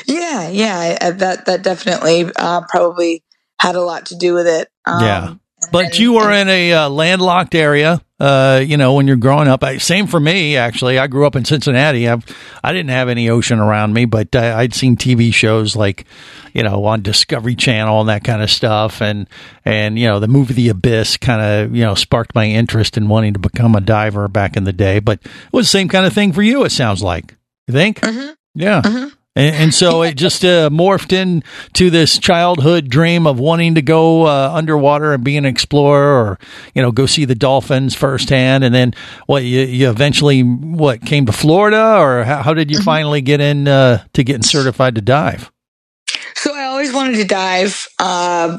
Yeah, 0.06 0.50
yeah, 0.50 1.12
that 1.12 1.46
that 1.46 1.62
definitely 1.62 2.32
uh, 2.36 2.62
probably 2.68 3.24
had 3.60 3.76
a 3.76 3.82
lot 3.82 4.08
to 4.08 4.16
do 4.16 4.34
with 4.34 4.48
it. 4.48 4.70
Um, 4.86 5.04
yeah, 5.04 5.34
but 5.72 6.00
you 6.00 6.14
were 6.14 6.32
in 6.32 6.50
a 6.50 6.74
uh, 6.74 6.90
landlocked 6.90 7.56
area. 7.56 8.02
Uh, 8.20 8.62
you 8.64 8.78
know, 8.78 8.94
when 8.94 9.08
you're 9.08 9.16
growing 9.16 9.48
up, 9.48 9.64
I, 9.64 9.78
same 9.78 10.06
for 10.06 10.20
me. 10.20 10.56
Actually, 10.56 11.00
I 11.00 11.08
grew 11.08 11.26
up 11.26 11.36
in 11.36 11.44
Cincinnati. 11.44 12.08
I've, 12.08 12.24
I 12.64 12.72
didn't 12.72 12.92
have 12.92 13.10
any 13.10 13.30
ocean 13.30 13.58
around 13.60 13.94
me, 13.94 14.06
but 14.06 14.36
uh, 14.36 14.54
I'd 14.58 14.76
seen 14.76 14.96
TV 14.96 15.34
shows 15.34 15.76
like, 15.76 16.06
you 16.54 16.62
know, 16.62 16.86
on 16.86 17.02
Discovery 17.02 17.56
Channel 17.56 18.00
and 18.02 18.10
that 18.10 18.24
kind 18.24 18.44
of 18.44 18.52
stuff, 18.52 19.02
and 19.02 19.28
and 19.66 19.98
you 19.98 20.08
know, 20.08 20.20
the 20.20 20.28
movie 20.28 20.54
The 20.54 20.70
Abyss 20.70 21.18
kind 21.18 21.42
of 21.42 21.76
you 21.76 21.84
know 21.84 21.96
sparked 21.96 22.36
my 22.36 22.46
interest 22.46 22.96
in 22.96 23.08
wanting 23.08 23.34
to 23.34 23.40
become 23.40 23.74
a 23.76 23.82
diver 23.82 24.28
back 24.28 24.56
in 24.56 24.66
the 24.66 24.74
day. 24.74 25.00
But 25.00 25.20
it 25.24 25.54
was 25.54 25.66
the 25.66 25.78
same 25.78 25.88
kind 25.88 26.06
of 26.06 26.14
thing 26.14 26.32
for 26.32 26.44
you. 26.44 26.64
It 26.64 26.72
sounds 26.72 27.02
like. 27.02 27.36
You 27.68 27.74
think? 27.74 28.02
Mm-hmm. 28.02 28.34
Yeah. 28.54 29.10
And, 29.36 29.56
and 29.56 29.74
so 29.74 30.04
it 30.04 30.16
just 30.18 30.44
uh, 30.44 30.70
morphed 30.70 31.14
into 31.14 31.90
this 31.90 32.18
childhood 32.18 32.90
dream 32.90 33.26
of 33.26 33.40
wanting 33.40 33.76
to 33.76 33.82
go 33.82 34.28
uh, 34.28 34.52
underwater 34.54 35.14
and 35.14 35.24
be 35.24 35.38
an 35.38 35.46
explorer, 35.46 36.22
or 36.22 36.40
you 36.76 36.82
know, 36.82 36.92
go 36.92 37.06
see 37.06 37.26
the 37.26 37.36
dolphins 37.36 37.96
firsthand. 37.96 38.64
And 38.64 38.74
then 38.74 38.94
what? 39.26 39.44
You, 39.44 39.62
you 39.62 39.90
eventually 39.90 40.42
what 40.42 41.02
came 41.02 41.26
to 41.26 41.32
Florida, 41.32 41.98
or 41.98 42.24
how, 42.24 42.44
how 42.44 42.54
did 42.54 42.72
you 42.72 42.82
finally 42.82 43.22
get 43.22 43.42
in 43.42 43.68
uh, 43.68 44.04
to 44.14 44.24
getting 44.24 44.44
certified 44.44 44.96
to 44.96 45.02
dive? 45.02 45.52
So 46.36 46.56
I 46.56 46.66
always 46.66 46.94
wanted 46.94 47.16
to 47.18 47.26
dive. 47.26 47.88
Uh, 48.00 48.58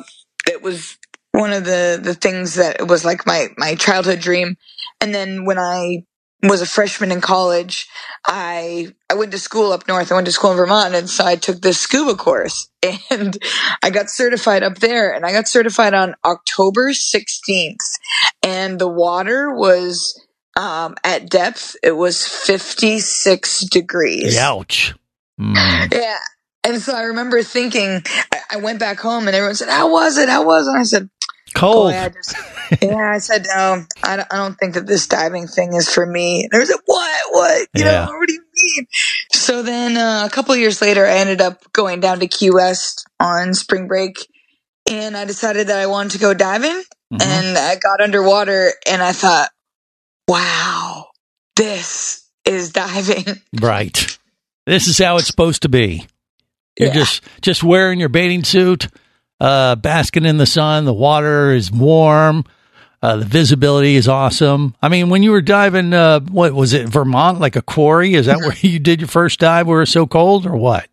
it 0.49 0.63
was 0.63 0.97
one 1.33 1.53
of 1.53 1.65
the 1.65 1.99
the 2.03 2.15
things 2.15 2.55
that 2.55 2.87
was 2.87 3.05
like 3.05 3.27
my 3.27 3.49
my 3.57 3.75
childhood 3.75 4.21
dream. 4.21 4.57
And 5.01 5.15
then 5.15 5.45
when 5.45 5.59
I 5.59 6.05
was 6.43 6.61
a 6.61 6.67
freshman 6.67 7.13
in 7.13 7.21
college, 7.21 7.87
I 8.27 8.89
I 9.11 9.15
went 9.15 9.33
to 9.33 9.39
school 9.39 9.73
up 9.73 9.87
north. 9.87 10.11
I 10.11 10.15
went 10.15 10.27
to 10.27 10.33
school 10.33 10.51
in 10.51 10.57
Vermont, 10.57 10.95
and 10.95 11.09
so 11.09 11.25
I 11.25 11.37
took 11.37 11.61
this 11.61 11.79
scuba 11.79 12.15
course, 12.15 12.69
and 13.11 13.37
I 13.83 13.91
got 13.91 14.11
certified 14.11 14.63
up 14.63 14.77
there. 14.77 15.13
And 15.13 15.25
I 15.25 15.33
got 15.33 15.49
certified 15.49 15.95
on 15.95 16.15
October 16.25 16.93
sixteenth, 16.93 17.81
and 18.43 18.79
the 18.79 18.89
water 18.89 19.55
was 19.55 20.21
um, 20.57 20.97
at 21.05 21.31
depth. 21.31 21.77
It 21.83 21.93
was 21.93 22.27
fifty 22.27 22.99
six 22.99 23.61
degrees. 23.61 24.37
Ouch. 24.39 24.95
Yeah. 25.93 26.19
And 26.65 26.81
so 26.81 26.95
I 26.95 27.03
remember 27.03 27.43
thinking, 27.43 28.03
I, 28.33 28.41
I 28.53 28.57
went 28.59 28.79
back 28.79 29.01
home, 29.01 29.27
and 29.27 29.35
everyone 29.35 29.57
said, 29.57 29.69
"How 29.69 29.91
was 29.91 30.19
it? 30.19 30.29
How 30.29 30.45
was 30.45 30.67
it?" 30.67 30.71
And 30.71 30.79
I 30.79 30.85
said, 30.85 31.11
Cold. 31.55 31.93
Boy, 31.93 31.99
I 31.99 32.09
just, 32.09 32.37
yeah, 32.83 33.13
I 33.15 33.19
said 33.19 33.47
no. 33.55 33.85
I 34.03 34.17
don't, 34.17 34.29
I 34.33 34.37
don't 34.37 34.55
think 34.55 34.75
that 34.75 34.87
this 34.87 35.07
diving 35.07 35.47
thing 35.47 35.75
is 35.75 35.89
for 35.89 36.07
me. 36.07 36.49
And 36.51 36.51
they 36.53 36.73
like, 36.73 36.83
"What? 36.87 37.21
What? 37.31 37.69
You 37.75 37.85
Yeah. 37.85 38.07
know, 38.07 38.13
what 38.19 38.29
do 38.29 38.35
you 38.35 38.45
mean?" 38.55 38.87
So 39.33 39.63
then, 39.63 39.97
uh, 39.97 40.25
a 40.27 40.31
couple 40.31 40.57
years 40.57 40.81
later, 40.83 41.07
I 41.07 41.17
ended 41.19 41.41
up 41.41 41.71
going 41.73 42.01
down 42.01 42.21
to 42.21 42.27
Key 42.27 42.51
West 42.51 43.07
on 43.21 43.55
spring 43.55 43.89
break, 43.89 44.17
and 44.91 45.17
I 45.17 45.25
decided 45.25 45.69
that 45.69 45.79
I 45.79 45.87
wanted 45.87 46.13
to 46.13 46.19
go 46.19 46.35
diving. 46.35 46.83
And 47.21 47.59
I 47.59 47.77
got 47.77 48.01
underwater, 48.01 48.73
and 48.89 49.03
I 49.03 49.13
thought, 49.13 49.51
"Wow, 50.27 51.09
this 51.57 52.27
is 52.47 52.73
diving." 52.73 53.43
Right. 53.61 54.19
This 54.67 54.89
is 54.89 54.97
how 54.97 55.19
it's 55.19 55.27
supposed 55.27 55.63
to 55.63 55.69
be. 55.69 56.07
You're 56.79 56.93
just 56.93 57.23
just 57.43 57.63
wearing 57.63 58.01
your 58.01 58.09
bathing 58.09 58.45
suit, 58.45 58.89
uh, 59.43 59.75
basking 59.75 60.25
in 60.25 60.37
the 60.39 60.47
sun. 60.47 60.85
The 60.85 60.93
water 60.93 61.53
is 61.53 61.71
warm. 61.73 62.45
Uh, 63.03 63.17
the 63.17 63.25
visibility 63.25 63.97
is 63.97 64.07
awesome. 64.07 64.77
I 64.81 64.89
mean, 64.89 65.11
when 65.11 65.25
you 65.25 65.33
were 65.33 65.43
diving, 65.43 65.93
uh, 65.93 66.21
what 66.21 66.53
was 66.53 66.73
it, 66.73 66.89
Vermont, 66.89 67.41
like 67.41 67.57
a 67.57 67.63
quarry? 67.63 68.15
Is 68.15 68.27
that 68.27 68.39
where 68.39 68.55
you 68.61 68.79
did 68.79 69.01
your 69.01 69.09
first 69.09 69.41
dive 69.41 69.67
where 69.67 69.79
it 69.79 69.83
was 69.83 69.91
so 69.91 70.07
cold, 70.07 70.47
or 70.47 70.57
what? 70.57 70.87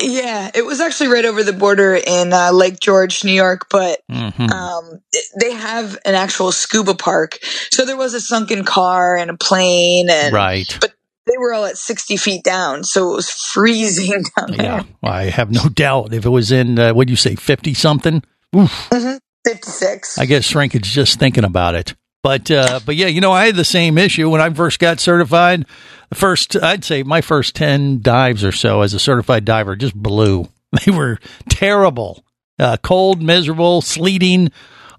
Yeah, 0.00 0.50
it 0.54 0.64
was 0.64 0.80
actually 0.80 1.08
right 1.08 1.24
over 1.24 1.42
the 1.42 1.52
border 1.52 1.94
in 1.94 2.32
uh, 2.32 2.50
Lake 2.52 2.78
George, 2.80 3.24
New 3.24 3.32
York, 3.32 3.66
but 3.70 4.00
Mhm. 4.10 4.50
um, 4.50 5.00
they 5.40 5.52
have 5.52 5.98
an 6.04 6.14
actual 6.14 6.50
scuba 6.52 6.94
park. 6.94 7.38
So 7.72 7.84
there 7.84 7.96
was 7.96 8.14
a 8.14 8.20
sunken 8.20 8.64
car 8.64 9.16
and 9.16 9.30
a 9.30 9.36
plane, 9.36 10.08
and 10.08 10.32
Right. 10.32 10.78
but 10.80 10.92
they 11.26 11.38
were 11.38 11.52
all 11.54 11.64
at 11.64 11.78
sixty 11.78 12.16
feet 12.16 12.42
down, 12.44 12.84
so 12.84 13.12
it 13.12 13.16
was 13.16 13.30
freezing 13.30 14.24
down 14.36 14.52
there. 14.56 14.62
Yeah, 14.62 14.82
I 15.02 15.24
have 15.24 15.50
no 15.50 15.68
doubt. 15.68 16.12
If 16.12 16.24
it 16.24 16.30
was 16.30 16.52
in, 16.52 16.78
uh, 16.78 16.94
what 16.94 17.06
do 17.06 17.12
you 17.12 17.16
say, 17.16 17.34
fifty 17.34 17.74
something? 17.74 18.22
Oof. 18.56 18.88
hmm 18.92 19.16
Fifty-six. 19.44 20.18
I 20.18 20.26
get 20.26 20.44
shrinkage 20.44 20.84
just 20.84 21.18
thinking 21.18 21.42
about 21.44 21.74
it. 21.74 21.94
But 22.22 22.50
uh, 22.50 22.78
but 22.86 22.94
yeah, 22.94 23.08
you 23.08 23.20
know, 23.20 23.32
I 23.32 23.46
had 23.46 23.56
the 23.56 23.64
same 23.64 23.98
issue 23.98 24.30
when 24.30 24.40
I 24.40 24.50
first 24.50 24.78
got 24.78 25.00
certified. 25.00 25.66
The 26.10 26.14
first, 26.14 26.54
I'd 26.54 26.84
say, 26.84 27.02
my 27.02 27.20
first 27.20 27.56
ten 27.56 28.00
dives 28.00 28.44
or 28.44 28.52
so 28.52 28.82
as 28.82 28.94
a 28.94 29.00
certified 29.00 29.44
diver 29.44 29.76
just 29.76 29.94
blew. 29.94 30.48
They 30.86 30.90
were 30.90 31.18
terrible, 31.50 32.24
uh, 32.58 32.78
cold, 32.82 33.20
miserable, 33.20 33.82
sleeting 33.82 34.50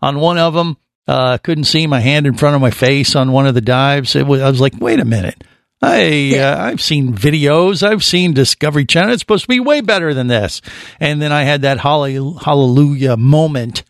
on 0.03 0.19
one 0.19 0.37
of 0.37 0.53
them. 0.53 0.77
Uh, 1.07 1.39
couldn't 1.39 1.63
see 1.63 1.87
my 1.87 1.99
hand 1.99 2.27
in 2.27 2.35
front 2.35 2.55
of 2.55 2.61
my 2.61 2.69
face 2.69 3.15
on 3.15 3.31
one 3.31 3.47
of 3.47 3.55
the 3.55 3.61
dives. 3.61 4.15
It 4.15 4.27
was, 4.27 4.39
I 4.41 4.51
was 4.51 4.61
like, 4.61 4.73
wait 4.79 4.99
a 4.99 5.05
minute. 5.05 5.43
I 5.85 6.37
uh, 6.39 6.57
I've 6.63 6.81
seen 6.81 7.13
videos. 7.13 7.83
I've 7.85 8.03
seen 8.03 8.33
Discovery 8.33 8.85
Channel. 8.85 9.11
It's 9.13 9.21
supposed 9.21 9.43
to 9.43 9.47
be 9.49 9.59
way 9.59 9.81
better 9.81 10.13
than 10.13 10.27
this. 10.27 10.61
And 10.99 11.21
then 11.21 11.31
I 11.33 11.43
had 11.43 11.63
that 11.63 11.77
holly- 11.79 12.13
hallelujah 12.41 13.17
moment. 13.17 13.83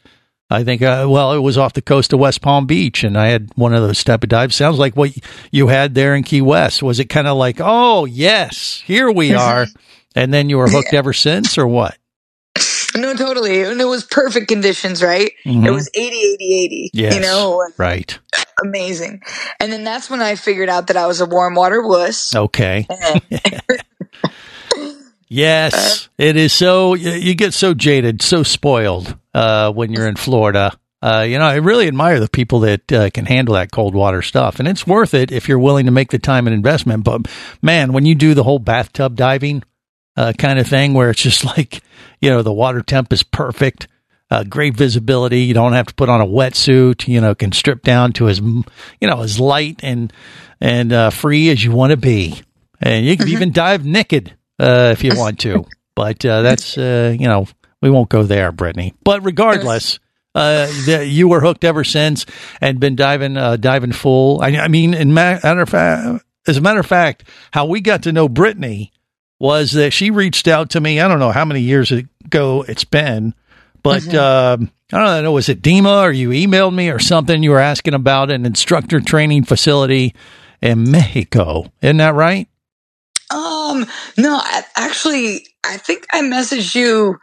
I 0.49 0.63
think, 0.63 0.81
uh, 0.81 1.05
well, 1.09 1.33
it 1.33 1.39
was 1.39 1.57
off 1.57 1.73
the 1.73 1.81
coast 1.81 2.13
of 2.13 2.19
West 2.19 2.41
Palm 2.41 2.65
Beach, 2.67 3.03
and 3.03 3.17
I 3.17 3.27
had 3.27 3.49
one 3.55 3.73
of 3.73 3.81
those 3.81 4.03
type 4.03 4.23
of 4.23 4.29
dives. 4.29 4.55
Sounds 4.55 4.77
like 4.77 4.95
what 4.95 5.11
you 5.51 5.67
had 5.67 5.95
there 5.95 6.15
in 6.15 6.23
Key 6.23 6.41
West. 6.41 6.83
Was 6.83 6.99
it 6.99 7.05
kind 7.05 7.27
of 7.27 7.37
like, 7.37 7.57
oh 7.59 8.05
yes, 8.05 8.81
here 8.85 9.11
we 9.11 9.33
are, 9.35 9.65
and 10.15 10.33
then 10.33 10.49
you 10.49 10.57
were 10.57 10.69
hooked 10.69 10.93
ever 10.93 11.13
since, 11.13 11.57
or 11.57 11.67
what? 11.67 11.97
No, 12.95 13.15
totally. 13.15 13.63
And 13.63 13.81
it 13.81 13.85
was 13.85 14.03
perfect 14.03 14.47
conditions, 14.47 15.01
right? 15.01 15.31
Mhm. 15.45 15.65
It 15.65 15.71
was 15.71 15.89
80, 15.95 16.15
80, 16.15 16.63
80. 16.65 16.89
Yes, 16.93 17.15
You 17.15 17.21
know, 17.21 17.67
right. 17.77 18.19
Amazing. 18.61 19.21
And 19.59 19.71
then 19.71 19.83
that's 19.83 20.09
when 20.09 20.21
I 20.21 20.35
figured 20.35 20.69
out 20.69 20.87
that 20.87 20.97
I 20.97 21.07
was 21.07 21.21
a 21.21 21.25
warm 21.25 21.55
water 21.55 21.81
wuss. 21.81 22.35
Okay. 22.35 22.87
Yes, 25.33 26.09
it 26.19 26.37
is 26.37 26.53
so 26.53 26.93
you, 26.93 27.09
you 27.09 27.33
get 27.33 27.55
so 27.55 27.73
jaded, 27.73 28.21
so 28.21 28.43
spoiled 28.43 29.17
uh, 29.33 29.71
when 29.71 29.91
you're 29.91 30.07
in 30.07 30.15
Florida. 30.15 30.77
Uh, 31.01 31.25
you 31.27 31.39
know, 31.39 31.45
I 31.45 31.55
really 31.55 31.87
admire 31.87 32.19
the 32.19 32.29
people 32.29 32.59
that 32.59 32.91
uh, 32.91 33.09
can 33.09 33.25
handle 33.25 33.55
that 33.55 33.71
cold 33.71 33.95
water 33.95 34.21
stuff, 34.21 34.59
and 34.59 34.67
it's 34.67 34.85
worth 34.85 35.15
it 35.15 35.31
if 35.31 35.49
you're 35.49 35.57
willing 35.57 35.87
to 35.87 35.91
make 35.91 36.11
the 36.11 36.19
time 36.19 36.45
and 36.45 36.53
investment. 36.53 37.03
But 37.03 37.27
man, 37.63 37.93
when 37.93 38.05
you 38.05 38.13
do 38.13 38.35
the 38.35 38.43
whole 38.43 38.59
bathtub 38.59 39.15
diving 39.15 39.63
uh, 40.15 40.33
kind 40.37 40.59
of 40.59 40.67
thing, 40.67 40.93
where 40.93 41.09
it's 41.09 41.23
just 41.23 41.43
like 41.57 41.81
you 42.21 42.29
know 42.29 42.43
the 42.43 42.53
water 42.53 42.83
temp 42.83 43.11
is 43.11 43.23
perfect, 43.23 43.87
uh, 44.33 44.43
great 44.43 44.75
visibility, 44.75 45.41
you 45.41 45.53
don't 45.53 45.73
have 45.73 45.85
to 45.85 45.93
put 45.93 46.09
on 46.09 46.19
a 46.19 46.25
wetsuit, 46.25 47.07
you 47.07 47.21
know, 47.21 47.35
can 47.35 47.51
strip 47.51 47.83
down 47.83 48.13
to 48.13 48.27
as 48.27 48.39
you 48.39 48.63
know 49.03 49.21
as 49.21 49.39
light 49.39 49.81
and 49.83 50.11
and 50.59 50.91
uh, 50.91 51.11
free 51.11 51.49
as 51.49 51.63
you 51.63 51.71
want 51.71 51.91
to 51.91 51.97
be, 51.97 52.41
and 52.81 53.05
you 53.05 53.15
can 53.15 53.27
even 53.27 53.51
dive 53.51 53.85
naked 53.85 54.35
uh, 54.59 54.89
if 54.91 55.03
you 55.03 55.11
want 55.17 55.39
to. 55.41 55.65
But 55.95 56.25
uh, 56.25 56.41
that's 56.41 56.75
uh, 56.77 57.15
you 57.17 57.27
know 57.27 57.45
we 57.79 57.91
won't 57.91 58.09
go 58.09 58.23
there, 58.23 58.51
Brittany. 58.51 58.95
But 59.03 59.23
regardless, 59.23 59.99
uh, 60.33 60.65
the, 60.85 61.05
you 61.07 61.27
were 61.27 61.41
hooked 61.41 61.63
ever 61.63 61.83
since 61.83 62.25
and 62.59 62.79
been 62.79 62.95
diving 62.95 63.37
uh, 63.37 63.57
diving 63.57 63.91
full. 63.91 64.41
I, 64.41 64.47
I 64.57 64.67
mean, 64.67 64.95
in 64.95 65.13
ma- 65.13 65.39
matter 65.43 65.61
of 65.61 65.69
fact, 65.69 66.25
as 66.47 66.57
a 66.57 66.61
matter 66.61 66.79
of 66.79 66.87
fact, 66.87 67.25
how 67.51 67.67
we 67.67 67.81
got 67.81 68.03
to 68.03 68.11
know 68.11 68.27
Brittany 68.27 68.91
was 69.37 69.73
that 69.73 69.91
she 69.91 70.09
reached 70.09 70.47
out 70.47 70.71
to 70.71 70.81
me. 70.81 70.99
I 70.99 71.07
don't 71.07 71.19
know 71.19 71.31
how 71.31 71.45
many 71.45 71.61
years 71.61 71.91
ago 71.91 72.65
it's 72.67 72.85
been, 72.85 73.35
but 73.83 74.15
um, 74.15 74.71
I 74.91 74.97
don't 74.97 75.23
know. 75.23 75.33
Was 75.33 75.49
it 75.49 75.61
DEMA 75.61 76.01
or 76.03 76.11
you 76.11 76.29
emailed 76.29 76.73
me 76.73 76.89
or 76.89 76.97
something? 76.99 77.43
You 77.43 77.51
were 77.51 77.59
asking 77.59 77.93
about 77.93 78.31
an 78.31 78.45
instructor 78.45 78.99
training 78.99 79.43
facility 79.43 80.15
in 80.61 80.89
Mexico. 80.89 81.71
Isn't 81.81 81.97
that 81.97 82.15
right? 82.15 82.47
Um, 83.29 83.85
no, 84.17 84.35
I, 84.35 84.63
actually, 84.75 85.45
I 85.63 85.77
think 85.77 86.07
I 86.11 86.21
messaged 86.21 86.73
you 86.75 87.19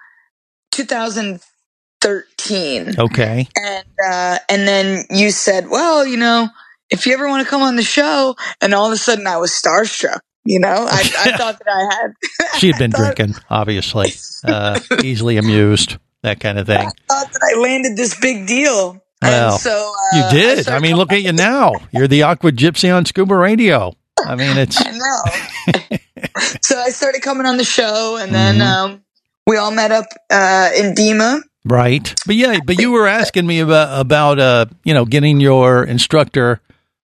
2013. 0.72 2.98
Okay. 2.98 3.48
And, 3.56 3.84
uh, 4.06 4.38
and 4.48 4.68
then 4.68 5.04
you 5.10 5.30
said, 5.30 5.68
well, 5.70 6.06
you 6.06 6.16
know, 6.16 6.48
if 6.90 7.06
you 7.06 7.14
ever 7.14 7.28
want 7.28 7.44
to 7.44 7.50
come 7.50 7.62
on 7.62 7.76
the 7.76 7.82
show, 7.82 8.34
and 8.60 8.74
all 8.74 8.86
of 8.86 8.92
a 8.92 8.96
sudden 8.96 9.26
I 9.26 9.38
was 9.38 9.52
starstruck. 9.52 10.20
You 10.44 10.58
know, 10.58 10.86
I, 10.90 11.00
I 11.18 11.32
thought 11.36 11.58
that 11.58 11.68
I 11.68 11.94
had. 11.94 12.14
She 12.58 12.68
had 12.68 12.78
been 12.78 12.90
drinking, 12.90 13.34
obviously, 13.48 14.12
uh, 14.44 14.80
easily 15.04 15.36
amused. 15.36 15.98
That 16.22 16.38
kind 16.40 16.58
of 16.58 16.66
thing. 16.66 16.78
I 16.78 16.90
thought 17.08 17.32
that 17.32 17.54
I 17.56 17.58
landed 17.60 17.96
this 17.96 18.18
big 18.20 18.46
deal. 18.46 19.02
Well, 19.22 19.52
and 19.52 19.60
so 19.60 19.92
uh, 20.14 20.16
you 20.16 20.38
did. 20.38 20.68
I, 20.68 20.78
mean, 20.78 20.96
look 20.96 21.12
at 21.12 21.22
you 21.22 21.32
now. 21.32 21.72
You're 21.92 22.08
the 22.08 22.22
Aqua 22.24 22.52
Gypsy 22.52 22.94
on 22.94 23.04
Scuba 23.06 23.36
Radio. 23.36 23.94
I 24.24 24.34
mean, 24.34 24.56
it's 24.58 24.76
I 24.86 24.90
know. 24.92 25.98
so 26.62 26.78
I 26.78 26.90
started 26.90 27.22
coming 27.22 27.46
on 27.46 27.56
the 27.56 27.64
show, 27.64 28.16
and 28.20 28.34
then 28.34 28.56
Mhm. 28.56 28.66
um, 28.66 29.02
we 29.46 29.56
all 29.56 29.70
met 29.70 29.92
up 29.92 30.06
uh, 30.30 30.70
in 30.76 30.94
DEMA. 30.94 31.40
right. 31.64 32.14
But 32.26 32.36
yeah, 32.36 32.58
but 32.64 32.78
you 32.80 32.90
were 32.92 33.06
asking 33.06 33.46
me 33.46 33.60
about 33.60 33.98
about 34.00 34.38
uh, 34.38 34.66
you 34.84 34.94
know, 34.94 35.04
getting 35.04 35.40
your 35.40 35.84
instructor 35.84 36.60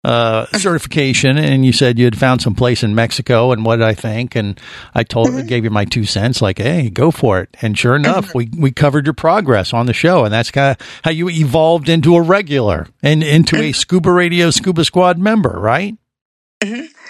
uh 0.03 0.45
certification 0.57 1.37
and 1.37 1.65
you 1.65 1.71
said 1.71 1.97
you 1.97 2.03
had 2.05 2.17
found 2.17 2.41
some 2.41 2.53
place 2.55 2.83
in 2.83 2.93
Mexico 2.93 3.51
and 3.53 3.63
what 3.65 3.77
did 3.77 3.85
I 3.85 3.93
think 3.93 4.35
and 4.35 4.59
I 4.93 5.03
told 5.03 5.29
Mm-hmm. 5.29 5.47
gave 5.47 5.63
you 5.63 5.69
my 5.69 5.85
two 5.85 6.03
cents 6.05 6.41
like 6.41 6.57
hey 6.57 6.89
go 6.89 7.09
for 7.11 7.39
it 7.39 7.55
and 7.61 7.77
sure 7.77 7.95
enough 7.95 8.35
we 8.35 8.49
we 8.57 8.71
covered 8.71 9.05
your 9.05 9.13
progress 9.13 9.73
on 9.73 9.85
the 9.85 9.93
show 9.93 10.25
and 10.25 10.33
that's 10.33 10.51
kind 10.51 10.77
of 10.77 10.87
how 11.03 11.11
you 11.11 11.29
evolved 11.29 11.87
into 11.87 12.15
a 12.15 12.21
regular 12.21 12.87
and 13.01 13.23
into 13.23 13.55
Mm-hmm. 13.55 13.65
a 13.65 13.71
scuba 13.71 14.11
radio 14.11 14.49
scuba 14.51 14.83
squad 14.83 15.17
member 15.17 15.57
right 15.57 15.95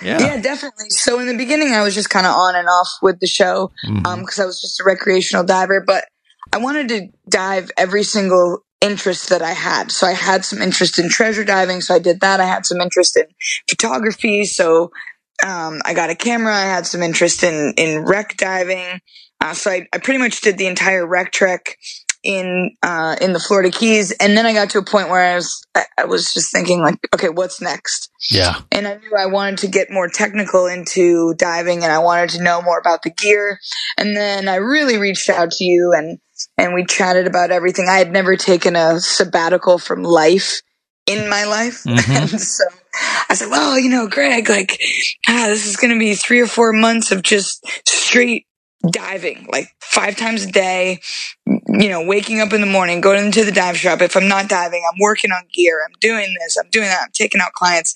Yeah. 0.02 0.40
definitely. 0.42 0.90
So 0.90 1.20
in 1.20 1.28
the 1.28 1.38
beginning, 1.38 1.74
I 1.74 1.84
was 1.84 1.94
just 1.96 2.10
kind 2.10 2.26
of 2.26 2.34
on 2.36 2.56
and 2.56 2.68
off 2.68 2.90
with 3.02 3.20
the 3.20 3.28
show 3.28 3.72
because 3.86 4.40
I 4.40 4.46
was 4.46 4.60
just 4.60 4.80
a 4.82 4.84
recreational 4.84 5.46
diver, 5.46 5.84
but 5.86 6.06
I 6.52 6.58
wanted 6.58 6.88
to 6.90 7.08
dive 7.30 7.72
every 7.78 8.04
single 8.04 8.64
interest 8.84 9.30
that 9.30 9.42
I 9.42 9.54
had. 9.54 9.92
So 9.92 10.06
I 10.06 10.12
had 10.12 10.44
some 10.46 10.62
interest 10.62 11.00
in 11.00 11.10
treasure 11.10 11.44
diving, 11.44 11.82
so 11.82 11.96
I 11.96 12.00
did 12.00 12.20
that. 12.20 12.40
I 12.40 12.46
had 12.46 12.66
some 12.66 12.82
interest 12.82 13.18
in 13.18 13.26
photography, 13.70 14.46
so 14.46 14.92
um, 15.46 15.82
I 15.86 15.94
got 15.94 16.10
a 16.10 16.16
camera. 16.16 16.54
I 16.54 16.66
had 16.66 16.86
some 16.86 17.02
interest 17.02 17.44
in 17.44 17.74
in 17.78 18.06
wreck 18.06 18.38
diving, 18.38 19.00
uh, 19.42 19.54
so 19.54 19.72
I, 19.72 19.88
I 19.94 19.98
pretty 19.98 20.20
much 20.20 20.42
did 20.42 20.58
the 20.58 20.68
entire 20.68 21.08
wreck 21.08 21.32
trek 21.32 21.78
in 22.24 22.76
uh, 22.84 23.16
in 23.22 23.34
the 23.34 23.40
Florida 23.40 23.72
Keys, 23.72 24.12
and 24.12 24.38
then 24.38 24.46
I 24.46 24.54
got 24.54 24.70
to 24.72 24.80
a 24.80 24.86
point 24.86 25.10
where 25.10 25.24
I 25.24 25.36
was 25.36 25.66
I 25.98 26.06
was 26.06 26.34
just 26.34 26.52
thinking 26.52 26.82
like, 26.82 27.00
okay, 27.16 27.30
what's 27.30 27.62
next? 27.62 28.10
yeah 28.32 28.62
and 28.72 28.88
I 28.88 28.96
knew 28.96 29.12
I 29.18 29.26
wanted 29.26 29.60
to 29.60 29.68
get 29.68 29.92
more 29.92 30.08
technical 30.08 30.66
into 30.66 31.34
diving 31.36 31.84
and 31.84 31.92
I 31.92 32.00
wanted 32.00 32.30
to 32.32 32.44
know 32.44 32.62
more 32.62 32.80
about 32.80 33.04
the 33.04 33.10
gear. 33.10 33.60
And 33.98 34.16
then 34.16 34.48
I 34.48 34.56
really 34.56 34.98
reached 34.98 35.30
out 35.30 35.52
to 35.52 35.64
you 35.64 35.94
and 35.96 36.20
and 36.58 36.74
we 36.74 36.86
chatted 36.86 37.28
about 37.28 37.52
everything. 37.52 37.88
I 37.90 37.98
had 37.98 38.12
never 38.12 38.36
taken 38.36 38.76
a 38.76 39.00
sabbatical 39.00 39.78
from 39.78 40.04
life 40.04 40.62
in 41.06 41.30
my 41.30 41.46
life. 41.46 41.84
Mhm. 41.88 42.32
And 42.34 42.42
so 42.42 42.64
I 43.28 43.34
said, 43.34 43.50
well, 43.50 43.78
you 43.80 43.90
know, 43.90 44.08
Greg, 44.08 44.50
like, 44.50 44.80
ah, 45.28 45.46
this 45.48 45.66
is 45.66 45.78
going 45.78 45.94
to 45.94 46.00
be 46.00 46.14
three 46.14 46.42
or 46.42 46.48
four 46.48 46.72
months 46.74 47.12
of 47.12 47.24
just 47.24 47.66
straight 47.88 48.46
diving, 48.90 49.48
like 49.52 49.70
five 49.80 50.16
times 50.16 50.44
a 50.44 50.52
day, 50.52 51.00
you 51.46 51.90
know, 51.90 52.06
waking 52.06 52.42
up 52.42 52.54
in 52.54 52.62
the 52.62 52.68
morning, 52.68 53.02
going 53.02 53.26
into 53.26 53.46
the 53.46 53.52
dive 53.52 53.78
shop. 53.78 54.02
If 54.02 54.16
I'm 54.16 54.28
not 54.28 54.50
diving, 54.50 54.84
I'm 54.92 55.00
working 55.00 55.32
on 55.32 55.44
gear. 55.54 55.82
I'm 55.86 55.96
doing 56.00 56.36
this. 56.40 56.58
I'm 56.58 56.70
doing 56.70 56.88
that. 56.88 57.04
I'm 57.04 57.12
taking 57.14 57.42
out 57.42 57.54
clients. 57.54 57.96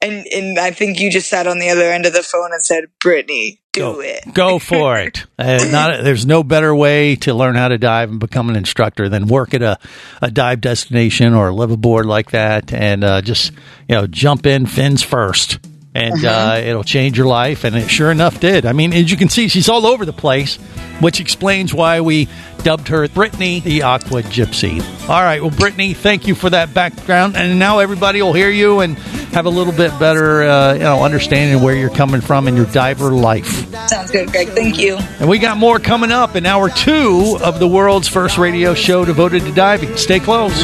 And, 0.00 0.26
and 0.26 0.58
I 0.58 0.70
think 0.70 1.00
you 1.00 1.10
just 1.10 1.30
sat 1.30 1.46
on 1.46 1.58
the 1.58 1.70
other 1.70 1.90
end 1.90 2.06
of 2.06 2.12
the 2.12 2.22
phone 2.22 2.52
and 2.52 2.62
said, 2.62 2.84
Brittany, 3.00 3.60
do 3.74 4.00
it. 4.00 4.22
Go 4.32 4.58
for 4.58 4.98
it. 4.98 5.26
Uh, 5.36 5.58
not 5.72 6.04
there's 6.04 6.24
no 6.24 6.44
better 6.44 6.72
way 6.72 7.16
to 7.16 7.34
learn 7.34 7.56
how 7.56 7.66
to 7.66 7.76
dive 7.76 8.08
and 8.08 8.20
become 8.20 8.48
an 8.48 8.54
instructor 8.54 9.08
than 9.08 9.26
work 9.26 9.52
at 9.52 9.62
a, 9.62 9.76
a 10.22 10.30
dive 10.30 10.60
destination 10.60 11.34
or 11.34 11.52
live 11.52 11.72
aboard 11.72 12.06
like 12.06 12.30
that, 12.30 12.72
and 12.72 13.02
uh, 13.02 13.20
just 13.20 13.50
you 13.88 13.96
know 13.96 14.06
jump 14.06 14.46
in 14.46 14.64
fins 14.64 15.02
first, 15.02 15.58
and 15.94 16.24
uh, 16.24 16.60
it'll 16.62 16.84
change 16.84 17.16
your 17.16 17.26
life. 17.26 17.64
And 17.64 17.76
it 17.76 17.88
sure 17.88 18.10
enough 18.10 18.40
did. 18.40 18.66
I 18.66 18.72
mean, 18.72 18.92
as 18.92 19.10
you 19.10 19.16
can 19.16 19.28
see, 19.28 19.48
she's 19.48 19.68
all 19.68 19.86
over 19.86 20.04
the 20.04 20.12
place, 20.12 20.56
which 21.00 21.20
explains 21.20 21.72
why 21.72 22.00
we 22.00 22.28
dubbed 22.64 22.88
her 22.88 23.06
Brittany 23.08 23.60
the 23.60 23.82
Aqua 23.82 24.22
Gypsy. 24.22 24.80
All 25.08 25.22
right, 25.22 25.40
well, 25.40 25.50
Brittany, 25.50 25.94
thank 25.94 26.26
you 26.26 26.34
for 26.34 26.50
that 26.50 26.74
background, 26.74 27.36
and 27.36 27.58
now 27.58 27.78
everybody 27.78 28.22
will 28.22 28.32
hear 28.32 28.50
you 28.50 28.80
and 28.80 28.96
have 29.34 29.46
a 29.46 29.50
little 29.50 29.72
bit 29.72 29.96
better 29.98 30.42
uh, 30.44 30.74
you 30.74 30.80
know 30.80 31.02
understanding 31.02 31.62
where 31.62 31.74
you're 31.74 31.90
coming 31.90 32.20
from 32.20 32.48
in 32.48 32.56
your 32.56 32.66
diver 32.66 33.10
life. 33.10 33.70
Sounds 33.88 34.10
good, 34.10 34.30
Greg. 34.30 34.48
Thank 34.48 34.78
you. 34.78 34.96
And 35.20 35.28
we 35.28 35.38
got 35.38 35.58
more 35.58 35.78
coming 35.78 36.10
up 36.10 36.36
in 36.36 36.46
hour 36.46 36.70
two 36.70 37.36
of 37.42 37.58
the 37.58 37.68
world's 37.68 38.08
first 38.08 38.38
radio 38.38 38.74
show 38.74 39.04
devoted 39.04 39.42
to 39.42 39.52
diving. 39.52 39.96
Stay 39.96 40.20
close. 40.20 40.54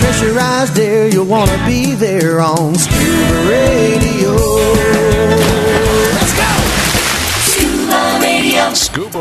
Pressurized 0.00 0.74
there, 0.74 1.08
you'll 1.08 1.26
want 1.26 1.50
to 1.50 1.66
be 1.66 1.94
there 1.94 2.40
on 2.40 2.74
Scuba 2.74 3.48
Radio. 3.48 4.59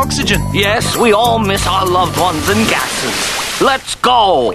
oxygen. 0.00 0.40
Yes, 0.54 0.96
we 0.96 1.12
all 1.12 1.38
miss 1.38 1.66
our 1.66 1.86
loved 1.86 2.18
ones 2.18 2.48
and 2.48 2.66
gases. 2.68 3.60
Let's 3.60 3.94
go. 3.96 4.54